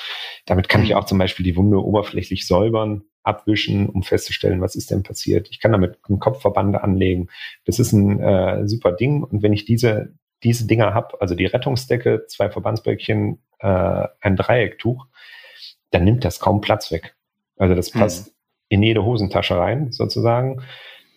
[0.47, 0.97] Damit kann ich mhm.
[0.97, 5.48] auch zum Beispiel die Wunde oberflächlich säubern, abwischen, um festzustellen, was ist denn passiert.
[5.51, 7.28] Ich kann damit einen Kopfverband anlegen.
[7.64, 9.22] Das ist ein äh, super Ding.
[9.22, 15.06] Und wenn ich diese, diese Dinger habe, also die Rettungsdecke, zwei Verbandsböckchen, äh, ein Dreiecktuch,
[15.90, 17.14] dann nimmt das kaum Platz weg.
[17.56, 18.32] Also das passt mhm.
[18.68, 20.62] in jede Hosentasche rein, sozusagen.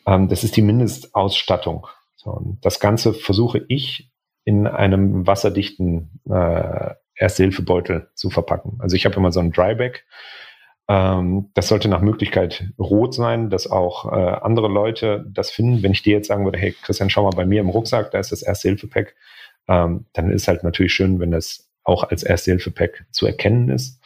[0.05, 1.87] Ähm, das ist die Mindestausstattung.
[2.15, 4.09] So, und das Ganze versuche ich
[4.45, 8.77] in einem wasserdichten äh, Erste-Hilfe-Beutel zu verpacken.
[8.79, 10.05] Also ich habe immer so ein Dryback.
[10.87, 15.81] Ähm, das sollte nach Möglichkeit rot sein, dass auch äh, andere Leute das finden.
[15.81, 18.19] Wenn ich dir jetzt sagen würde, hey Christian, schau mal bei mir im Rucksack, da
[18.19, 19.15] ist das Erste-Hilfe-Pack,
[19.67, 23.99] ähm, dann ist halt natürlich schön, wenn das auch als Erste-Hilfe-Pack zu erkennen ist.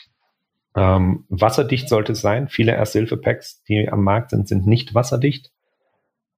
[0.75, 2.47] Ähm, wasserdicht sollte es sein.
[2.47, 5.51] Viele Erste-Hilfe-Packs, die am Markt sind, sind nicht wasserdicht.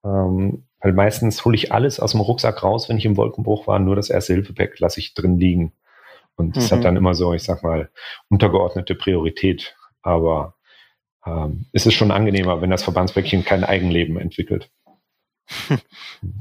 [0.06, 3.80] Ähm, weil meistens hole ich alles aus dem Rucksack raus, wenn ich im Wolkenbruch war,
[3.80, 5.74] nur das Erste-Hilfe-Pack lasse ich drin liegen.
[6.38, 6.76] Und das mhm.
[6.78, 7.90] hat dann immer so, ich sag mal,
[8.30, 9.76] untergeordnete Priorität.
[10.02, 10.56] Aber
[11.26, 14.70] ähm, es ist schon angenehmer, wenn das Verbandsbäckchen kein Eigenleben entwickelt.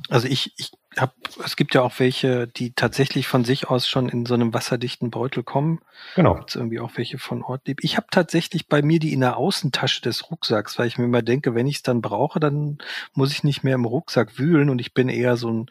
[0.08, 1.14] Also ich, ich hab,
[1.44, 5.10] es gibt ja auch welche, die tatsächlich von sich aus schon in so einem wasserdichten
[5.10, 5.80] Beutel kommen.
[6.14, 6.34] Genau.
[6.34, 7.62] Gibt irgendwie auch welche von Ort.
[7.80, 11.22] Ich habe tatsächlich bei mir die in der Außentasche des Rucksacks, weil ich mir immer
[11.22, 12.78] denke, wenn ich es dann brauche, dann
[13.14, 15.70] muss ich nicht mehr im Rucksack wühlen und ich bin eher so ein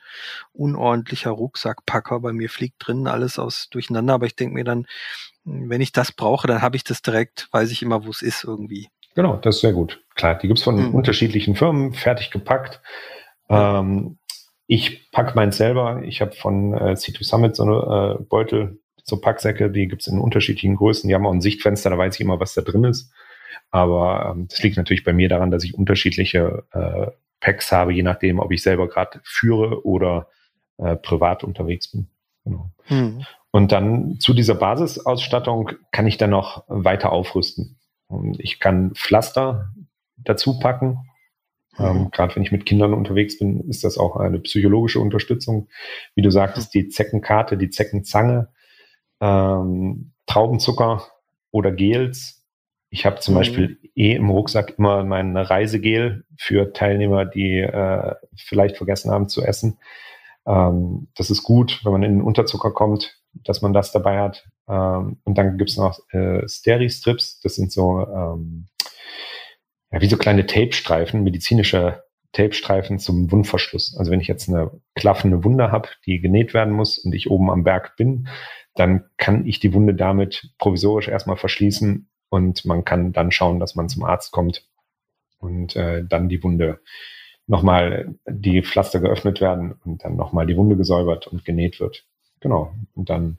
[0.53, 2.19] unordentlicher Rucksackpacker.
[2.19, 4.87] Bei mir fliegt drin alles aus durcheinander, aber ich denke mir dann,
[5.43, 8.43] wenn ich das brauche, dann habe ich das direkt, weiß ich immer, wo es ist
[8.43, 8.89] irgendwie.
[9.15, 9.99] Genau, das ist sehr gut.
[10.13, 10.93] Klar, die gibt's von mhm.
[10.93, 12.81] unterschiedlichen Firmen, fertig gepackt.
[13.49, 14.17] Ähm,
[14.67, 16.01] ich pack meins selber.
[16.03, 20.19] Ich habe von äh, C2 Summit so eine äh, Beutel, so Packsäcke, die gibt's in
[20.19, 21.07] unterschiedlichen Größen.
[21.07, 23.11] Die haben auch ein Sichtfenster, da weiß ich immer, was da drin ist.
[23.71, 27.07] Aber ähm, das liegt natürlich bei mir daran, dass ich unterschiedliche äh,
[27.39, 30.27] Packs habe, je nachdem, ob ich selber gerade führe oder
[30.77, 32.07] äh, privat unterwegs bin.
[32.43, 32.71] Genau.
[32.89, 33.25] Mhm.
[33.51, 37.79] Und dann zu dieser Basisausstattung kann ich dann noch weiter aufrüsten.
[38.37, 39.73] Ich kann Pflaster
[40.17, 41.09] dazu packen,
[41.79, 42.11] ähm, mhm.
[42.11, 45.67] Gerade wenn ich mit Kindern unterwegs bin, ist das auch eine psychologische Unterstützung.
[46.15, 48.49] Wie du sagtest, die Zeckenkarte, die Zeckenzange,
[49.21, 51.03] ähm, Traubenzucker
[51.51, 52.45] oder Gels.
[52.89, 53.37] Ich habe zum mhm.
[53.37, 59.43] Beispiel eh im Rucksack immer mein Reisegel für Teilnehmer, die äh, vielleicht vergessen haben zu
[59.43, 59.77] essen.
[60.45, 64.47] Ähm, das ist gut, wenn man in den Unterzucker kommt, dass man das dabei hat.
[64.67, 67.41] Ähm, und dann gibt's noch äh, Steri-Strips.
[67.41, 68.67] Das sind so ähm,
[69.91, 72.03] ja, wie so kleine Tape-Streifen, medizinische
[72.33, 73.95] Tape-Streifen zum Wundverschluss.
[73.97, 77.49] Also wenn ich jetzt eine klaffende Wunde habe, die genäht werden muss und ich oben
[77.49, 78.27] am Berg bin,
[78.75, 83.75] dann kann ich die Wunde damit provisorisch erstmal verschließen und man kann dann schauen, dass
[83.75, 84.67] man zum Arzt kommt
[85.39, 86.81] und äh, dann die Wunde
[87.47, 92.05] nochmal die Pflaster geöffnet werden und dann nochmal die Wunde gesäubert und genäht wird.
[92.39, 92.73] Genau.
[92.93, 93.37] Und dann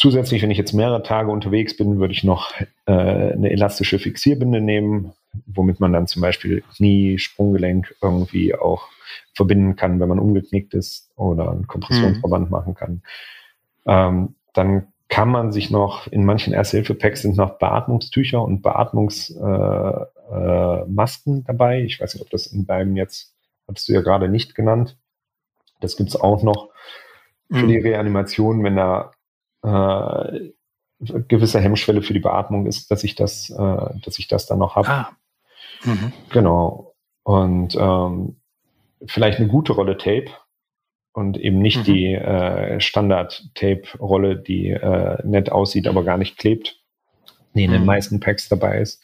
[0.00, 2.52] zusätzlich, wenn ich jetzt mehrere Tage unterwegs bin, würde ich noch
[2.86, 5.12] äh, eine elastische Fixierbinde nehmen,
[5.44, 8.88] womit man dann zum Beispiel Knie, Sprunggelenk irgendwie auch
[9.34, 12.50] verbinden kann, wenn man umgeknickt ist oder einen Kompressionsverband mhm.
[12.50, 13.02] machen kann.
[13.84, 20.08] Ähm, dann kann man sich noch, in manchen Erste-Hilfe-Packs sind noch Beatmungstücher und Beatmungsmasken
[21.34, 21.82] äh, äh, dabei.
[21.82, 23.34] Ich weiß nicht, ob das in deinem jetzt,
[23.68, 24.96] hast du ja gerade nicht genannt.
[25.80, 26.70] Das gibt's auch noch
[27.50, 27.68] für mhm.
[27.68, 29.12] die Reanimation, wenn da
[29.62, 30.50] äh,
[31.28, 34.76] gewisse Hemmschwelle für die Beatmung ist, dass ich das, äh, dass ich das dann noch
[34.76, 34.88] habe.
[34.88, 35.10] Ah.
[35.84, 36.12] Mhm.
[36.30, 36.94] Genau.
[37.22, 38.36] Und ähm,
[39.06, 40.30] vielleicht eine gute Rolle Tape
[41.12, 41.84] und eben nicht mhm.
[41.84, 46.80] die äh, Standard-Tape-Rolle, die äh, nett aussieht, aber gar nicht klebt,
[47.54, 47.86] die in den mhm.
[47.86, 49.02] meisten Packs dabei ist.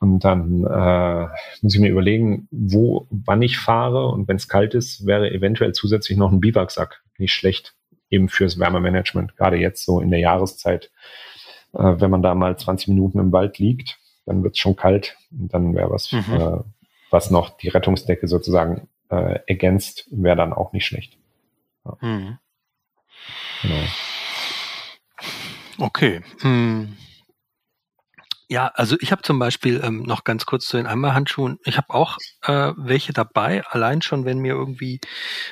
[0.00, 1.26] Und dann äh,
[1.62, 5.72] muss ich mir überlegen, wo, wann ich fahre und wenn es kalt ist, wäre eventuell
[5.72, 7.74] zusätzlich noch ein Biwaksack nicht schlecht,
[8.10, 10.90] eben fürs Wärmemanagement, gerade jetzt so in der Jahreszeit.
[11.72, 15.16] Äh, wenn man da mal 20 Minuten im Wald liegt, dann wird es schon kalt
[15.30, 16.24] und dann wäre was, mhm.
[16.28, 16.58] äh,
[17.10, 21.18] was noch die Rettungsdecke sozusagen äh, ergänzt, wäre dann auch nicht schlecht.
[21.84, 21.96] Ja.
[22.00, 22.38] Mhm.
[23.62, 23.84] Genau.
[25.78, 26.22] Okay.
[26.40, 26.96] Hm.
[28.48, 31.58] Ja, also ich habe zum Beispiel ähm, noch ganz kurz zu den Einmalhandschuhen.
[31.64, 35.00] Ich habe auch äh, welche dabei, allein schon, wenn mir irgendwie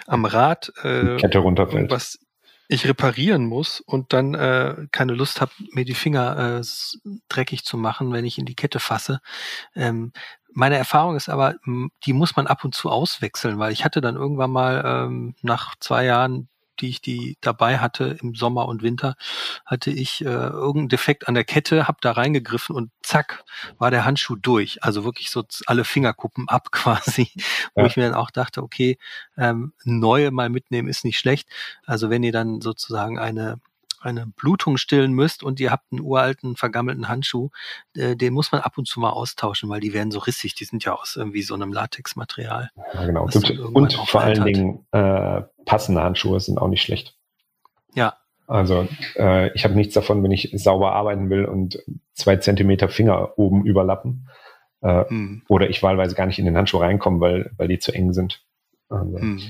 [0.07, 1.91] am Rad äh, Kette runterfällt.
[1.91, 2.19] was
[2.73, 6.63] ich reparieren muss und dann äh, keine Lust habe, mir die Finger äh,
[7.29, 9.21] dreckig zu machen, wenn ich in die Kette fasse.
[9.75, 10.13] Ähm,
[10.55, 11.55] meine Erfahrung ist aber,
[12.05, 15.75] die muss man ab und zu auswechseln, weil ich hatte dann irgendwann mal ähm, nach
[15.81, 16.49] zwei Jahren
[16.81, 19.17] die ich die dabei hatte im Sommer und Winter,
[19.67, 23.45] hatte ich äh, irgendeinen Defekt an der Kette, habe da reingegriffen und zack,
[23.79, 24.83] war der Handschuh durch.
[24.83, 27.31] Also wirklich so alle Fingerkuppen ab quasi,
[27.75, 27.87] wo ja.
[27.87, 28.99] ich mir dann auch dachte, okay,
[29.37, 31.49] ähm, neue mal mitnehmen ist nicht schlecht.
[31.87, 33.61] Also wenn ihr dann sozusagen eine
[34.05, 37.51] eine Blutung stillen müsst und ihr habt einen uralten, vergammelten Handschuh,
[37.97, 40.55] äh, den muss man ab und zu mal austauschen, weil die werden so rissig.
[40.55, 42.71] Die sind ja aus irgendwie so einem Latexmaterial.
[42.95, 43.29] Ja, genau.
[43.73, 47.17] Und vor allen Dingen äh, passende Handschuhe sind auch nicht schlecht.
[47.95, 48.17] Ja.
[48.47, 48.87] Also
[49.17, 51.83] äh, ich habe nichts davon, wenn ich sauber arbeiten will und
[52.13, 54.29] zwei Zentimeter Finger oben überlappen.
[54.83, 55.43] Äh, hm.
[55.49, 58.45] Oder ich wahlweise gar nicht in den Handschuh reinkomme, weil, weil die zu eng sind.
[58.89, 59.41] Also, hm.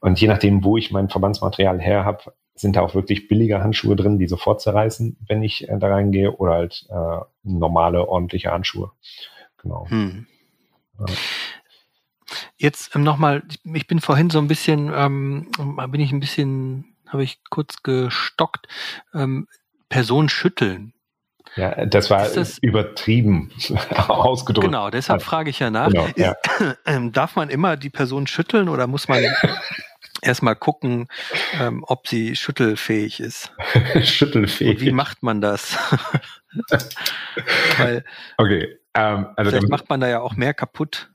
[0.00, 3.96] Und je nachdem, wo ich mein Verbandsmaterial her habe, sind da auch wirklich billige Handschuhe
[3.96, 8.90] drin, die sofort zerreißen, wenn ich äh, da reingehe, oder halt äh, normale, ordentliche Handschuhe.
[9.58, 9.86] Genau.
[9.88, 10.26] Hm.
[10.98, 11.06] Ja.
[12.62, 13.42] Jetzt ähm, nochmal,
[13.74, 15.50] ich bin vorhin so ein bisschen, ähm,
[15.88, 18.68] bin ich ein bisschen, habe ich kurz gestockt,
[19.12, 19.48] ähm,
[19.88, 20.94] Person schütteln.
[21.56, 23.50] Ja, das war das, übertrieben
[24.06, 24.64] ausgedrückt.
[24.64, 25.88] Genau, deshalb frage ich ja nach.
[25.88, 26.36] Genau, ja.
[26.60, 29.24] Ist, äh, darf man immer die Person schütteln oder muss man
[30.22, 31.08] erstmal gucken,
[31.60, 33.52] ähm, ob sie schüttelfähig ist.
[34.04, 34.78] schüttelfähig.
[34.78, 35.76] Und wie macht man das?
[37.76, 38.04] Weil
[38.38, 38.78] okay.
[38.94, 41.10] Ähm, also vielleicht macht man da ja auch mehr kaputt.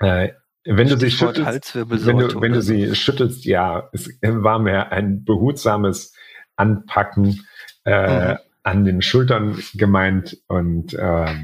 [0.00, 0.32] Äh,
[0.66, 5.24] wenn du sie schüttelst, wenn du, wenn du sie schüttelst, ja, es war mehr ein
[5.24, 6.14] behutsames
[6.56, 7.46] Anpacken
[7.84, 8.38] äh, mhm.
[8.62, 11.34] an den Schultern gemeint und äh,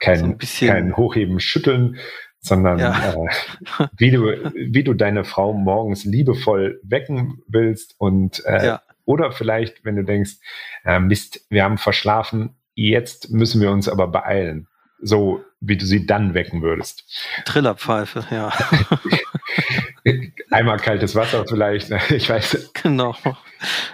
[0.00, 1.96] kein, so kein Hochheben, Schütteln,
[2.40, 3.14] sondern ja.
[3.14, 4.24] äh, wie du
[4.54, 8.82] wie du deine Frau morgens liebevoll wecken willst und äh, ja.
[9.04, 10.36] oder vielleicht, wenn du denkst,
[10.84, 14.68] äh, Mist, wir haben verschlafen, jetzt müssen wir uns aber beeilen
[15.00, 17.04] so wie du sie dann wecken würdest.
[17.44, 18.52] Trillerpfeife, ja.
[20.50, 22.70] Einmal kaltes Wasser vielleicht, ich weiß.
[22.82, 23.16] Genau.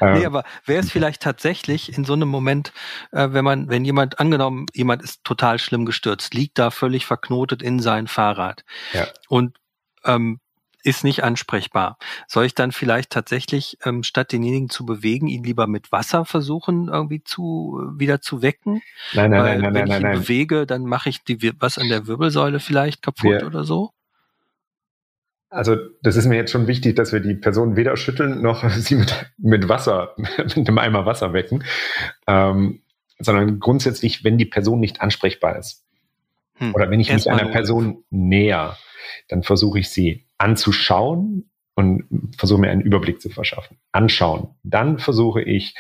[0.01, 0.19] Ähm.
[0.19, 2.73] Nee, aber wäre es vielleicht tatsächlich in so einem Moment,
[3.13, 7.63] äh, wenn man, wenn jemand, angenommen, jemand ist total schlimm gestürzt, liegt da völlig verknotet
[7.63, 9.07] in sein Fahrrad ja.
[9.29, 9.57] und
[10.05, 10.41] ähm,
[10.85, 11.99] ist nicht ansprechbar.
[12.29, 16.89] Soll ich dann vielleicht tatsächlich, ähm, statt denjenigen zu bewegen, ihn lieber mit Wasser versuchen,
[16.89, 18.83] irgendwie zu wieder zu wecken?
[19.15, 20.21] Nein, nein, Weil, nein, nein, wenn nein, ich ihn nein.
[20.21, 23.91] bewege, dann mache ich die, was an der Wirbelsäule vielleicht kaputt wir, oder so?
[25.49, 28.97] Also das ist mir jetzt schon wichtig, dass wir die Person weder schütteln noch sie
[28.97, 31.65] mit, mit Wasser, mit einem Eimer Wasser wecken,
[32.27, 32.83] ähm,
[33.19, 35.85] sondern grundsätzlich, wenn die Person nicht ansprechbar ist.
[36.57, 36.75] Hm.
[36.75, 38.77] Oder wenn ich Erst mich einer Person näher,
[39.29, 42.05] dann versuche ich sie anzuschauen und
[42.37, 43.79] versuche mir einen Überblick zu verschaffen.
[43.93, 44.55] Anschauen.
[44.63, 45.75] Dann versuche ich,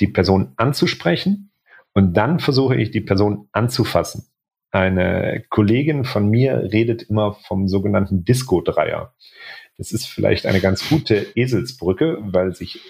[0.00, 1.52] die Person anzusprechen
[1.94, 4.26] und dann versuche ich, die Person anzufassen.
[4.70, 9.14] Eine Kollegin von mir redet immer vom sogenannten Disco-Dreier.
[9.78, 12.80] Das ist vielleicht eine ganz gute Eselsbrücke, weil sich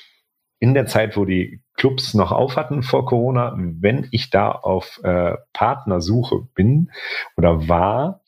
[0.59, 5.01] in der Zeit, wo die Clubs noch auf hatten vor Corona, wenn ich da auf
[5.03, 6.91] äh, Partnersuche bin
[7.37, 8.23] oder war,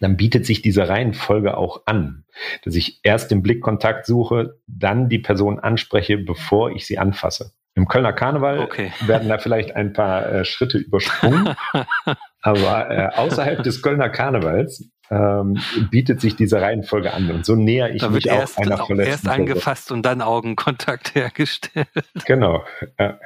[0.00, 2.24] dann bietet sich diese Reihenfolge auch an,
[2.64, 7.52] dass ich erst den Blickkontakt suche, dann die Person anspreche, bevor ich sie anfasse.
[7.76, 8.92] Im Kölner Karneval okay.
[9.06, 11.54] werden da vielleicht ein paar äh, Schritte übersprungen,
[12.42, 15.60] aber äh, außerhalb des Kölner Karnevals ähm,
[15.90, 19.10] bietet sich diese Reihenfolge an und so näher ich da mich auch erst, einer verletzten
[19.10, 21.88] Erst angefasst und dann Augenkontakt hergestellt.
[22.26, 22.64] Genau.
[22.98, 23.18] Ja.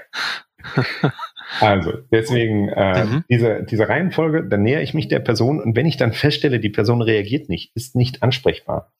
[1.61, 3.25] Also, deswegen äh, mhm.
[3.29, 6.69] diese, diese Reihenfolge, dann näher ich mich der Person und wenn ich dann feststelle, die
[6.69, 8.93] Person reagiert nicht, ist nicht ansprechbar,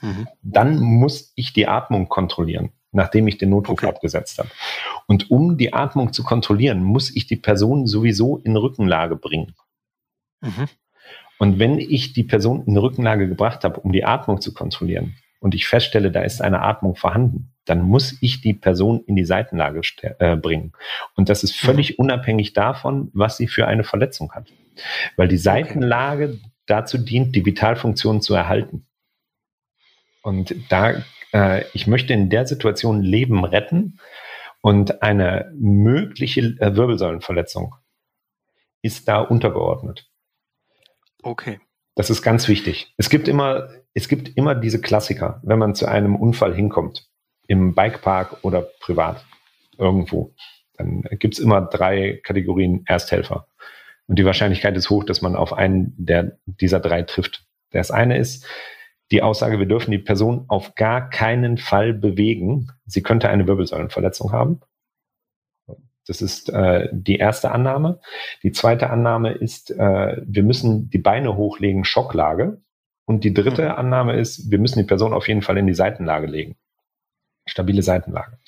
[0.00, 0.26] mhm.
[0.42, 3.88] dann muss ich die Atmung kontrollieren, nachdem ich den Notruf okay.
[3.88, 4.48] abgesetzt habe.
[5.06, 9.54] Und um die Atmung zu kontrollieren, muss ich die Person sowieso in Rückenlage bringen.
[10.40, 10.68] Mhm.
[11.38, 15.56] Und wenn ich die Person in Rückenlage gebracht habe, um die Atmung zu kontrollieren, und
[15.56, 19.80] ich feststelle, da ist eine Atmung vorhanden, dann muss ich die Person in die Seitenlage
[20.20, 20.72] äh, bringen.
[21.16, 22.04] Und das ist völlig mhm.
[22.04, 24.52] unabhängig davon, was sie für eine Verletzung hat.
[25.16, 26.50] Weil die Seitenlage okay.
[26.66, 28.86] dazu dient, die Vitalfunktion zu erhalten.
[30.22, 31.02] Und da,
[31.32, 33.98] äh, ich möchte in der Situation Leben retten
[34.60, 37.74] und eine mögliche äh, Wirbelsäulenverletzung
[38.80, 40.08] ist da untergeordnet.
[41.24, 41.58] Okay.
[41.96, 42.94] Das ist ganz wichtig.
[42.96, 47.08] Es gibt immer, es gibt immer diese Klassiker, wenn man zu einem Unfall hinkommt
[47.46, 49.24] im Bikepark oder privat
[49.76, 50.34] irgendwo,
[50.74, 53.46] dann gibt es immer drei Kategorien Ersthelfer.
[54.06, 57.44] Und die Wahrscheinlichkeit ist hoch, dass man auf einen der, dieser drei trifft.
[57.70, 58.46] Das eine ist
[59.10, 62.68] die Aussage, wir dürfen die Person auf gar keinen Fall bewegen.
[62.86, 64.60] Sie könnte eine Wirbelsäulenverletzung haben.
[66.06, 68.00] Das ist äh, die erste Annahme.
[68.42, 72.60] Die zweite Annahme ist, äh, wir müssen die Beine hochlegen, Schocklage.
[73.04, 73.70] Und die dritte mhm.
[73.72, 76.56] Annahme ist, wir müssen die Person auf jeden Fall in die Seitenlage legen
[77.46, 78.38] stabile Seitenlage.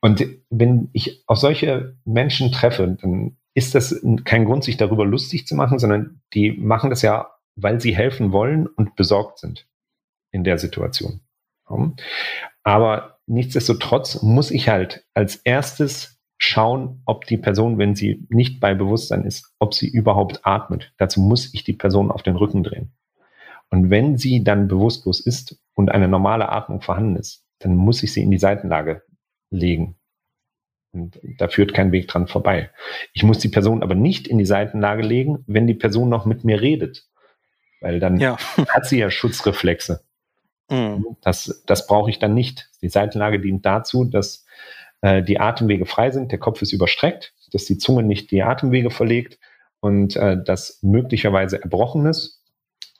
[0.00, 5.46] Und wenn ich auf solche Menschen treffe, dann ist das kein Grund, sich darüber lustig
[5.46, 9.66] zu machen, sondern die machen das ja, weil sie helfen wollen und besorgt sind
[10.30, 11.20] in der Situation.
[12.62, 18.74] Aber nichtsdestotrotz muss ich halt als erstes schauen, ob die Person, wenn sie nicht bei
[18.74, 20.92] Bewusstsein ist, ob sie überhaupt atmet.
[20.98, 22.92] Dazu muss ich die Person auf den Rücken drehen.
[23.70, 28.12] Und wenn sie dann bewusstlos ist und eine normale Atmung vorhanden ist, dann muss ich
[28.12, 29.02] sie in die Seitenlage
[29.50, 29.96] legen.
[30.92, 32.70] Und da führt kein Weg dran vorbei.
[33.12, 36.44] Ich muss die Person aber nicht in die Seitenlage legen, wenn die Person noch mit
[36.44, 37.06] mir redet.
[37.80, 38.36] Weil dann ja.
[38.68, 40.02] hat sie ja Schutzreflexe.
[40.70, 41.16] Mhm.
[41.20, 42.70] Das, das brauche ich dann nicht.
[42.82, 44.46] Die Seitenlage dient dazu, dass
[45.02, 48.90] äh, die Atemwege frei sind, der Kopf ist überstreckt, dass die Zunge nicht die Atemwege
[48.90, 49.38] verlegt
[49.80, 52.42] und äh, dass möglicherweise Erbrochenes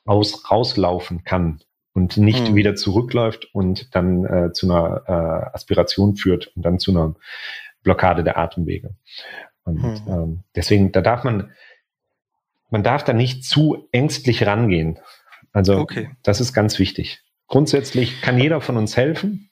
[0.07, 1.61] aus, rauslaufen kann
[1.93, 2.55] und nicht mhm.
[2.55, 7.15] wieder zurückläuft und dann äh, zu einer äh, Aspiration führt und dann zu einer
[7.83, 8.95] Blockade der Atemwege.
[9.65, 10.03] Und mhm.
[10.09, 11.53] ähm, deswegen, da darf man,
[12.71, 14.99] man darf da nicht zu ängstlich rangehen.
[15.53, 16.11] Also okay.
[16.23, 17.23] das ist ganz wichtig.
[17.49, 19.51] Grundsätzlich kann jeder von uns helfen.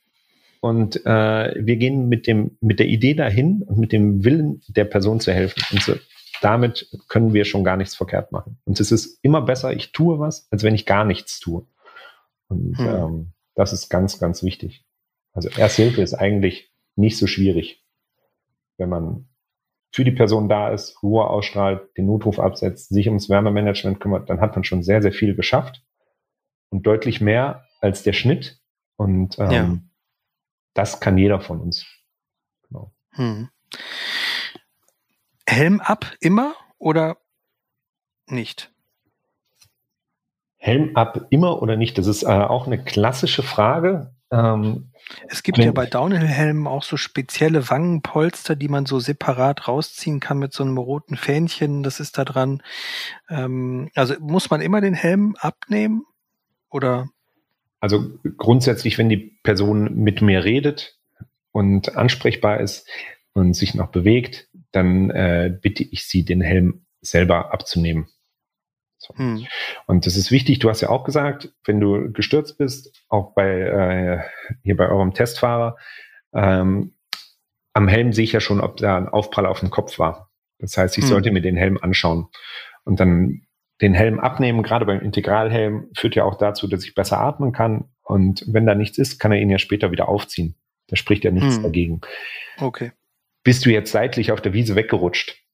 [0.60, 4.84] Und äh, wir gehen mit dem mit der Idee dahin und mit dem Willen der
[4.84, 5.62] Person zu helfen.
[5.70, 5.94] Und so,
[6.44, 8.58] damit können wir schon gar nichts verkehrt machen.
[8.64, 11.66] Und es ist immer besser, ich tue was, als wenn ich gar nichts tue.
[12.48, 12.86] Und hm.
[12.86, 14.84] ähm, das ist ganz, ganz wichtig.
[15.32, 17.82] Also Erste Hilfe ist eigentlich nicht so schwierig,
[18.76, 19.28] wenn man
[19.90, 24.40] für die Person da ist, Ruhe ausstrahlt, den Notruf absetzt, sich ums Wärmemanagement kümmert, dann
[24.40, 25.82] hat man schon sehr, sehr viel geschafft
[26.68, 28.60] und deutlich mehr als der Schnitt.
[28.96, 29.78] Und ähm, ja.
[30.74, 31.86] das kann jeder von uns.
[32.68, 32.92] Genau.
[33.12, 33.48] Hm.
[35.46, 37.18] Helm ab immer oder
[38.26, 38.72] nicht?
[40.56, 41.98] Helm ab immer oder nicht?
[41.98, 44.14] Das ist äh, auch eine klassische Frage.
[44.30, 44.90] Ähm,
[45.28, 50.38] es gibt ja bei Downhill-Helmen auch so spezielle Wangenpolster, die man so separat rausziehen kann
[50.38, 51.82] mit so einem roten Fähnchen.
[51.82, 52.62] Das ist da dran.
[53.28, 56.06] Ähm, also muss man immer den Helm abnehmen
[56.70, 57.08] oder?
[57.80, 58.02] Also
[58.36, 60.98] grundsätzlich, wenn die Person mit mir redet
[61.52, 62.88] und ansprechbar ist
[63.34, 68.08] und sich noch bewegt, dann äh, bitte ich sie, den Helm selber abzunehmen.
[68.98, 69.14] So.
[69.16, 69.46] Hm.
[69.86, 73.60] Und das ist wichtig, du hast ja auch gesagt, wenn du gestürzt bist, auch bei
[73.60, 74.20] äh,
[74.62, 75.76] hier bei eurem Testfahrer,
[76.32, 76.94] ähm,
[77.74, 80.30] am Helm sehe ich ja schon, ob da ein Aufprall auf dem Kopf war.
[80.58, 81.10] Das heißt, ich hm.
[81.10, 82.28] sollte mir den Helm anschauen
[82.84, 83.42] und dann
[83.80, 87.90] den Helm abnehmen, gerade beim Integralhelm, führt ja auch dazu, dass ich besser atmen kann.
[88.02, 90.54] Und wenn da nichts ist, kann er ihn ja später wieder aufziehen.
[90.86, 91.62] Da spricht ja nichts hm.
[91.62, 92.00] dagegen.
[92.58, 92.92] Okay.
[93.44, 95.44] Bist du jetzt seitlich auf der Wiese weggerutscht,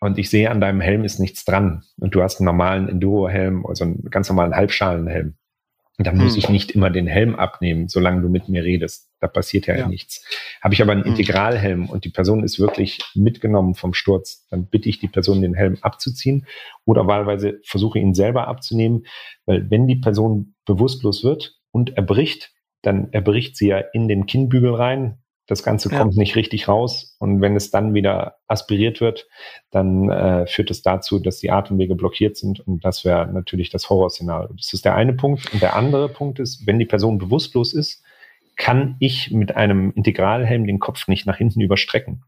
[0.00, 3.66] und ich sehe an deinem Helm ist nichts dran und du hast einen normalen Enduro-Helm,
[3.66, 5.36] also einen ganz normalen Halbschalenhelm.
[5.98, 6.38] Und dann muss hm.
[6.38, 9.10] ich nicht immer den Helm abnehmen, solange du mit mir redest.
[9.18, 9.88] Da passiert ja, ja.
[9.88, 10.22] nichts.
[10.60, 11.12] Habe ich aber einen hm.
[11.12, 15.54] Integralhelm und die Person ist wirklich mitgenommen vom Sturz, dann bitte ich die Person, den
[15.54, 16.46] Helm abzuziehen
[16.84, 19.06] oder wahlweise versuche ihn selber abzunehmen,
[19.46, 24.74] weil wenn die Person bewusstlos wird und erbricht, dann erbricht sie ja in den Kinnbügel
[24.74, 25.98] rein, das Ganze ja.
[25.98, 29.28] kommt nicht richtig raus und wenn es dann wieder aspiriert wird,
[29.70, 33.88] dann äh, führt es dazu, dass die Atemwege blockiert sind und das wäre natürlich das
[33.88, 34.52] Horrorszenario.
[34.56, 35.52] Das ist der eine Punkt.
[35.52, 38.02] Und der andere Punkt ist, wenn die Person bewusstlos ist,
[38.56, 42.24] kann ich mit einem Integralhelm den Kopf nicht nach hinten überstrecken.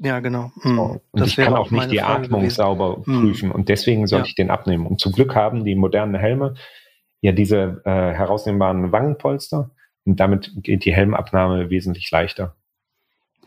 [0.00, 0.50] Ja, genau.
[0.62, 0.76] Hm.
[0.76, 0.82] So.
[0.82, 2.56] Und das ich kann auch nicht die Frage Atmung gewesen.
[2.56, 3.20] sauber hm.
[3.20, 4.28] prüfen und deswegen sollte ja.
[4.28, 4.86] ich den abnehmen.
[4.86, 6.54] Und zum Glück haben die modernen Helme
[7.20, 9.70] ja diese äh, herausnehmbaren Wangenpolster
[10.04, 12.54] und damit geht die Helmabnahme wesentlich leichter.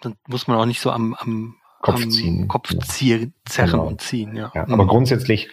[0.02, 2.48] Dann muss man auch nicht so am, am Kopf am ziehen.
[2.48, 3.88] Kopf ziehen, zerren genau.
[3.88, 4.52] und ziehen, ja.
[4.54, 4.90] ja aber mhm.
[4.90, 5.50] grundsätzlich,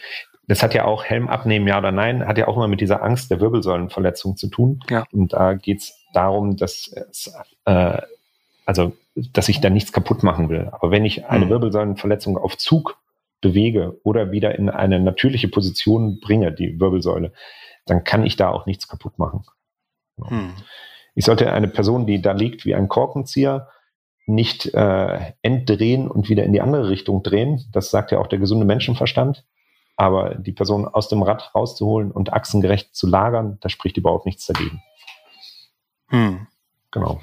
[0.46, 3.02] das hat ja auch Helm abnehmen, ja oder nein, hat ja auch immer mit dieser
[3.02, 4.80] Angst der Wirbelsäulenverletzung zu tun.
[4.90, 5.04] Ja.
[5.12, 7.32] Und da geht's darum, dass es,
[7.64, 8.02] äh,
[8.66, 10.68] also, dass ich da nichts kaputt machen will.
[10.72, 11.50] Aber wenn ich eine mhm.
[11.50, 12.98] Wirbelsäulenverletzung auf Zug
[13.40, 17.32] bewege oder wieder in eine natürliche Position bringe, die Wirbelsäule,
[17.84, 19.44] dann kann ich da auch nichts kaputt machen.
[20.16, 20.54] Mhm.
[21.14, 23.68] Ich sollte eine Person, die da liegt wie ein Korkenzieher,
[24.26, 27.64] nicht äh, entdrehen und wieder in die andere Richtung drehen.
[27.72, 29.44] Das sagt ja auch der gesunde Menschenverstand.
[29.96, 34.46] Aber die Person aus dem Rad rauszuholen und achsengerecht zu lagern, da spricht überhaupt nichts
[34.46, 34.82] dagegen.
[36.08, 36.46] Hm.
[36.90, 37.20] Genau.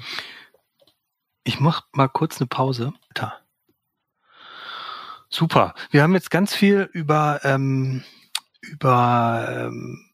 [1.44, 2.92] Ich mache mal kurz eine Pause.
[3.14, 3.34] Da.
[5.28, 5.74] Super.
[5.90, 8.04] Wir haben jetzt ganz viel über, ähm,
[8.60, 10.11] über ähm,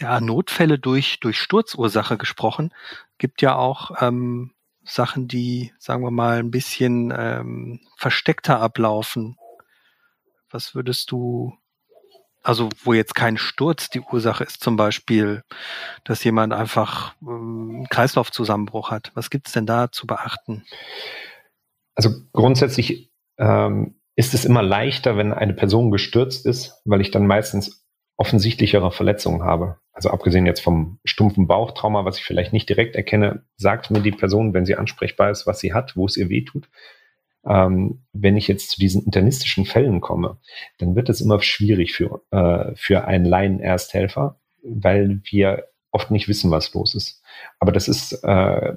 [0.00, 2.72] ja, Notfälle durch, durch Sturzursache gesprochen.
[3.18, 4.52] Gibt ja auch ähm,
[4.82, 9.36] Sachen, die, sagen wir mal, ein bisschen ähm, versteckter ablaufen.
[10.50, 11.52] Was würdest du,
[12.42, 15.44] also wo jetzt kein Sturz die Ursache ist, zum Beispiel,
[16.04, 19.12] dass jemand einfach ähm, Kreislaufzusammenbruch hat.
[19.14, 20.64] Was gibt's denn da zu beachten?
[21.94, 27.26] Also grundsätzlich ähm, ist es immer leichter, wenn eine Person gestürzt ist, weil ich dann
[27.26, 27.84] meistens
[28.20, 29.78] offensichtlichere Verletzungen habe.
[29.94, 34.10] Also abgesehen jetzt vom stumpfen Bauchtrauma, was ich vielleicht nicht direkt erkenne, sagt mir die
[34.10, 36.68] Person, wenn sie ansprechbar ist, was sie hat, wo es ihr weh tut.
[37.46, 40.36] Ähm, wenn ich jetzt zu diesen internistischen Fällen komme,
[40.76, 46.50] dann wird es immer schwierig für, äh, für einen Laien-Ersthelfer, weil wir oft nicht wissen,
[46.50, 47.22] was los ist.
[47.58, 48.74] Aber das ist, äh,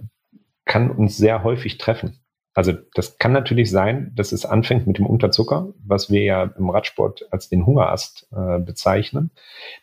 [0.64, 2.23] kann uns sehr häufig treffen.
[2.54, 6.70] Also das kann natürlich sein, dass es anfängt mit dem Unterzucker, was wir ja im
[6.70, 9.32] Radsport als den Hungerast äh, bezeichnen,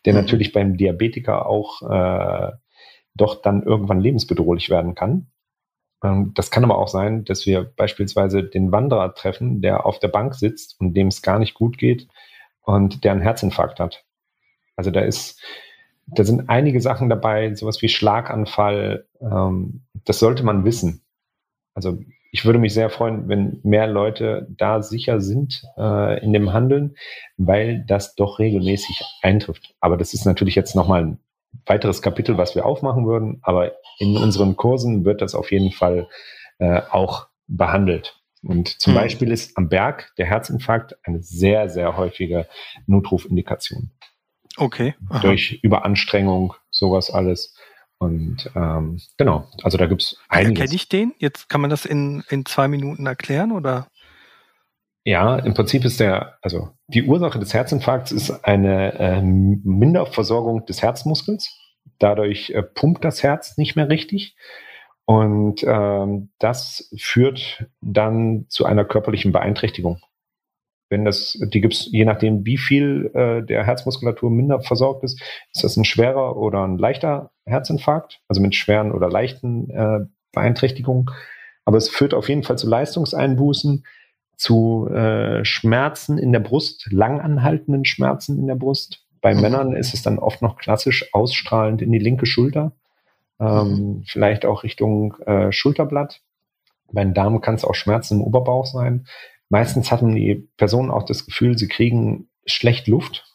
[0.04, 0.20] der mhm.
[0.20, 2.52] natürlich beim Diabetiker auch äh,
[3.14, 5.26] doch dann irgendwann lebensbedrohlich werden kann.
[6.04, 10.08] Ähm, das kann aber auch sein, dass wir beispielsweise den Wanderer treffen, der auf der
[10.08, 12.06] Bank sitzt und dem es gar nicht gut geht
[12.62, 14.04] und der einen Herzinfarkt hat.
[14.76, 15.42] Also da ist,
[16.06, 19.06] da sind einige Sachen dabei, sowas wie Schlaganfall.
[19.20, 21.02] Ähm, das sollte man wissen.
[21.74, 21.98] Also
[22.32, 26.94] ich würde mich sehr freuen, wenn mehr Leute da sicher sind äh, in dem Handeln,
[27.36, 29.74] weil das doch regelmäßig eintrifft.
[29.80, 31.18] Aber das ist natürlich jetzt nochmal ein
[31.66, 33.40] weiteres Kapitel, was wir aufmachen würden.
[33.42, 36.08] Aber in unseren Kursen wird das auf jeden Fall
[36.58, 38.20] äh, auch behandelt.
[38.42, 39.00] Und zum hm.
[39.00, 42.46] Beispiel ist am Berg der Herzinfarkt eine sehr, sehr häufige
[42.86, 43.90] Notrufindikation.
[44.56, 44.94] Okay.
[45.08, 45.20] Aha.
[45.20, 47.54] Durch Überanstrengung, sowas alles.
[48.00, 50.64] Und ähm, genau, also da gibt es einiges.
[50.64, 51.12] Kenne ich den?
[51.18, 53.88] Jetzt kann man das in, in zwei Minuten erklären oder?
[55.04, 60.80] Ja, im Prinzip ist der, also die Ursache des Herzinfarkts ist eine äh, Minderversorgung des
[60.80, 61.54] Herzmuskels.
[61.98, 64.34] Dadurch äh, pumpt das Herz nicht mehr richtig.
[65.04, 70.00] Und ähm, das führt dann zu einer körperlichen Beeinträchtigung.
[70.90, 75.22] Wenn das, die gibt es je nachdem, wie viel äh, der Herzmuskulatur minder versorgt ist,
[75.54, 80.00] ist das ein schwerer oder ein leichter Herzinfarkt, also mit schweren oder leichten äh,
[80.32, 81.06] Beeinträchtigungen.
[81.64, 83.84] Aber es führt auf jeden Fall zu Leistungseinbußen,
[84.34, 89.04] zu äh, Schmerzen in der Brust, langanhaltenden Schmerzen in der Brust.
[89.20, 89.42] Bei mhm.
[89.42, 92.72] Männern ist es dann oft noch klassisch ausstrahlend in die linke Schulter,
[93.38, 94.02] ähm, mhm.
[94.06, 96.20] vielleicht auch Richtung äh, Schulterblatt.
[96.92, 99.06] Bei den Damen kann es auch Schmerzen im Oberbauch sein.
[99.50, 103.26] Meistens hatten die Personen auch das Gefühl, sie kriegen schlecht Luft,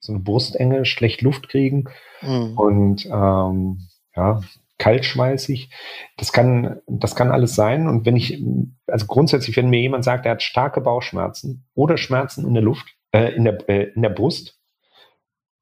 [0.00, 1.84] so eine Brustenge, schlecht Luft kriegen
[2.22, 2.58] mhm.
[2.58, 4.40] und ähm, ja,
[4.78, 5.70] kaltschweißig.
[6.16, 7.86] Das kann, das kann alles sein.
[7.86, 8.42] Und wenn ich,
[8.86, 12.96] also grundsätzlich, wenn mir jemand sagt, er hat starke Bauchschmerzen oder Schmerzen in der Luft,
[13.12, 14.58] äh, in der, äh, in der Brust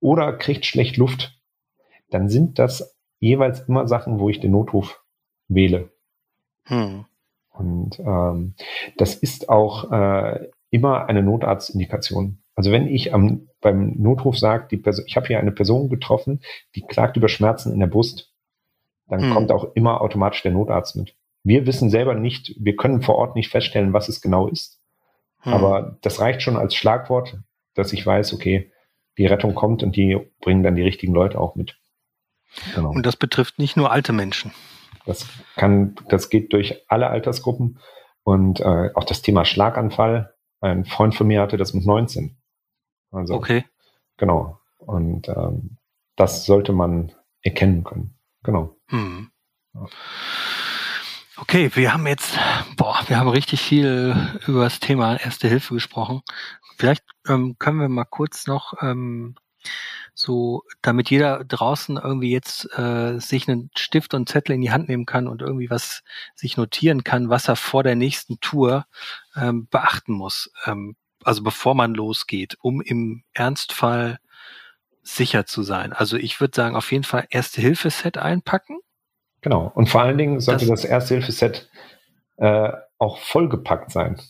[0.01, 1.41] oder kriegt schlecht Luft,
[2.11, 5.03] dann sind das jeweils immer Sachen, wo ich den Notruf
[5.49, 5.91] wähle.
[6.65, 7.07] Hm.
[7.59, 8.55] Und ähm,
[8.97, 12.43] das ist auch äh, immer eine Notarztindikation.
[12.55, 16.41] Also wenn ich am, beim Notruf sage, die Person, ich habe hier eine Person getroffen,
[16.75, 18.33] die klagt über Schmerzen in der Brust,
[19.09, 19.31] dann hm.
[19.31, 21.15] kommt auch immer automatisch der Notarzt mit.
[21.45, 24.81] Wir wissen selber nicht, wir können vor Ort nicht feststellen, was es genau ist.
[25.41, 25.53] Hm.
[25.53, 27.39] Aber das reicht schon als Schlagwort,
[27.75, 28.73] dass ich weiß, okay,
[29.19, 31.79] die Rettung kommt und die bringen dann die richtigen Leute auch mit.
[32.75, 32.91] Genau.
[32.91, 34.53] Und das betrifft nicht nur alte Menschen.
[35.07, 37.79] Das kann, das geht durch alle Altersgruppen
[38.25, 40.35] und äh, auch das Thema Schlaganfall.
[40.61, 42.37] Ein Freund von mir hatte das mit 19.
[43.13, 43.65] Also, okay.
[44.17, 44.59] Genau.
[44.79, 45.79] Und ähm,
[46.17, 47.13] das sollte man
[47.43, 48.19] erkennen können.
[48.43, 48.77] Genau.
[48.89, 49.31] Hm.
[51.37, 52.39] Okay, wir haben jetzt,
[52.77, 54.17] boah, wir haben richtig viel
[54.47, 56.23] über das Thema Erste Hilfe gesprochen.
[56.77, 59.37] Vielleicht ähm, können wir mal kurz noch ähm,
[60.15, 64.89] so, damit jeder draußen irgendwie jetzt äh, sich einen Stift und Zettel in die Hand
[64.89, 66.03] nehmen kann und irgendwie was
[66.35, 68.87] sich notieren kann, was er vor der nächsten Tour
[69.37, 70.51] ähm, beachten muss.
[70.65, 74.19] Ähm, also bevor man losgeht, um im Ernstfall
[75.03, 75.93] sicher zu sein.
[75.93, 78.79] Also ich würde sagen, auf jeden Fall Erste-Hilfe-Set einpacken.
[79.41, 79.71] Genau.
[79.75, 81.69] Und vor allen Dingen sollte das, das Erste-Hilfe-Set
[82.39, 84.21] äh, auch vollgepackt sein.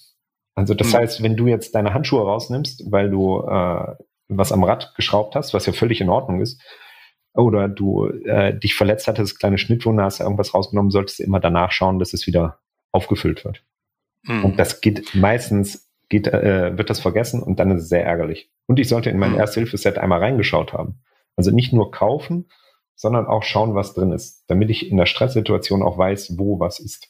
[0.54, 0.96] Also das mhm.
[0.96, 3.94] heißt, wenn du jetzt deine Handschuhe rausnimmst, weil du äh,
[4.28, 6.60] was am Rad geschraubt hast, was ja völlig in Ordnung ist,
[7.34, 11.70] oder du äh, dich verletzt hattest, kleine Schnittwunde, hast irgendwas rausgenommen, solltest du immer danach
[11.70, 12.58] schauen, dass es wieder
[12.92, 13.62] aufgefüllt wird.
[14.22, 14.44] Mhm.
[14.44, 18.50] Und das geht meistens geht, äh, wird das vergessen und dann ist es sehr ärgerlich.
[18.66, 19.38] Und ich sollte in mein mhm.
[19.38, 21.00] Ersthilfeset einmal reingeschaut haben.
[21.36, 22.48] Also nicht nur kaufen,
[22.94, 26.80] sondern auch schauen, was drin ist, damit ich in der Stresssituation auch weiß, wo was
[26.80, 27.08] ist.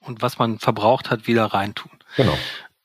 [0.00, 1.90] Und was man verbraucht hat, wieder reintun.
[2.16, 2.36] Genau.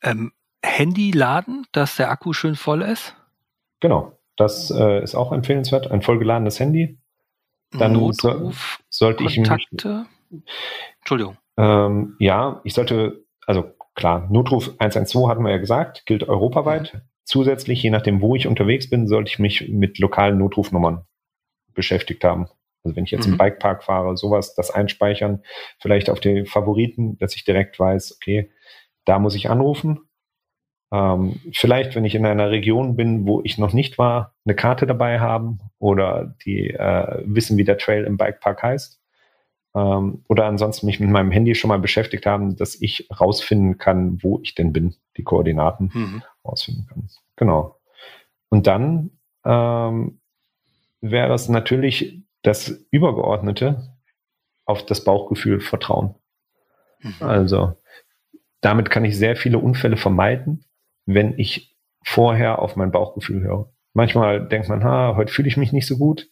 [0.01, 0.33] Ähm,
[0.63, 3.15] Handy laden, dass der Akku schön voll ist?
[3.79, 4.17] Genau.
[4.37, 5.89] Das äh, ist auch empfehlenswert.
[5.89, 6.99] Ein vollgeladenes Handy.
[7.71, 10.05] Dann Notruf, so, sollte Kontakte.
[10.29, 10.43] ich mich.
[10.99, 11.37] Entschuldigung.
[11.57, 16.93] Ähm, ja, ich sollte, also klar, Notruf 112 hatten wir ja gesagt, gilt europaweit.
[16.93, 17.01] Mhm.
[17.23, 21.05] Zusätzlich, je nachdem, wo ich unterwegs bin, sollte ich mich mit lokalen Notrufnummern
[21.73, 22.47] beschäftigt haben.
[22.83, 23.33] Also wenn ich jetzt mhm.
[23.33, 25.43] im Bikepark fahre, sowas, das einspeichern,
[25.79, 28.51] vielleicht auf die Favoriten, dass ich direkt weiß, okay,
[29.05, 30.04] da muss ich anrufen.
[30.91, 34.85] Ähm, vielleicht, wenn ich in einer Region bin, wo ich noch nicht war, eine Karte
[34.85, 39.01] dabei haben oder die äh, wissen, wie der Trail im Bikepark heißt
[39.75, 44.23] ähm, oder ansonsten mich mit meinem Handy schon mal beschäftigt haben, dass ich rausfinden kann,
[44.23, 46.23] wo ich denn bin, die Koordinaten mhm.
[46.45, 47.09] rausfinden kann.
[47.35, 47.77] Genau.
[48.49, 49.11] Und dann
[49.43, 50.21] ähm,
[51.01, 53.97] wäre es natürlich das Übergeordnete
[54.65, 56.15] auf das Bauchgefühl vertrauen.
[57.01, 57.15] Mhm.
[57.19, 57.73] Also
[58.61, 60.63] damit kann ich sehr viele Unfälle vermeiden,
[61.05, 63.71] wenn ich vorher auf mein Bauchgefühl höre.
[63.93, 66.29] Manchmal denkt man, ha, heute fühle ich mich nicht so gut.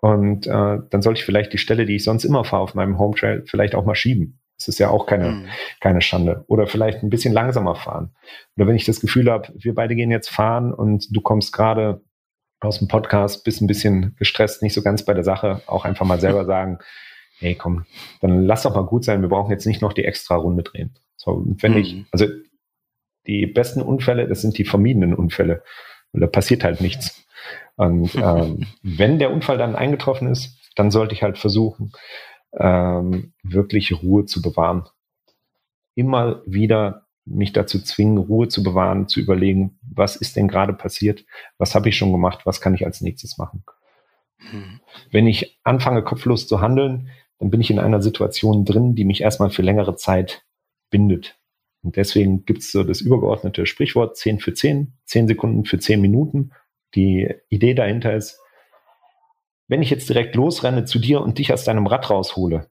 [0.00, 2.98] Und äh, dann sollte ich vielleicht die Stelle, die ich sonst immer fahre auf meinem
[2.98, 4.40] Home Trail, vielleicht auch mal schieben.
[4.58, 5.46] Das ist ja auch keine, mhm.
[5.80, 6.44] keine Schande.
[6.48, 8.14] Oder vielleicht ein bisschen langsamer fahren.
[8.56, 12.02] Oder wenn ich das Gefühl habe, wir beide gehen jetzt fahren und du kommst gerade
[12.60, 16.06] aus dem Podcast, bist ein bisschen gestresst, nicht so ganz bei der Sache, auch einfach
[16.06, 16.78] mal selber sagen,
[17.38, 17.84] hey komm,
[18.20, 20.94] dann lass doch mal gut sein, wir brauchen jetzt nicht noch die extra Runde drehen.
[21.16, 21.78] So, wenn mhm.
[21.78, 22.26] ich, also
[23.26, 25.62] die besten Unfälle, das sind die vermiedenen Unfälle.
[26.12, 27.26] Und da passiert halt nichts.
[27.76, 31.92] Und ähm, wenn der Unfall dann eingetroffen ist, dann sollte ich halt versuchen,
[32.52, 34.84] ähm, wirklich Ruhe zu bewahren.
[35.94, 41.24] Immer wieder mich dazu zwingen, Ruhe zu bewahren, zu überlegen, was ist denn gerade passiert,
[41.58, 43.64] was habe ich schon gemacht, was kann ich als nächstes machen.
[44.38, 44.80] Hm.
[45.10, 47.08] Wenn ich anfange, kopflos zu handeln,
[47.38, 50.44] dann bin ich in einer Situation drin, die mich erstmal für längere Zeit
[50.90, 51.36] bindet.
[51.86, 56.00] Und deswegen gibt es so das übergeordnete Sprichwort 10 für 10, 10 Sekunden für 10
[56.00, 56.50] Minuten.
[56.96, 58.40] Die Idee dahinter ist,
[59.68, 62.68] wenn ich jetzt direkt losrenne zu dir und dich aus deinem Rad raushole,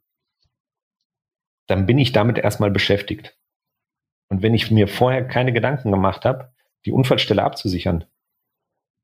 [1.66, 3.38] dann bin ich damit erstmal beschäftigt.
[4.28, 6.52] Und wenn ich mir vorher keine Gedanken gemacht habe,
[6.86, 8.04] die Unfallstelle abzusichern,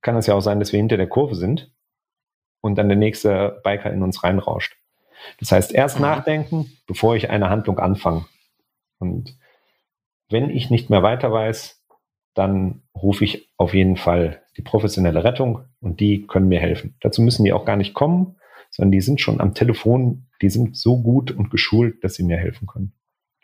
[0.01, 1.73] kann es ja auch sein, dass wir hinter der Kurve sind
[2.59, 4.75] und dann der nächste Biker in uns reinrauscht.
[5.39, 6.01] Das heißt, erst mhm.
[6.01, 8.25] nachdenken, bevor ich eine Handlung anfange.
[8.99, 9.39] Und
[10.31, 11.81] wenn ich nicht mehr weiter weiß,
[12.33, 16.95] dann rufe ich auf jeden Fall die professionelle Rettung und die können mir helfen.
[17.01, 18.37] Dazu müssen die auch gar nicht kommen,
[18.69, 22.37] sondern die sind schon am Telefon, die sind so gut und geschult, dass sie mir
[22.37, 22.93] helfen können.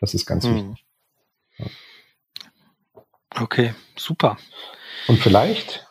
[0.00, 0.54] Das ist ganz mhm.
[0.54, 0.86] wichtig.
[1.58, 1.66] Ja.
[3.42, 4.38] Okay, super.
[5.06, 5.86] Und vielleicht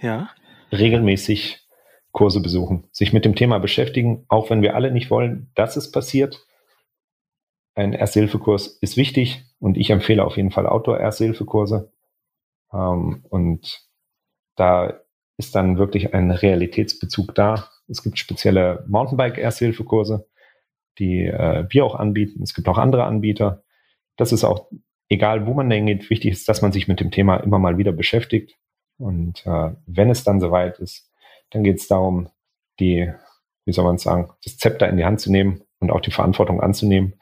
[0.00, 0.30] ja.
[0.70, 1.66] regelmäßig
[2.12, 5.90] Kurse besuchen, sich mit dem Thema beschäftigen, auch wenn wir alle nicht wollen, dass es
[5.90, 6.46] passiert.
[7.74, 11.92] Ein Erste-Hilfe-Kurs ist wichtig und ich empfehle auf jeden Fall Outdoor-Erste-Hilfe-Kurse.
[12.72, 13.86] Ähm, und
[14.56, 15.00] da
[15.36, 17.68] ist dann wirklich ein Realitätsbezug da.
[17.88, 20.28] Es gibt spezielle Mountainbike-Erste-Hilfe-Kurse,
[20.98, 22.42] die äh, wir auch anbieten.
[22.42, 23.62] Es gibt auch andere Anbieter.
[24.16, 24.68] Das ist auch
[25.08, 26.10] egal, wo man hingeht.
[26.10, 28.56] Wichtig ist, dass man sich mit dem Thema immer mal wieder beschäftigt.
[28.98, 31.10] Und äh, wenn es dann soweit ist,
[31.50, 32.28] dann geht es darum,
[32.80, 33.10] die,
[33.64, 36.60] wie soll man sagen, das Zepter in die Hand zu nehmen und auch die Verantwortung
[36.60, 37.14] anzunehmen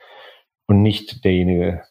[0.66, 1.82] und nicht derjenige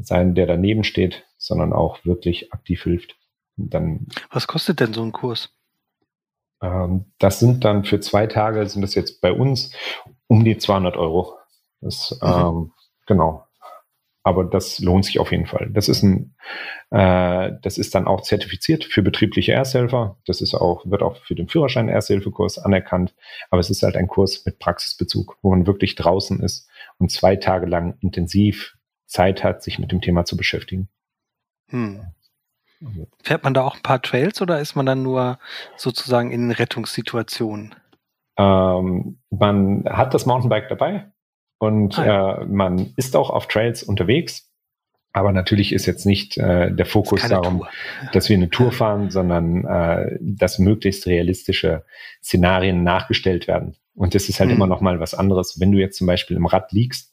[0.00, 3.16] sein, der daneben steht, sondern auch wirklich aktiv hilft.
[3.56, 5.50] dann, Was kostet denn so ein Kurs?
[6.62, 9.72] Ähm, das sind dann für zwei Tage, sind das jetzt bei uns
[10.26, 11.34] um die 200 Euro.
[11.80, 12.28] Das, mhm.
[12.28, 12.72] ähm,
[13.06, 13.48] genau
[14.28, 15.70] aber das lohnt sich auf jeden Fall.
[15.72, 16.34] Das ist ein,
[16.90, 20.18] äh, das ist dann auch zertifiziert für betriebliche Ersthelfer.
[20.26, 23.14] Das ist auch, wird auch für den Führerschein Ersthilfekurs anerkannt.
[23.50, 26.68] Aber es ist halt ein Kurs mit Praxisbezug, wo man wirklich draußen ist
[26.98, 28.76] und zwei Tage lang intensiv
[29.08, 30.88] Zeit hat, sich mit dem Thema zu beschäftigen.
[31.70, 32.00] Hm.
[33.24, 35.40] Fährt man da auch ein paar Trails oder ist man dann nur
[35.76, 37.74] sozusagen in Rettungssituationen?
[38.36, 41.10] Ähm, man hat das Mountainbike dabei,
[41.58, 42.34] und ah, ja.
[42.38, 44.44] äh, man ist auch auf Trails unterwegs.
[45.12, 47.68] Aber natürlich ist jetzt nicht äh, der Fokus darum, Tour.
[48.12, 51.84] dass wir eine Tour fahren, sondern äh, dass möglichst realistische
[52.22, 53.74] Szenarien nachgestellt werden.
[53.94, 54.56] Und das ist halt mhm.
[54.56, 57.12] immer noch mal was anderes, wenn du jetzt zum Beispiel im Rad liegst,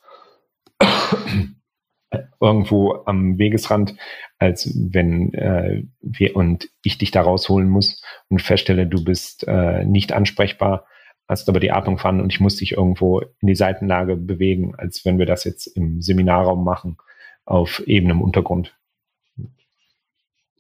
[2.40, 3.96] irgendwo am Wegesrand,
[4.38, 9.84] als wenn äh, wir und ich dich da rausholen muss und feststelle, du bist äh,
[9.86, 10.86] nicht ansprechbar,
[11.28, 15.06] hast aber die Atmung fahren und ich muss dich irgendwo in die Seitenlage bewegen, als
[15.06, 16.98] wenn wir das jetzt im Seminarraum machen,
[17.46, 18.76] auf ebenem Untergrund.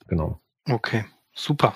[0.08, 0.40] Genau.
[0.70, 1.76] Okay, super.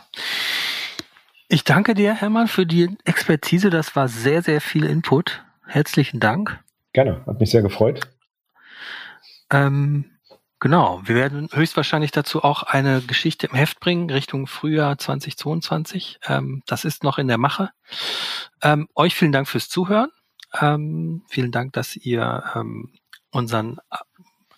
[1.48, 3.70] Ich danke dir, Hermann, für die Expertise.
[3.70, 5.44] Das war sehr, sehr viel Input.
[5.66, 6.64] Herzlichen Dank.
[6.94, 8.02] Gerne, hat mich sehr gefreut.
[9.52, 10.20] Ähm,
[10.62, 16.20] Genau, wir werden höchstwahrscheinlich dazu auch eine Geschichte im Heft bringen, Richtung Frühjahr 2022.
[16.28, 17.70] Ähm, das ist noch in der Mache.
[18.62, 20.10] Ähm, euch vielen Dank fürs Zuhören.
[20.60, 22.92] Ähm, vielen Dank, dass ihr ähm,
[23.32, 23.98] unseren äh,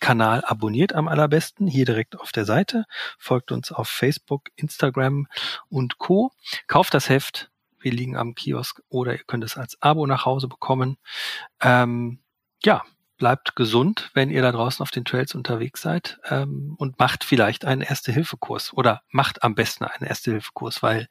[0.00, 2.84] Kanal abonniert am allerbesten, hier direkt auf der Seite.
[3.20, 5.28] Folgt uns auf Facebook, Instagram
[5.68, 6.32] und Co.
[6.66, 7.52] Kauft das Heft.
[7.78, 10.96] Wir liegen am Kiosk oder ihr könnt es als Abo nach Hause bekommen.
[11.60, 12.24] Ähm,
[12.64, 12.82] ja,
[13.22, 17.64] bleibt gesund, wenn ihr da draußen auf den Trails unterwegs seid ähm, und macht vielleicht
[17.64, 21.06] einen Erste-Hilfe-Kurs oder macht am besten einen Erste-Hilfe-Kurs, weil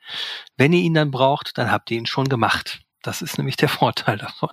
[0.58, 2.82] wenn ihr ihn dann braucht, dann habt ihr ihn schon gemacht.
[3.02, 4.50] Das ist nämlich der Vorteil davon.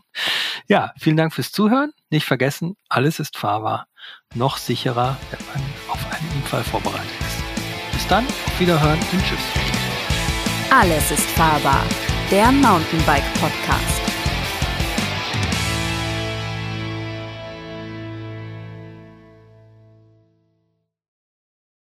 [0.69, 1.91] Ja, vielen Dank fürs Zuhören.
[2.11, 3.89] Nicht vergessen, alles ist fahrbar.
[4.37, 7.93] Noch sicherer, wenn man auf einen Unfall vorbereitet ist.
[7.93, 9.41] Bis dann, auf Wiederhören und Tschüss.
[10.71, 11.83] Alles ist fahrbar.
[12.31, 14.08] Der Mountainbike Podcast.